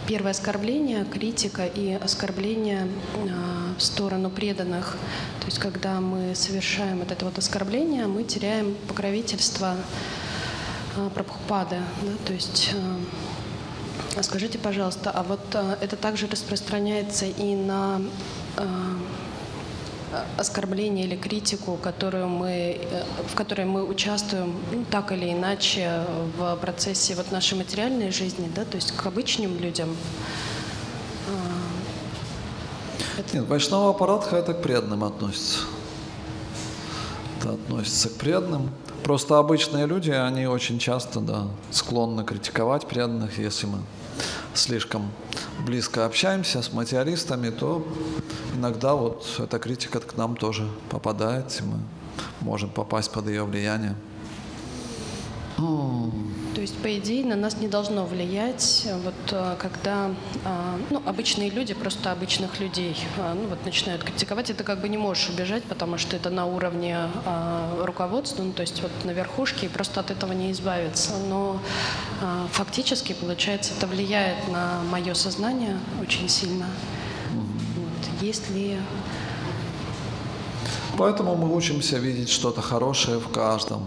Первое 0.06 0.30
оскорбление, 0.30 1.04
критика 1.04 1.66
и 1.66 1.92
оскорбление 1.92 2.86
а, 3.16 3.74
в 3.76 3.82
сторону 3.82 4.30
преданных. 4.30 4.96
То 5.40 5.46
есть, 5.46 5.58
когда 5.58 6.00
мы 6.00 6.36
совершаем 6.36 7.00
вот 7.00 7.10
это 7.10 7.24
вот 7.24 7.38
оскорбление, 7.38 8.06
мы 8.06 8.22
теряем 8.22 8.76
покровительство 8.86 9.74
а, 10.96 11.10
Прабхупады. 11.10 11.78
Да? 12.02 12.12
То 12.24 12.32
есть, 12.34 12.72
а, 14.16 14.22
скажите, 14.22 14.58
пожалуйста, 14.58 15.10
а 15.10 15.24
вот 15.24 15.40
это 15.80 15.96
также 15.96 16.28
распространяется 16.28 17.26
и 17.26 17.56
на 17.56 18.00
оскорбление 20.36 21.04
или 21.06 21.16
критику, 21.16 21.76
которую 21.76 22.28
мы, 22.28 22.78
э, 22.80 23.04
в 23.30 23.34
которой 23.34 23.66
мы 23.66 23.84
участвуем 23.84 24.56
ну, 24.72 24.84
так 24.90 25.12
или 25.12 25.32
иначе 25.32 26.02
в 26.36 26.56
процессе 26.56 27.14
вот 27.14 27.32
нашей 27.32 27.58
материальной 27.58 28.10
жизни, 28.10 28.50
да, 28.54 28.64
то 28.64 28.76
есть 28.76 28.92
к 28.92 29.06
обычным 29.06 29.58
людям. 29.58 29.96
А, 31.28 33.20
это... 33.20 33.36
Нет, 33.36 33.48
Вайшнава 33.48 33.92
Парадха 33.92 34.36
это 34.36 34.54
к 34.54 34.62
преданным 34.62 35.04
относится. 35.04 35.60
Это 37.38 37.50
относится 37.54 38.08
к 38.08 38.14
преданным. 38.14 38.70
Просто 39.02 39.38
обычные 39.38 39.86
люди, 39.86 40.10
они 40.10 40.46
очень 40.46 40.78
часто 40.78 41.20
да, 41.20 41.46
склонны 41.70 42.24
критиковать 42.24 42.86
преданных, 42.86 43.38
если 43.38 43.66
мы 43.66 43.78
слишком 44.54 45.12
близко 45.66 46.06
общаемся 46.06 46.62
с 46.62 46.72
материалистами, 46.72 47.50
то 47.50 47.86
иногда 48.54 48.94
вот 48.94 49.26
эта 49.38 49.58
критика 49.58 50.00
к 50.00 50.16
нам 50.16 50.36
тоже 50.36 50.66
попадает, 50.88 51.60
и 51.60 51.64
мы 51.64 51.78
можем 52.40 52.70
попасть 52.70 53.10
под 53.10 53.26
ее 53.26 53.44
влияние. 53.44 53.96
То 55.56 56.10
есть, 56.66 56.76
по 56.78 56.98
идее, 56.98 57.24
на 57.24 57.36
нас 57.36 57.58
не 57.58 57.68
должно 57.68 58.04
влиять, 58.06 58.88
вот 59.04 59.14
э, 59.30 59.56
когда 59.58 60.10
а, 60.44 60.76
ну, 60.90 61.00
обычные 61.06 61.48
люди, 61.48 61.74
просто 61.74 62.10
обычных 62.10 62.58
людей, 62.58 62.96
а, 63.18 63.34
ну, 63.34 63.46
вот 63.46 63.64
начинают 63.64 64.02
критиковать, 64.02 64.50
это 64.50 64.64
как 64.64 64.80
бы 64.80 64.88
не 64.88 64.98
можешь 64.98 65.28
убежать, 65.28 65.62
потому 65.62 65.96
что 65.96 66.16
это 66.16 66.28
на 66.30 66.44
уровне 66.46 66.98
руководства, 67.82 68.42
ну, 68.42 68.52
то 68.52 68.62
есть 68.62 68.82
вот 68.82 68.90
на 69.04 69.12
верхушке, 69.12 69.66
и 69.66 69.68
просто 69.68 70.00
от 70.00 70.10
этого 70.10 70.32
не 70.32 70.50
избавиться. 70.50 71.12
Но 71.28 71.60
фактически, 72.50 73.12
получается, 73.12 73.72
это 73.76 73.86
влияет 73.86 74.48
на 74.48 74.82
мое 74.90 75.14
сознание 75.14 75.78
очень 76.00 76.28
сильно. 76.28 76.66
Вот. 77.32 78.22
Есть 78.22 78.50
ли 78.50 78.76
Поэтому 80.98 81.36
мы 81.36 81.54
учимся 81.54 81.98
видеть 81.98 82.30
что-то 82.30 82.62
хорошее 82.62 83.18
в 83.18 83.28
каждом 83.28 83.84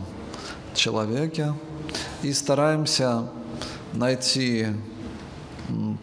человеке 0.75 1.53
и 2.23 2.33
стараемся 2.33 3.29
найти 3.93 4.67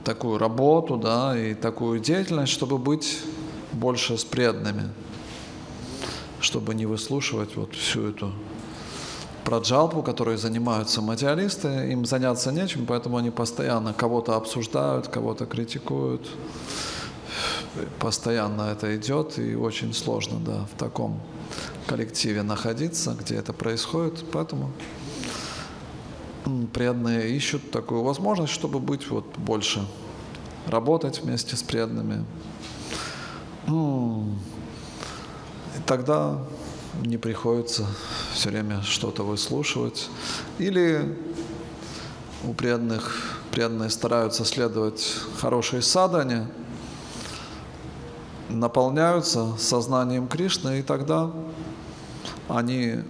такую 0.05 0.39
работу, 0.39 0.97
да, 0.97 1.39
и 1.39 1.55
такую 1.55 2.01
деятельность, 2.01 2.53
чтобы 2.53 2.79
быть 2.79 3.21
больше 3.73 4.17
с 4.17 4.25
чтобы 6.41 6.75
не 6.75 6.87
выслушивать 6.87 7.57
вот 7.57 7.75
всю 7.75 8.09
эту 8.09 8.33
проджалпу, 9.45 10.03
которой 10.03 10.37
занимаются 10.37 11.01
материалисты, 11.01 11.93
им 11.93 12.05
заняться 12.05 12.53
нечем, 12.53 12.87
поэтому 12.87 13.17
они 13.17 13.31
постоянно 13.31 13.93
кого-то 13.93 14.37
обсуждают, 14.37 15.09
кого-то 15.09 15.47
критикуют, 15.47 16.29
постоянно 17.99 18.63
это 18.63 18.97
идет, 18.97 19.39
и 19.39 19.55
очень 19.55 19.93
сложно, 19.95 20.39
да, 20.45 20.67
в 20.75 20.79
таком 20.79 21.21
коллективе 21.87 22.43
находиться, 22.43 23.17
где 23.19 23.37
это 23.37 23.53
происходит, 23.53 24.25
поэтому 24.33 24.73
преданные 26.73 27.37
ищут 27.37 27.71
такую 27.71 28.03
возможность, 28.03 28.53
чтобы 28.53 28.79
быть 28.79 29.11
вот 29.11 29.27
больше, 29.37 29.87
работать 30.67 31.23
вместе 31.23 31.57
с 31.57 31.63
преданными. 31.63 32.25
И 33.69 35.81
тогда 35.87 36.39
не 37.05 37.19
приходится 37.19 37.87
все 38.33 38.51
время 38.51 38.83
что-то 38.83 39.25
выслушивать. 39.25 40.09
Или 40.59 41.19
у 42.45 42.53
преданных, 42.53 43.41
преданные 43.51 43.91
стараются 43.91 44.45
следовать 44.45 45.17
хорошей 45.41 45.83
садане, 45.83 46.47
наполняются 48.49 49.57
сознанием 49.59 50.29
Кришны, 50.29 50.79
и 50.79 50.83
тогда 50.83 51.33
они 52.49 53.03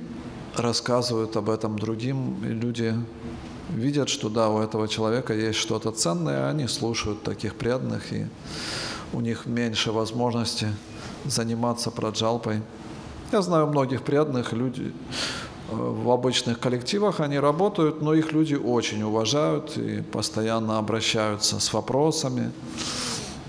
рассказывают 0.61 1.37
об 1.37 1.51
этом 1.51 1.79
другим, 1.79 2.37
и 2.45 2.49
люди 2.49 2.95
видят, 3.71 4.09
что 4.09 4.29
да, 4.29 4.49
у 4.49 4.61
этого 4.61 4.89
человека 4.89 5.35
есть 5.35 5.59
что-то 5.59 5.91
ценное, 5.91 6.49
они 6.49 6.69
слушают 6.69 7.23
таких 7.23 7.55
преданных, 7.55 8.13
и 8.13 8.27
у 9.13 9.21
них 9.21 9.47
меньше 9.47 9.93
возможности 9.93 10.69
заниматься 11.25 11.91
праджалпой. 11.91 12.63
Я 13.33 13.43
знаю 13.43 13.67
многих 13.67 14.03
преданных, 14.03 14.53
люди 14.53 14.93
э, 15.71 15.75
в 15.75 16.11
обычных 16.11 16.61
коллективах 16.61 17.21
они 17.21 17.39
работают, 17.39 18.01
но 18.01 18.15
их 18.15 18.33
люди 18.33 18.55
очень 18.55 19.03
уважают 19.03 19.77
и 19.77 20.03
постоянно 20.03 20.79
обращаются 20.79 21.59
с 21.59 21.73
вопросами, 21.73 22.53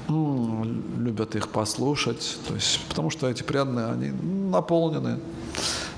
любят 0.09 1.35
их 1.35 1.49
послушать, 1.49 2.37
то 2.47 2.55
есть, 2.55 2.79
потому 2.87 3.09
что 3.09 3.29
эти 3.29 3.43
преданные, 3.43 3.87
они 3.87 4.11
наполнены 4.49 5.19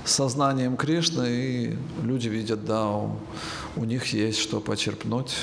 сознанием 0.04 0.76
Кришны, 0.76 1.26
и 1.28 1.78
люди 2.02 2.28
видят, 2.28 2.64
да, 2.64 2.86
у, 2.86 3.16
у 3.76 3.84
них 3.84 4.06
есть 4.12 4.38
что 4.38 4.60
почерпнуть, 4.60 5.36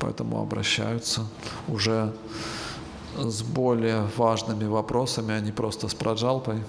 поэтому 0.00 0.40
обращаются 0.40 1.26
уже 1.68 2.12
с 3.16 3.42
более 3.42 4.06
важными 4.16 4.64
вопросами, 4.64 5.34
а 5.34 5.40
не 5.40 5.52
просто 5.52 5.88
с 5.88 5.94
праджалпой. 5.94 6.62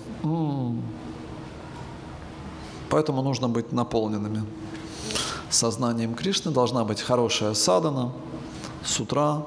Поэтому 2.90 3.24
нужно 3.24 3.50
быть 3.50 3.72
наполненными. 3.72 4.44
Сознанием 5.50 6.16
Кришны 6.16 6.52
должна 6.52 6.84
быть 6.84 7.02
хорошая 7.02 7.54
садана 7.54 8.12
с 8.84 9.00
утра, 9.00 9.44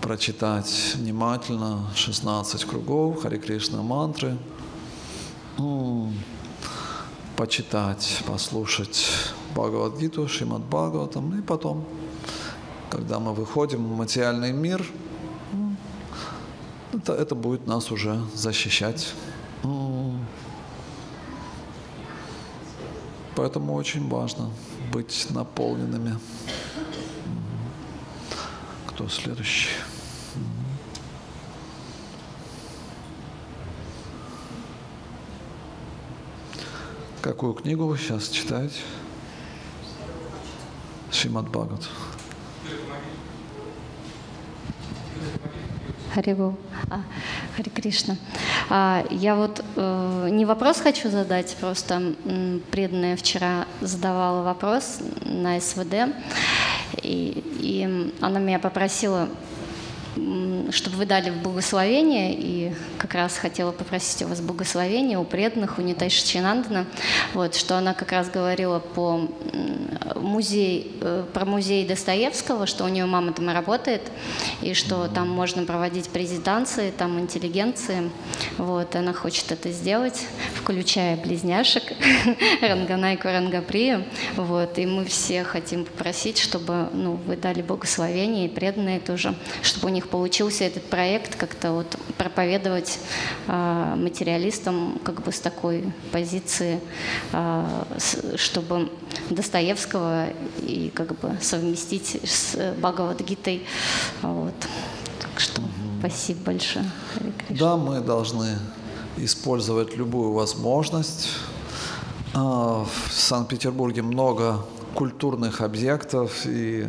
прочитать 0.00 0.94
внимательно 0.96 1.86
16 1.94 2.64
кругов 2.64 3.22
Хари 3.22 3.38
Кришна 3.38 3.82
мантры, 3.82 4.36
почитать, 7.36 8.22
послушать 8.26 9.10
Бхагавадгиту, 9.54 10.28
Шримад 10.28 10.62
Бхагаватам, 10.62 11.38
и 11.38 11.42
потом, 11.42 11.84
когда 12.90 13.18
мы 13.18 13.32
выходим 13.34 13.84
в 13.86 13.96
материальный 13.96 14.52
мир, 14.52 14.84
это, 16.92 17.12
это 17.12 17.34
будет 17.34 17.66
нас 17.66 17.90
уже 17.90 18.20
защищать. 18.34 19.12
Поэтому 23.36 23.74
очень 23.74 24.08
важно 24.08 24.50
быть 24.92 25.26
наполненными. 25.30 26.18
Кто 28.86 29.08
следующий? 29.08 29.70
Какую 37.24 37.54
книгу 37.54 37.96
сейчас 37.96 38.28
читаете? 38.28 38.74
Шримад 41.10 41.48
Бхагават. 41.48 41.88
Харибу. 46.12 46.54
А, 46.90 47.00
Хари 47.56 47.70
Кришна. 47.70 48.18
А, 48.68 49.06
я 49.10 49.36
вот 49.36 49.64
э, 49.74 50.28
не 50.32 50.44
вопрос 50.44 50.80
хочу 50.80 51.08
задать, 51.08 51.56
просто 51.58 51.94
м, 52.26 52.60
преданная 52.70 53.16
вчера 53.16 53.64
задавала 53.80 54.42
вопрос 54.42 54.98
на 55.24 55.58
СВД, 55.58 56.14
и, 57.02 57.42
и 57.58 58.12
она 58.20 58.38
меня 58.38 58.58
попросила 58.58 59.30
чтобы 60.70 60.96
вы 60.96 61.06
дали 61.06 61.30
благословение, 61.30 62.34
и 62.34 62.72
как 62.98 63.14
раз 63.14 63.36
хотела 63.36 63.72
попросить 63.72 64.22
у 64.22 64.28
вас 64.28 64.40
благословения 64.40 65.18
у 65.18 65.24
преданных, 65.24 65.78
у 65.78 65.82
Нитай 65.82 66.10
Шичинандана, 66.10 66.86
вот, 67.32 67.54
что 67.54 67.76
она 67.76 67.94
как 67.94 68.12
раз 68.12 68.28
говорила 68.28 68.78
по 68.78 69.28
музей, 70.14 70.96
э, 71.00 71.24
про 71.32 71.44
музей 71.44 71.86
Достоевского, 71.86 72.66
что 72.66 72.84
у 72.84 72.88
нее 72.88 73.06
мама 73.06 73.32
там 73.32 73.48
работает, 73.48 74.02
и 74.62 74.74
что 74.74 75.08
там 75.08 75.28
можно 75.28 75.64
проводить 75.64 76.08
презентации, 76.08 76.90
там 76.90 77.18
интеллигенции, 77.20 78.10
вот, 78.58 78.96
она 78.96 79.12
хочет 79.12 79.52
это 79.52 79.70
сделать, 79.70 80.26
включая 80.54 81.16
близняшек 81.16 81.82
Ранганайку 82.62 83.28
Рангаприю, 83.28 84.04
вот, 84.36 84.78
и 84.78 84.86
мы 84.86 85.04
все 85.04 85.44
хотим 85.44 85.84
попросить, 85.84 86.38
чтобы, 86.38 86.88
ну, 86.92 87.18
вы 87.26 87.36
дали 87.36 87.62
благословение, 87.62 88.46
и 88.46 88.48
преданные 88.48 89.00
тоже, 89.00 89.34
чтобы 89.62 89.88
у 89.88 89.90
них 89.90 90.08
получился 90.54 90.64
этот 90.64 90.84
проект 90.90 91.36
как-то 91.36 91.72
вот 91.72 91.96
проповедовать 92.18 92.98
э, 93.46 93.94
материалистам 93.96 94.98
как 95.04 95.22
бы 95.22 95.32
с 95.32 95.40
такой 95.40 95.92
позиции, 96.12 96.80
э, 97.32 97.64
с, 97.98 98.38
чтобы 98.38 98.90
Достоевского 99.30 100.26
и 100.62 100.90
как 100.94 101.18
бы 101.20 101.36
совместить 101.40 102.20
с 102.24 102.56
Бхагавадгитой. 102.78 103.66
Вот. 104.22 104.54
Так 105.20 105.40
что 105.40 105.60
угу. 105.60 105.70
спасибо 106.00 106.40
большое. 106.46 106.84
Да, 107.48 107.76
мы 107.76 108.00
должны 108.00 108.58
использовать 109.16 109.96
любую 109.96 110.32
возможность. 110.32 111.30
В 112.32 112.88
Санкт-Петербурге 113.10 114.02
много 114.02 114.58
культурных 114.94 115.60
объектов, 115.60 116.46
и, 116.46 116.84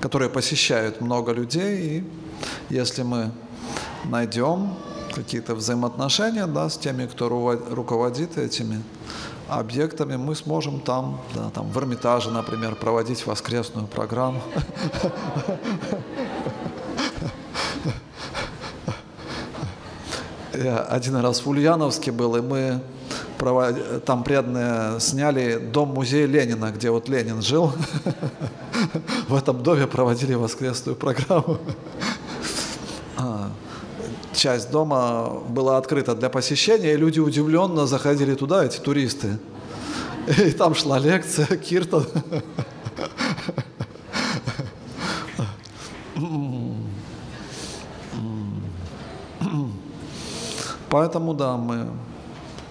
которые 0.00 0.30
посещают 0.30 1.02
много 1.02 1.32
людей. 1.32 1.98
И 1.98 2.04
если 2.68 3.02
мы 3.02 3.30
найдем 4.04 4.74
какие-то 5.14 5.54
взаимоотношения 5.54 6.46
да, 6.46 6.68
с 6.68 6.76
теми, 6.76 7.06
кто 7.06 7.28
руководит 7.28 8.38
этими 8.38 8.82
объектами, 9.48 10.16
мы 10.16 10.34
сможем 10.34 10.80
там, 10.80 11.20
да, 11.34 11.50
там 11.50 11.70
в 11.70 11.78
Эрмитаже, 11.78 12.30
например, 12.30 12.74
проводить 12.74 13.26
воскресную 13.26 13.86
программу. 13.86 14.42
Я 20.52 20.78
один 20.80 21.16
раз 21.16 21.44
в 21.44 21.48
Ульяновске 21.48 22.12
был, 22.12 22.36
и 22.36 22.40
мы 22.40 22.80
там 24.06 24.24
преданные 24.24 24.98
сняли 25.00 25.58
дом-музей 25.58 26.26
Ленина, 26.26 26.70
где 26.72 26.90
вот 26.90 27.08
Ленин 27.08 27.42
жил. 27.42 27.72
В 29.28 29.34
этом 29.34 29.62
доме 29.62 29.86
проводили 29.86 30.34
воскресную 30.34 30.96
программу 30.96 31.58
часть 34.36 34.70
дома 34.70 35.42
была 35.48 35.78
открыта 35.78 36.14
для 36.14 36.28
посещения, 36.28 36.94
и 36.94 36.96
люди 36.96 37.20
удивленно 37.20 37.86
заходили 37.86 38.34
туда, 38.34 38.64
эти 38.64 38.78
туристы. 38.78 39.38
И 40.26 40.50
там 40.52 40.74
шла 40.74 40.98
лекция, 40.98 41.46
Киртон. 41.56 42.06
Поэтому, 50.88 51.34
да, 51.34 51.56
мы 51.56 51.88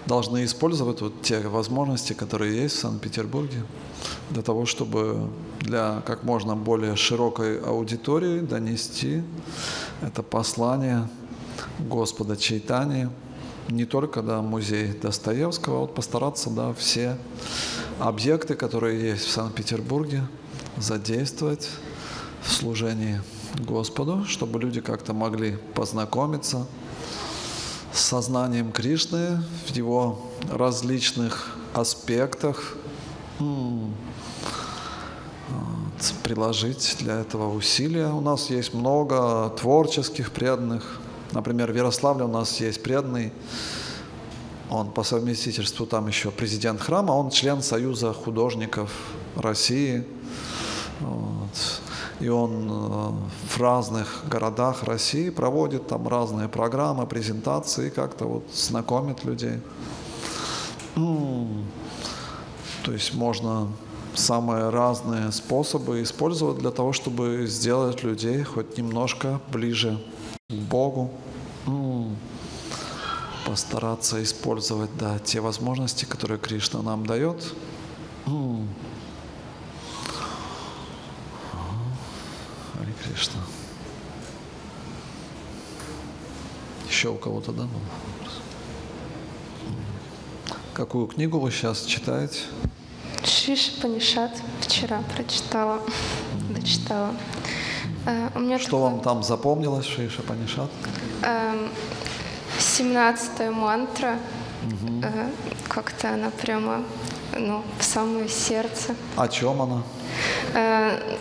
должны 0.06 0.44
использовать 0.44 1.00
вот 1.00 1.22
те 1.22 1.40
возможности, 1.40 2.12
которые 2.12 2.62
есть 2.62 2.76
в 2.76 2.80
Санкт-Петербурге, 2.80 3.62
для 4.30 4.42
того, 4.42 4.66
чтобы 4.66 5.28
для 5.60 6.02
как 6.06 6.24
можно 6.24 6.56
более 6.56 6.96
широкой 6.96 7.60
аудитории 7.60 8.40
донести 8.40 9.22
это 10.02 10.22
послание 10.22 11.08
Господа 11.78 12.36
Чайтани, 12.36 13.08
не 13.68 13.84
только 13.84 14.22
да, 14.22 14.42
музей 14.42 14.92
Достоевского, 14.92 15.76
а 15.76 15.80
вот 15.80 15.94
постараться 15.94 16.50
да, 16.50 16.72
все 16.74 17.16
объекты, 17.98 18.54
которые 18.54 19.10
есть 19.10 19.24
в 19.24 19.30
Санкт-Петербурге, 19.30 20.26
задействовать 20.76 21.68
в 22.42 22.52
служении 22.52 23.20
Господу, 23.58 24.24
чтобы 24.26 24.60
люди 24.60 24.80
как-то 24.80 25.12
могли 25.12 25.56
познакомиться 25.74 26.66
с 27.92 28.00
сознанием 28.00 28.72
Кришны 28.72 29.42
в 29.66 29.74
его 29.74 30.20
различных 30.50 31.56
аспектах, 31.74 32.76
приложить 36.22 36.96
для 36.98 37.20
этого 37.20 37.54
усилия. 37.54 38.08
У 38.08 38.20
нас 38.20 38.50
есть 38.50 38.74
много 38.74 39.48
творческих 39.50 40.32
преданных 40.32 41.00
Например, 41.36 41.70
в 41.70 41.76
Ярославле 41.76 42.24
у 42.24 42.28
нас 42.28 42.60
есть 42.60 42.82
преданный, 42.82 43.30
он 44.70 44.90
по 44.90 45.02
совместительству 45.02 45.84
там 45.84 46.06
еще 46.08 46.30
президент 46.30 46.80
храма, 46.80 47.12
он 47.12 47.28
член 47.28 47.60
Союза 47.60 48.14
художников 48.14 48.90
России. 49.36 50.06
Вот. 51.00 51.82
И 52.20 52.28
он 52.28 52.70
э, 52.70 53.10
в 53.50 53.60
разных 53.60 54.24
городах 54.30 54.84
России 54.84 55.28
проводит 55.28 55.88
там 55.88 56.08
разные 56.08 56.48
программы, 56.48 57.06
презентации, 57.06 57.90
как-то 57.90 58.24
вот 58.24 58.44
знакомит 58.54 59.22
людей. 59.24 59.60
То 60.94 62.92
есть 62.92 63.12
можно 63.12 63.68
самые 64.14 64.70
разные 64.70 65.32
способы 65.32 66.02
использовать 66.02 66.60
для 66.60 66.70
того, 66.70 66.94
чтобы 66.94 67.44
сделать 67.46 68.02
людей 68.02 68.42
хоть 68.42 68.78
немножко 68.78 69.38
ближе 69.52 70.02
к 70.48 70.54
Богу. 70.54 71.10
Постараться 73.46 74.22
использовать 74.22 74.90
да, 74.98 75.18
те 75.18 75.40
возможности, 75.40 76.04
которые 76.04 76.38
Кришна 76.38 76.82
нам 76.82 77.06
дает. 77.06 77.54
Ну, 78.26 78.66
Кришна. 83.06 83.40
Еще 86.88 87.08
у 87.08 87.16
кого-то, 87.16 87.52
да, 87.52 87.62
был 87.62 87.80
вопрос? 88.18 88.40
Какую 90.74 91.06
книгу 91.06 91.38
вы 91.38 91.50
сейчас 91.50 91.84
читаете? 91.84 92.40
Шиш 93.24 93.72
Панишат 93.80 94.32
вчера 94.60 95.02
прочитала, 95.14 95.80
дочитала. 96.50 97.14
Э, 98.06 98.28
у 98.34 98.40
меня 98.40 98.58
Что 98.58 98.78
вам 98.78 99.00
там 99.00 99.22
запомнилось, 99.22 99.86
Шиша 99.86 100.22
Панишат? 100.22 100.70
Эм, 102.78 102.86
семнадцатая 102.86 103.50
мантра, 103.50 104.18
э, 105.02 105.30
как-то 105.68 106.10
она 106.10 106.30
прямо 106.30 106.82
ну, 107.36 107.62
в 107.78 107.84
самое 107.84 108.28
сердце. 108.28 108.94
О 109.16 109.28
чем 109.28 109.62
она? 109.62 109.82
Э, 110.54 111.16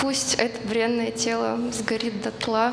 Пусть 0.00 0.34
это 0.34 0.66
бренное 0.66 1.12
тело 1.12 1.58
сгорит 1.72 2.22
дотла, 2.22 2.72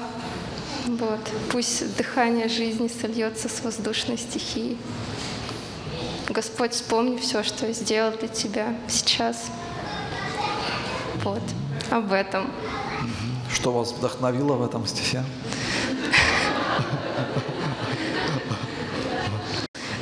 вот. 0.87 1.19
Пусть 1.51 1.95
дыхание 1.95 2.47
жизни 2.47 2.87
сольется 2.87 3.49
с 3.49 3.61
воздушной 3.63 4.17
стихией. 4.17 4.77
Господь, 6.27 6.73
вспомни 6.73 7.17
все, 7.17 7.43
что 7.43 7.67
я 7.67 7.73
сделал 7.73 8.17
для 8.17 8.27
тебя 8.27 8.75
сейчас. 8.87 9.47
Вот. 11.23 11.41
Об 11.91 12.11
этом. 12.13 12.49
Что 13.53 13.71
вас 13.71 13.91
вдохновило 13.91 14.53
в 14.53 14.65
этом 14.65 14.87
стихе? 14.87 15.23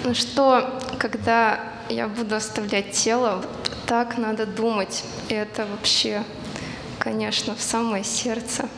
Ну 0.03 0.13
что, 0.13 0.79
когда 0.99 1.59
я 1.89 2.07
буду 2.07 2.35
оставлять 2.35 2.91
тело, 2.91 3.43
так 3.85 4.17
надо 4.17 4.45
думать. 4.45 5.03
И 5.29 5.33
это 5.33 5.65
вообще, 5.65 6.23
конечно, 6.99 7.55
в 7.55 7.61
самое 7.61 8.03
сердце. 8.03 8.69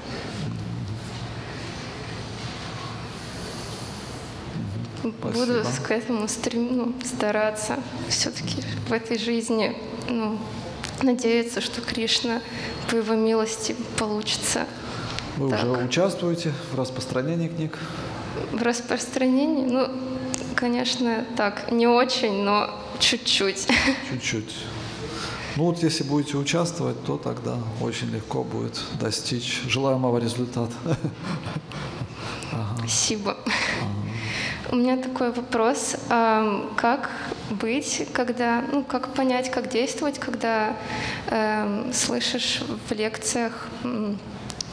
Буду 5.04 5.64
Спасибо. 5.64 5.86
к 5.88 5.92
этому 5.92 6.28
стрем... 6.28 6.78
ну, 6.78 6.94
стараться. 7.06 7.78
Все-таки 8.10 8.62
в 8.88 8.94
этой 8.94 9.18
жизни 9.18 9.76
ну, 10.10 10.38
надеяться, 11.02 11.62
что 11.62 11.82
Кришна 11.82 12.42
по 12.90 12.96
его 12.96 13.16
милости 13.16 13.76
получится 13.98 14.66
Вы 15.38 15.52
Так. 15.52 15.64
уже 15.64 15.84
участвуете 15.84 16.54
в 16.72 16.78
распространении 16.78 17.48
книг? 17.48 17.78
В 18.52 18.62
распространении. 18.62 19.66
Ну, 19.66 19.88
конечно, 20.56 21.26
так, 21.36 21.72
не 21.72 21.88
очень, 21.88 22.44
но 22.44 22.70
чуть-чуть. 23.00 23.68
Чуть-чуть. 24.12 24.56
Ну 25.56 25.66
вот 25.66 25.84
если 25.84 26.04
будете 26.04 26.38
участвовать, 26.38 27.04
то 27.04 27.18
тогда 27.18 27.58
очень 27.82 28.10
легко 28.12 28.44
будет 28.44 28.80
достичь 29.00 29.62
желаемого 29.68 30.18
результата. 30.18 30.72
Спасибо. 32.78 33.38
У 34.72 34.76
меня 34.76 34.98
такой 34.98 35.32
вопрос. 35.32 35.96
Как 36.08 37.10
быть, 37.50 38.08
когда, 38.14 38.64
ну, 38.72 38.84
как 38.84 39.14
понять, 39.14 39.50
как 39.50 39.70
действовать, 39.70 40.20
когда 40.20 40.78
эм, 41.28 41.92
слышишь 41.94 42.62
в 42.88 42.92
лекциях 42.92 43.68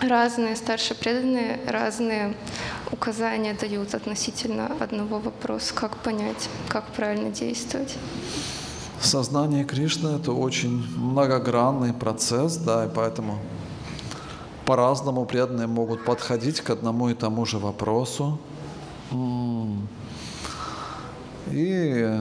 разные 0.01 0.57
старшие 0.57 0.97
преданные, 0.97 1.61
разные 1.66 2.36
указания 2.90 3.55
дают 3.55 3.94
относительно 3.94 4.70
одного 4.80 5.18
вопроса. 5.18 5.74
Как 5.74 5.97
понять, 5.99 6.49
как 6.68 6.84
правильно 6.88 7.30
действовать? 7.30 7.97
Сознание 9.01 9.64
Кришны– 9.64 10.09
это 10.20 10.32
очень 10.32 10.84
многогранный 10.97 11.92
процесс, 11.92 12.57
да, 12.57 12.86
и 12.86 12.88
поэтому 12.88 13.38
по-разному 14.64 15.26
преданные 15.26 15.66
могут 15.66 16.05
подходить 16.05 16.61
к 16.61 16.70
одному 16.70 17.09
и 17.11 17.14
тому 17.14 17.44
же 17.44 17.59
вопросу. 17.59 18.38
И 21.49 22.20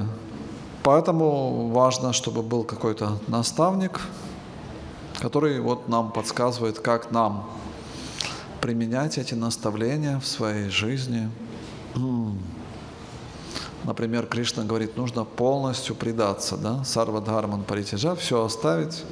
поэтому 0.84 1.70
важно, 1.70 2.14
чтобы 2.14 2.44
был 2.44 2.64
какой-то 2.64 3.18
наставник, 3.28 4.02
который 5.20 5.60
вот 5.60 5.90
нам 5.90 6.12
подсказывает, 6.12 6.80
как 6.80 7.10
нам 7.10 7.50
применять 8.66 9.20
эти 9.20 9.36
наставления 9.36 10.20
в 10.20 10.26
своей 10.26 10.70
жизни. 10.72 11.30
Например, 13.84 14.26
Кришна 14.26 14.64
говорит, 14.64 14.98
нужно 14.98 15.24
полностью 15.24 15.96
предаться, 15.96 16.58
да, 16.58 16.84
сарва 16.84 17.22
дхарман 17.22 17.64
паритяжа, 17.64 18.16
все 18.16 18.44
оставить. 18.44 19.04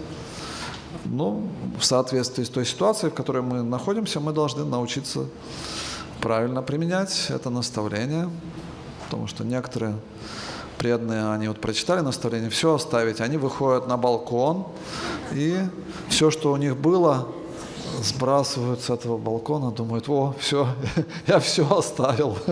Ну, 1.05 1.47
в 1.79 1.85
соответствии 1.85 2.43
с 2.43 2.49
той 2.49 2.65
ситуацией, 2.65 3.11
в 3.11 3.13
которой 3.13 3.43
мы 3.43 3.61
находимся, 3.61 4.19
мы 4.19 4.33
должны 4.33 4.65
научиться 4.65 5.27
правильно 6.19 6.63
применять 6.63 7.27
это 7.29 7.51
наставление, 7.51 8.31
потому 9.03 9.27
что 9.27 9.43
некоторые 9.43 9.93
преданные, 10.79 11.31
они 11.31 11.47
вот 11.47 11.61
прочитали 11.61 11.99
наставление, 11.99 12.49
все 12.49 12.73
оставить, 12.73 13.21
они 13.21 13.37
выходят 13.37 13.87
на 13.87 13.97
балкон, 13.97 14.65
и 15.31 15.59
все, 16.09 16.31
что 16.31 16.51
у 16.51 16.57
них 16.57 16.75
было, 16.75 17.27
сбрасывают 18.03 18.81
с 18.81 18.89
этого 18.89 19.17
балкона, 19.17 19.71
думают, 19.71 20.09
о, 20.09 20.35
все, 20.39 20.67
я 21.27 21.39
все 21.39 21.65
оставил. 21.75 22.37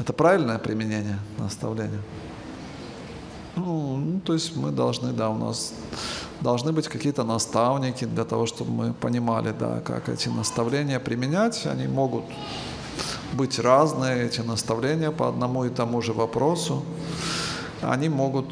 Это 0.00 0.12
правильное 0.12 0.58
применение 0.58 1.18
наставления? 1.38 2.00
Ну, 3.54 3.96
ну, 3.96 4.20
то 4.20 4.32
есть 4.32 4.56
мы 4.56 4.70
должны, 4.70 5.12
да, 5.12 5.28
у 5.28 5.36
нас 5.36 5.74
должны 6.40 6.72
быть 6.72 6.88
какие-то 6.88 7.22
наставники 7.22 8.04
для 8.04 8.24
того, 8.24 8.46
чтобы 8.46 8.70
мы 8.72 8.92
понимали, 8.94 9.54
да, 9.58 9.80
как 9.80 10.08
эти 10.08 10.28
наставления 10.28 10.98
применять. 10.98 11.66
Они 11.66 11.86
могут 11.86 12.24
быть 13.32 13.58
разные, 13.58 14.26
эти 14.26 14.40
наставления 14.40 15.10
по 15.10 15.28
одному 15.28 15.64
и 15.64 15.68
тому 15.68 16.02
же 16.02 16.12
вопросу. 16.12 16.82
Они 17.82 18.08
могут 18.08 18.50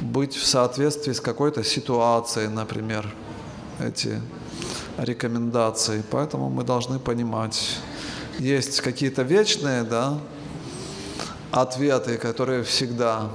быть 0.00 0.34
в 0.34 0.46
соответствии 0.46 1.12
с 1.12 1.20
какой-то 1.20 1.64
ситуацией, 1.64 2.48
например, 2.48 3.12
эти 3.82 4.20
рекомендации. 4.98 6.02
Поэтому 6.10 6.50
мы 6.50 6.64
должны 6.64 6.98
понимать, 6.98 7.78
есть 8.38 8.80
какие-то 8.80 9.22
вечные, 9.22 9.82
да, 9.82 10.18
ответы, 11.50 12.16
которые 12.18 12.62
всегда 12.62 13.28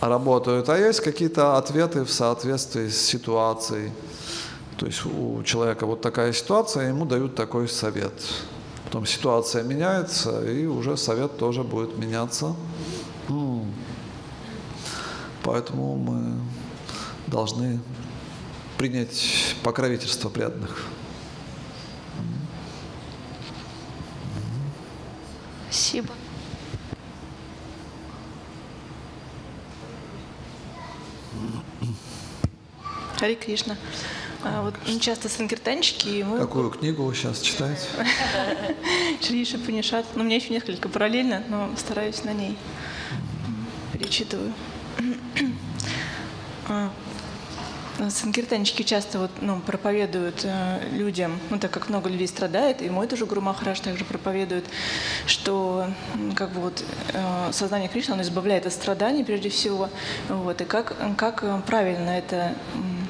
работают, 0.00 0.68
а 0.68 0.78
есть 0.78 1.00
какие-то 1.00 1.56
ответы 1.56 2.04
в 2.04 2.10
соответствии 2.10 2.88
с 2.88 3.00
ситуацией. 3.00 3.92
То 4.76 4.86
есть 4.86 5.04
у 5.04 5.42
человека 5.42 5.86
вот 5.86 6.00
такая 6.02 6.32
ситуация, 6.32 6.88
ему 6.88 7.04
дают 7.04 7.34
такой 7.34 7.68
совет. 7.68 8.12
Потом 8.84 9.06
ситуация 9.06 9.64
меняется, 9.64 10.44
и 10.48 10.66
уже 10.66 10.96
совет 10.96 11.36
тоже 11.36 11.62
будет 11.62 11.98
меняться. 11.98 12.54
Поэтому 15.42 15.96
мы 15.96 16.40
должны 17.26 17.80
принять 18.78 19.56
покровительство 19.64 20.28
преданных. 20.30 20.86
Спасибо. 25.68 26.14
Хари 33.18 33.34
Кришна. 33.34 33.76
А, 34.44 34.62
вот 34.62 34.74
ну, 34.86 35.00
часто 35.00 35.28
санкиртанчики, 35.28 36.22
мы 36.22 36.38
Какую 36.38 36.70
книгу 36.70 37.02
вы 37.02 37.14
сейчас 37.16 37.40
читаете? 37.40 37.82
Шриша 39.20 39.58
Панишат. 39.58 40.06
Ну, 40.14 40.22
у 40.22 40.24
меня 40.24 40.36
еще 40.36 40.50
несколько 40.50 40.88
параллельно, 40.88 41.42
но 41.48 41.68
стараюсь 41.76 42.22
на 42.22 42.32
ней. 42.32 42.56
Перечитываю. 43.92 44.52
А, 47.98 48.10
Санкиртанчики 48.10 48.82
часто 48.82 49.18
вот, 49.18 49.30
ну, 49.40 49.60
проповедуют 49.60 50.44
э, 50.44 50.88
людям, 50.92 51.40
ну, 51.50 51.58
так 51.58 51.70
как 51.70 51.88
много 51.88 52.08
людей 52.08 52.28
страдает, 52.28 52.80
и 52.80 52.90
мой 52.90 53.06
тоже 53.08 53.26
Гуру 53.26 53.40
Махарадж 53.40 53.80
также 53.80 54.04
проповедует, 54.04 54.64
что 55.26 55.88
как 56.36 56.52
бы 56.52 56.60
вот 56.60 56.84
э, 57.12 57.52
сознание 57.52 57.88
Кришны, 57.88 58.12
оно 58.12 58.22
избавляет 58.22 58.66
от 58.66 58.72
страданий 58.72 59.24
прежде 59.24 59.48
всего, 59.48 59.88
вот, 60.28 60.60
и 60.60 60.64
как, 60.64 60.96
как 61.16 61.42
э, 61.42 61.60
правильно 61.66 62.10
это, 62.10 62.54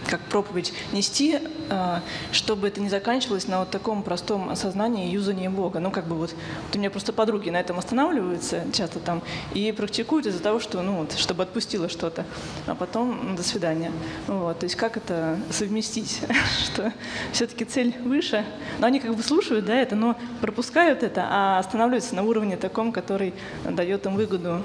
как 0.07 0.21
проповедь 0.21 0.73
нести, 0.93 1.39
э, 1.71 2.01
чтобы 2.33 2.69
это 2.69 2.81
не 2.81 2.89
заканчивалось 2.89 3.49
на 3.49 3.61
вот 3.61 3.71
таком 3.71 4.03
простом 4.03 4.51
осознании 4.51 5.09
и 5.09 5.13
юзании 5.13 5.49
Бога. 5.49 5.81
Ну, 5.81 5.91
как 5.91 6.07
бы 6.07 6.17
вот, 6.17 6.31
вот 6.67 6.77
у 6.77 6.79
меня 6.79 6.91
просто 6.91 7.13
подруги 7.13 7.51
на 7.51 7.59
этом 7.59 7.79
останавливаются 7.79 8.65
часто 8.73 9.01
там 9.01 9.23
и 9.55 9.73
практикуют 9.73 10.27
из-за 10.27 10.43
того, 10.43 10.61
что, 10.61 10.83
ну, 10.83 10.99
вот, 10.99 11.13
чтобы 11.13 11.43
отпустило 11.43 11.89
что-то, 11.89 12.25
а 12.67 12.75
потом 12.75 13.31
м, 13.31 13.37
до 13.37 13.43
свидания. 13.43 13.93
Вот, 14.27 14.59
то 14.59 14.65
есть 14.65 14.77
как 14.77 14.97
это 14.97 15.39
совместить, 15.51 16.21
что 16.65 16.93
все-таки 17.33 17.65
цель 17.65 17.95
выше, 18.05 18.45
но 18.79 18.87
они 18.87 19.01
как 19.01 19.15
бы 19.15 19.23
слушают, 19.23 19.67
да, 19.67 19.75
это, 19.75 19.97
но 19.97 20.17
пропускают 20.41 21.03
это, 21.03 21.27
а 21.29 21.59
останавливаются 21.59 22.15
на 22.15 22.23
уровне 22.23 22.57
таком, 22.57 22.93
который 22.93 23.35
дает 23.65 24.07
им 24.07 24.15
выгоду 24.15 24.63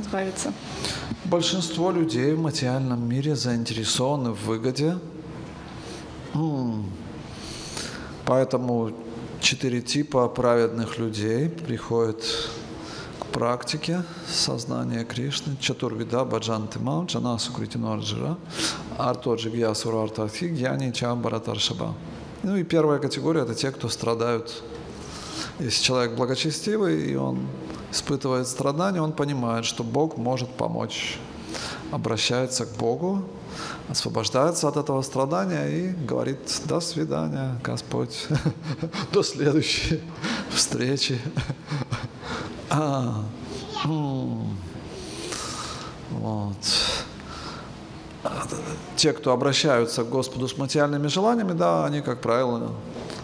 избавиться. 0.00 0.52
Большинство 1.30 1.90
людей 1.90 2.32
в 2.32 2.40
материальном 2.40 3.06
мире 3.06 3.36
заинтересованы 3.36 4.30
в 4.30 4.46
выгоде. 4.46 4.96
Поэтому 8.24 8.92
четыре 9.38 9.82
типа 9.82 10.26
праведных 10.28 10.98
людей 10.98 11.50
приходят 11.50 12.24
к 13.20 13.26
практике 13.26 14.04
сознания 14.26 15.04
Кришны. 15.04 15.58
Чатурвида 15.60 16.24
Баджанты 16.24 16.78
Мам, 16.78 17.04
Джанасу 17.04 17.52
Критинорджира, 17.52 18.38
Арто 18.96 19.34
Джигьясура 19.34 20.04
Артархи, 20.04 20.46
Гьяни 20.46 20.92
Чам 20.92 21.20
Баратаршаба. 21.20 21.94
Ну 22.42 22.56
и 22.56 22.64
первая 22.64 23.00
категория– 23.00 23.42
это 23.42 23.54
те, 23.54 23.70
кто 23.70 23.90
страдают. 23.90 24.62
Если 25.58 25.82
человек 25.82 26.16
благочестивый, 26.16 27.10
и 27.10 27.16
он 27.16 27.40
испытывает 27.90 28.46
страдания, 28.48 29.00
он 29.00 29.12
понимает, 29.12 29.64
что 29.64 29.84
Бог 29.84 30.16
может 30.16 30.48
помочь. 30.50 31.18
Обращается 31.90 32.66
к 32.66 32.76
Богу, 32.76 33.24
освобождается 33.88 34.68
от 34.68 34.76
этого 34.76 35.00
страдания 35.02 35.66
и 35.66 35.88
говорит 35.88 36.38
«До 36.66 36.80
свидания, 36.80 37.58
Господь, 37.64 38.26
до 39.12 39.22
следующей 39.22 40.00
встречи». 40.50 41.20
А, 42.70 43.24
вот. 46.10 46.56
Те, 48.96 49.14
кто 49.14 49.32
обращаются 49.32 50.04
к 50.04 50.10
Господу 50.10 50.48
с 50.48 50.58
материальными 50.58 51.06
желаниями, 51.06 51.52
да, 51.52 51.86
они, 51.86 52.02
как 52.02 52.20
правило, 52.20 52.72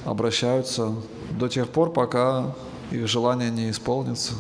обращаются 0.07 0.95
до 1.31 1.49
тех 1.49 1.69
пор, 1.69 1.93
пока 1.93 2.55
их 2.91 3.07
желание 3.07 3.51
не 3.51 3.71
исполнится. 3.71 4.33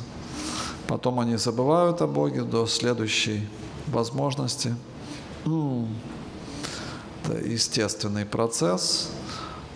Потом 0.86 1.20
они 1.20 1.36
забывают 1.36 2.02
о 2.02 2.06
Боге 2.06 2.42
до 2.42 2.66
следующей 2.66 3.48
возможности. 3.86 4.74
Это 7.24 7.38
естественный 7.44 8.26
процесс. 8.26 9.10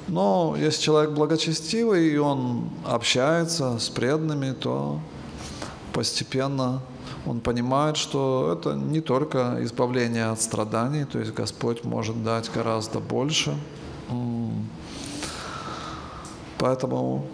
Но 0.06 0.54
если 0.58 0.82
человек 0.82 1.10
благочестивый, 1.10 2.08
и 2.08 2.16
он 2.16 2.70
общается 2.86 3.78
с 3.78 3.88
преданными, 3.88 4.52
то 4.52 5.00
постепенно 5.92 6.80
он 7.26 7.40
понимает, 7.40 7.96
что 7.96 8.56
это 8.58 8.74
не 8.74 9.00
только 9.00 9.58
избавление 9.60 10.26
от 10.30 10.40
страданий, 10.40 11.04
то 11.04 11.18
есть 11.18 11.34
Господь 11.34 11.84
может 11.84 12.22
дать 12.24 12.50
гораздо 12.54 13.00
больше. 13.00 13.54
Поэтому, 16.58 17.26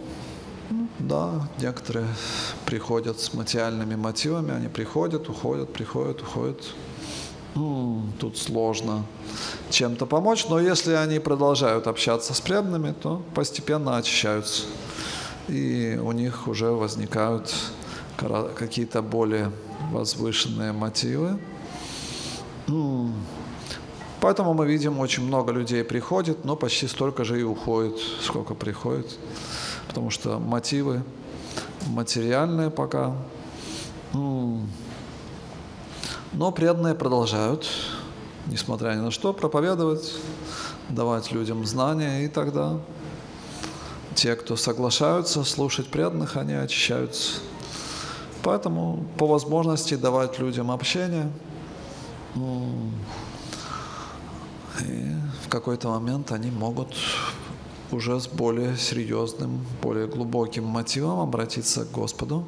да, 0.99 1.49
некоторые 1.59 2.07
приходят 2.67 3.21
с 3.21 3.35
материальными 3.35 3.97
мотивами, 3.97 4.53
они 4.53 4.69
приходят, 4.69 5.29
уходят, 5.29 5.73
приходят, 5.73 6.23
уходят. 6.23 6.63
Тут 8.19 8.37
сложно 8.37 9.05
чем-то 9.71 10.07
помочь, 10.07 10.47
но 10.49 10.59
если 10.59 10.95
они 10.95 11.21
продолжают 11.21 11.87
общаться 11.87 12.35
с 12.35 12.41
преданными, 12.41 12.93
то 12.93 13.23
постепенно 13.35 13.97
очищаются. 13.97 14.65
И 15.49 15.99
у 16.03 16.13
них 16.13 16.49
уже 16.49 16.71
возникают 16.71 17.55
какие-то 18.57 19.03
более 19.03 19.53
возвышенные 19.93 20.73
мотивы. 20.73 21.39
Поэтому 24.21 24.55
мы 24.55 24.67
видим, 24.67 24.99
очень 24.99 25.23
много 25.25 25.53
людей 25.53 25.85
приходит, 25.85 26.45
но 26.45 26.57
почти 26.57 26.89
столько 26.89 27.25
же 27.25 27.39
и 27.39 27.43
уходит, 27.43 27.99
сколько 28.23 28.55
приходит. 28.55 29.19
Потому 29.89 30.11
что 30.11 30.39
мотивы 30.39 31.03
материальные 31.87 32.71
пока. 32.71 33.15
Но 34.13 34.63
преданные 36.55 36.95
продолжают, 36.95 37.67
несмотря 38.47 38.93
ни 38.95 39.01
на 39.01 39.11
что, 39.11 39.33
проповедовать, 39.33 40.15
давать 40.89 41.31
людям 41.33 41.65
знания, 41.65 42.25
и 42.25 42.29
тогда 42.29 42.79
те, 44.15 44.35
кто 44.35 44.57
соглашаются 44.57 45.45
слушать 45.45 45.91
преданных, 45.91 46.37
они 46.37 46.55
очищаются. 46.55 47.41
Поэтому 48.43 49.05
по 49.17 49.27
возможности 49.27 49.95
давать 49.95 50.39
людям 50.39 50.71
общение– 50.71 51.31
и 54.81 55.13
в 55.45 55.49
какой-то 55.49 55.89
момент 55.89 56.33
они 56.33 56.51
могут 56.51 56.95
уже 57.91 58.21
с 58.21 58.27
более 58.27 58.77
серьезным, 58.77 59.65
более 59.83 60.07
глубоким 60.07 60.65
мотивом 60.65 61.21
обратиться 61.21 61.85
к 61.85 61.91
Господу. 61.91 62.45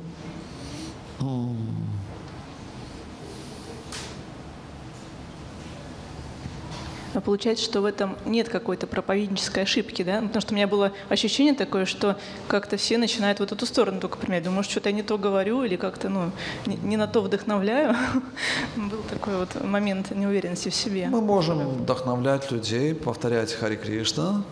Но 7.16 7.22
получается, 7.22 7.64
что 7.64 7.80
в 7.80 7.87
этом 7.87 8.18
нет 8.26 8.51
какой-то 8.51 8.87
проповеднической 8.87 9.62
ошибки, 9.62 10.03
да? 10.03 10.20
Потому 10.20 10.43
что 10.43 10.53
у 10.53 10.55
меня 10.55 10.66
было 10.66 10.93
ощущение 11.09 11.55
такое, 11.55 11.87
что 11.87 12.18
как-то 12.47 12.76
все 12.76 12.99
начинают 12.99 13.41
в 13.41 13.43
эту 13.43 13.64
сторону 13.64 14.01
только 14.01 14.18
применять. 14.18 14.43
Думаю, 14.45 14.57
может, 14.57 14.70
что-то 14.70 14.91
я 14.91 14.95
не 14.95 15.03
то 15.03 15.16
говорю 15.16 15.64
или 15.64 15.76
как-то, 15.76 16.11
ну, 16.11 16.30
не, 16.66 16.76
не 16.76 16.99
на 16.99 17.07
то 17.07 17.22
вдохновляю. 17.22 17.97
Был 18.76 19.01
такой 19.09 19.39
вот 19.39 19.64
момент 19.64 20.11
неуверенности 20.11 20.68
в 20.68 20.74
себе. 20.74 21.09
Мы 21.09 21.22
можем 21.22 21.66
вдохновлять 21.66 22.51
людей, 22.51 22.95
повторять 22.95 23.51
Хари 23.51 23.76
Кришна, 23.76 24.45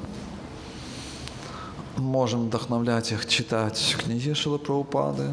можем 2.05 2.47
вдохновлять 2.47 3.13
их 3.13 3.27
читать 3.27 3.97
книги 3.99 4.33
Шилы 4.33 4.59
Прабхупады. 4.59 5.33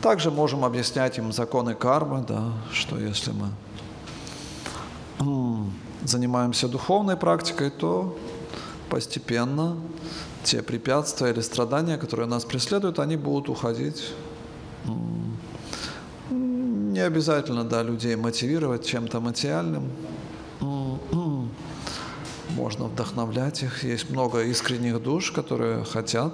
Также 0.00 0.30
можем 0.30 0.64
объяснять 0.64 1.18
им 1.18 1.32
законы 1.32 1.74
кармы, 1.74 2.24
да, 2.26 2.52
что 2.72 2.98
если 2.98 3.32
мы 3.32 3.48
занимаемся 6.04 6.68
духовной 6.68 7.16
практикой, 7.16 7.70
то 7.70 8.18
постепенно 8.88 9.76
те 10.42 10.62
препятствия 10.62 11.30
или 11.30 11.40
страдания, 11.40 11.96
которые 11.96 12.26
нас 12.26 12.44
преследуют, 12.44 12.98
они 12.98 13.16
будут 13.16 13.48
уходить. 13.48 14.12
Не 16.30 17.00
обязательно, 17.00 17.64
да, 17.64 17.82
людей 17.82 18.16
мотивировать 18.16 18.84
чем-то 18.84 19.20
материальным. 19.20 19.90
Можно 22.56 22.84
вдохновлять 22.84 23.62
их. 23.62 23.84
Есть 23.84 24.10
много 24.10 24.42
искренних 24.44 25.02
душ, 25.02 25.32
которые 25.32 25.84
хотят 25.84 26.32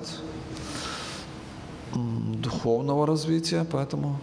духовного 1.94 3.06
развития, 3.06 3.66
поэтому 3.70 4.18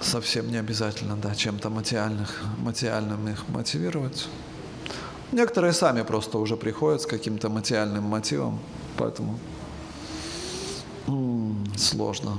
совсем 0.00 0.50
не 0.50 0.56
обязательно 0.56 1.16
да, 1.16 1.34
чем-то 1.34 1.70
материальных, 1.70 2.42
материальным 2.58 3.28
их 3.28 3.48
мотивировать. 3.48 4.28
Некоторые 5.32 5.72
сами 5.72 6.02
просто 6.02 6.38
уже 6.38 6.56
приходят 6.56 7.02
с 7.02 7.06
каким-то 7.06 7.50
материальным 7.50 8.04
мотивом, 8.04 8.58
поэтому 8.96 9.38
сложно 11.76 12.38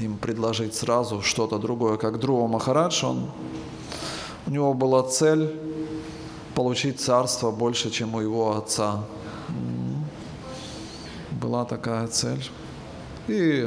им 0.00 0.16
предложить 0.18 0.74
сразу 0.74 1.22
что-то 1.22 1.58
другое. 1.58 1.96
Как 1.96 2.18
Друва 2.18 2.48
Махарадж, 2.48 3.04
он, 3.04 3.30
у 4.46 4.50
него 4.50 4.74
была 4.74 5.02
цель 5.02 5.50
получить 6.54 7.00
царство 7.00 7.50
больше, 7.50 7.90
чем 7.90 8.14
у 8.14 8.20
его 8.20 8.56
отца. 8.56 9.04
Была 11.30 11.64
такая 11.64 12.06
цель. 12.08 12.48
И 13.26 13.66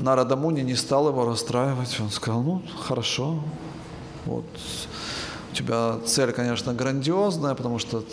Нарада 0.00 0.36
Муни 0.36 0.62
не 0.62 0.74
стал 0.74 1.08
его 1.08 1.24
расстраивать. 1.24 1.98
Он 2.00 2.10
сказал, 2.10 2.42
ну, 2.42 2.62
хорошо, 2.82 3.40
вот 4.26 4.44
у 5.52 5.54
тебя 5.54 5.98
цель, 6.04 6.32
конечно, 6.32 6.74
грандиозная, 6.74 7.54
потому 7.54 7.78
что 7.78 8.04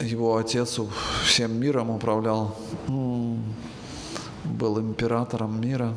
его 0.00 0.36
отец 0.36 0.80
всем 1.24 1.58
миром 1.58 1.90
управлял, 1.90 2.56
был 4.44 4.80
императором 4.80 5.60
мира. 5.60 5.94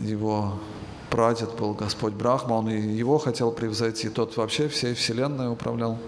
Его 0.00 0.54
прадед 1.10 1.56
был 1.56 1.74
Господь 1.74 2.12
Брахма, 2.12 2.54
он 2.54 2.68
и 2.70 2.80
его 2.80 3.18
хотел 3.18 3.52
превзойти, 3.52 4.08
тот 4.08 4.36
вообще 4.36 4.68
всей 4.68 4.94
вселенной 4.94 5.50
управлял. 5.50 5.98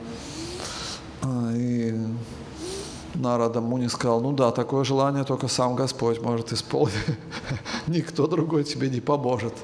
А, 1.22 1.52
и 1.54 1.94
Нарада 3.14 3.60
Муни 3.60 3.88
сказал, 3.88 4.20
ну 4.20 4.32
да, 4.32 4.50
такое 4.50 4.84
желание 4.84 5.24
только 5.24 5.48
сам 5.48 5.74
Господь 5.74 6.20
может 6.20 6.52
исполнить. 6.52 6.94
Никто 7.86 8.26
другой 8.26 8.64
тебе 8.64 8.88
не 8.88 9.00
поможет. 9.00 9.54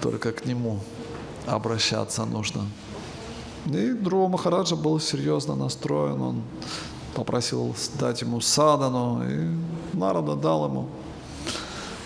Только 0.00 0.32
к 0.32 0.46
Нему 0.46 0.80
обращаться 1.46 2.24
нужно. 2.24 2.62
И 3.66 3.92
Друва 3.92 4.28
Махараджа 4.28 4.76
был 4.76 4.98
серьезно 4.98 5.54
настроен. 5.54 6.20
Он 6.22 6.42
попросил 7.14 7.74
дать 7.98 8.22
ему 8.22 8.40
садану, 8.40 9.22
и 9.28 9.96
Нарада 9.96 10.36
дал 10.36 10.66
ему 10.66 10.88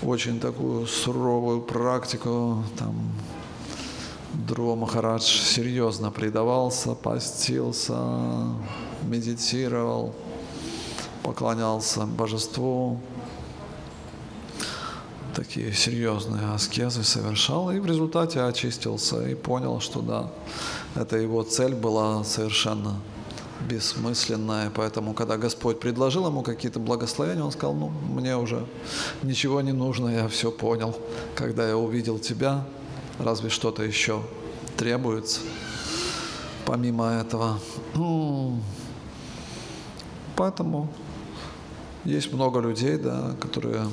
очень 0.04 0.38
такую 0.38 0.86
суровую 0.86 1.60
практику. 1.62 2.62
Там 2.78 2.94
Друва 4.34 4.74
Махарадж 4.74 5.22
серьезно 5.22 6.10
предавался, 6.10 6.94
постился, 6.94 7.96
медитировал, 9.04 10.12
поклонялся 11.22 12.04
божеству, 12.04 12.98
такие 15.34 15.72
серьезные 15.72 16.52
аскезы 16.52 17.04
совершал, 17.04 17.70
и 17.70 17.78
в 17.78 17.86
результате 17.86 18.40
очистился 18.42 19.26
и 19.28 19.34
понял, 19.34 19.80
что 19.80 20.00
да, 20.00 20.30
это 20.94 21.16
его 21.16 21.42
цель 21.42 21.74
была 21.74 22.24
совершенно 22.24 22.96
бессмысленная. 23.68 24.70
Поэтому, 24.70 25.14
когда 25.14 25.36
Господь 25.36 25.80
предложил 25.80 26.26
ему 26.26 26.42
какие-то 26.42 26.78
благословения, 26.78 27.42
он 27.42 27.52
сказал, 27.52 27.74
ну, 27.74 27.88
мне 27.88 28.36
уже 28.36 28.66
ничего 29.22 29.60
не 29.60 29.72
нужно, 29.72 30.08
я 30.08 30.28
все 30.28 30.50
понял. 30.50 30.96
Когда 31.34 31.66
я 31.68 31.76
увидел 31.76 32.18
тебя, 32.18 32.64
разве 33.18 33.50
что-то 33.50 33.82
еще 33.82 34.22
требуется 34.76 35.40
помимо 36.64 37.10
этого. 37.10 37.58
Поэтому 40.36 40.88
есть 42.04 42.32
много 42.32 42.60
людей, 42.60 42.96
да, 42.96 43.34
которые 43.40 43.86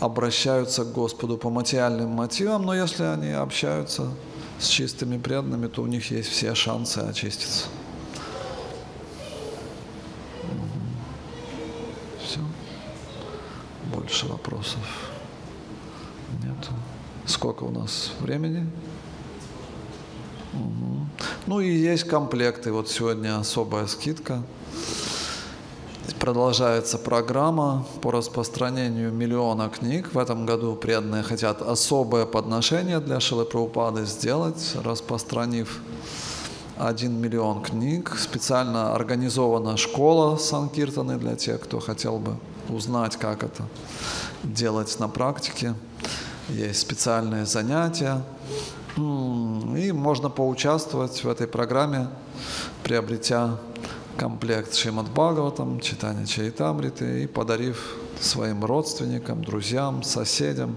обращаются 0.00 0.84
к 0.84 0.92
Господу 0.92 1.38
по 1.38 1.50
материальным 1.50 2.10
мотивам, 2.10 2.62
но 2.62 2.74
если 2.74 3.04
они 3.04 3.30
общаются 3.30 4.10
с 4.58 4.66
чистыми 4.66 5.18
преданными, 5.18 5.68
то 5.68 5.82
у 5.82 5.86
них 5.86 6.10
есть 6.10 6.28
все 6.28 6.54
шансы 6.54 6.98
очиститься. 6.98 7.66
Больше 14.04 14.26
вопросов 14.26 14.82
нет. 16.42 16.68
Сколько 17.24 17.64
у 17.64 17.70
нас 17.70 18.12
времени? 18.20 18.66
Угу. 20.52 21.06
Ну 21.46 21.60
и 21.60 21.70
есть 21.70 22.04
комплекты. 22.04 22.70
Вот 22.70 22.90
сегодня 22.90 23.38
особая 23.38 23.86
скидка. 23.86 24.42
Продолжается 26.20 26.98
программа 26.98 27.86
по 28.02 28.10
распространению 28.10 29.10
миллиона 29.10 29.70
книг. 29.70 30.10
В 30.12 30.18
этом 30.18 30.44
году 30.44 30.76
преданные 30.76 31.22
хотят 31.22 31.62
особое 31.62 32.26
подношение 32.26 33.00
для 33.00 33.20
Шилы 33.20 33.46
Прабхупады 33.46 34.04
сделать, 34.04 34.76
распространив 34.84 35.80
один 36.76 37.18
миллион 37.22 37.62
книг. 37.62 38.14
Специально 38.18 38.94
организована 38.94 39.78
школа 39.78 40.36
Санкиртаны 40.36 41.16
для 41.16 41.36
тех, 41.36 41.58
кто 41.62 41.80
хотел 41.80 42.18
бы 42.18 42.36
узнать, 42.68 43.16
как 43.16 43.42
это 43.42 43.64
делать 44.42 44.98
на 45.00 45.08
практике. 45.08 45.74
Есть 46.48 46.80
специальные 46.80 47.46
занятия. 47.46 48.22
И 48.96 49.92
можно 49.92 50.28
поучаствовать 50.28 51.24
в 51.24 51.28
этой 51.28 51.48
программе, 51.48 52.08
приобретя 52.82 53.58
комплект 54.16 54.74
Шримад 54.74 55.10
Бхагаватам, 55.10 55.80
читание 55.80 56.26
Чайтамриты 56.26 57.24
и 57.24 57.26
подарив 57.26 57.96
своим 58.20 58.64
родственникам, 58.64 59.44
друзьям, 59.44 60.02
соседям 60.02 60.76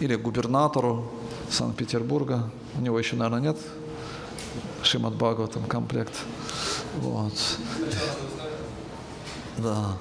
или 0.00 0.16
губернатору 0.16 1.10
Санкт-Петербурга. 1.50 2.50
У 2.76 2.82
него 2.82 2.98
еще, 2.98 3.16
наверное, 3.16 3.40
нет 3.40 3.58
Шримад 4.82 5.14
Бхагаватам 5.14 5.64
комплект. 5.64 6.14
Вот. 6.98 7.32
Да. 9.58 9.96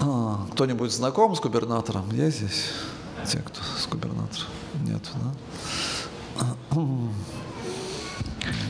А, 0.00 0.46
кто-нибудь 0.52 0.92
знаком 0.92 1.34
с 1.34 1.40
губернатором? 1.40 2.10
Есть 2.12 2.38
здесь 2.38 2.64
те, 3.26 3.38
кто 3.38 3.60
с 3.62 3.86
губернатором? 3.88 4.48
Нет, 4.84 5.02
да? 5.14 6.80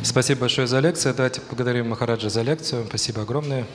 Спасибо 0.02 0.40
большое 0.40 0.66
за 0.66 0.80
лекцию. 0.80 1.14
Давайте 1.14 1.40
поблагодарим 1.40 1.90
Махараджа 1.90 2.30
за 2.30 2.42
лекцию. 2.42 2.86
Спасибо 2.88 3.22
огромное. 3.22 3.66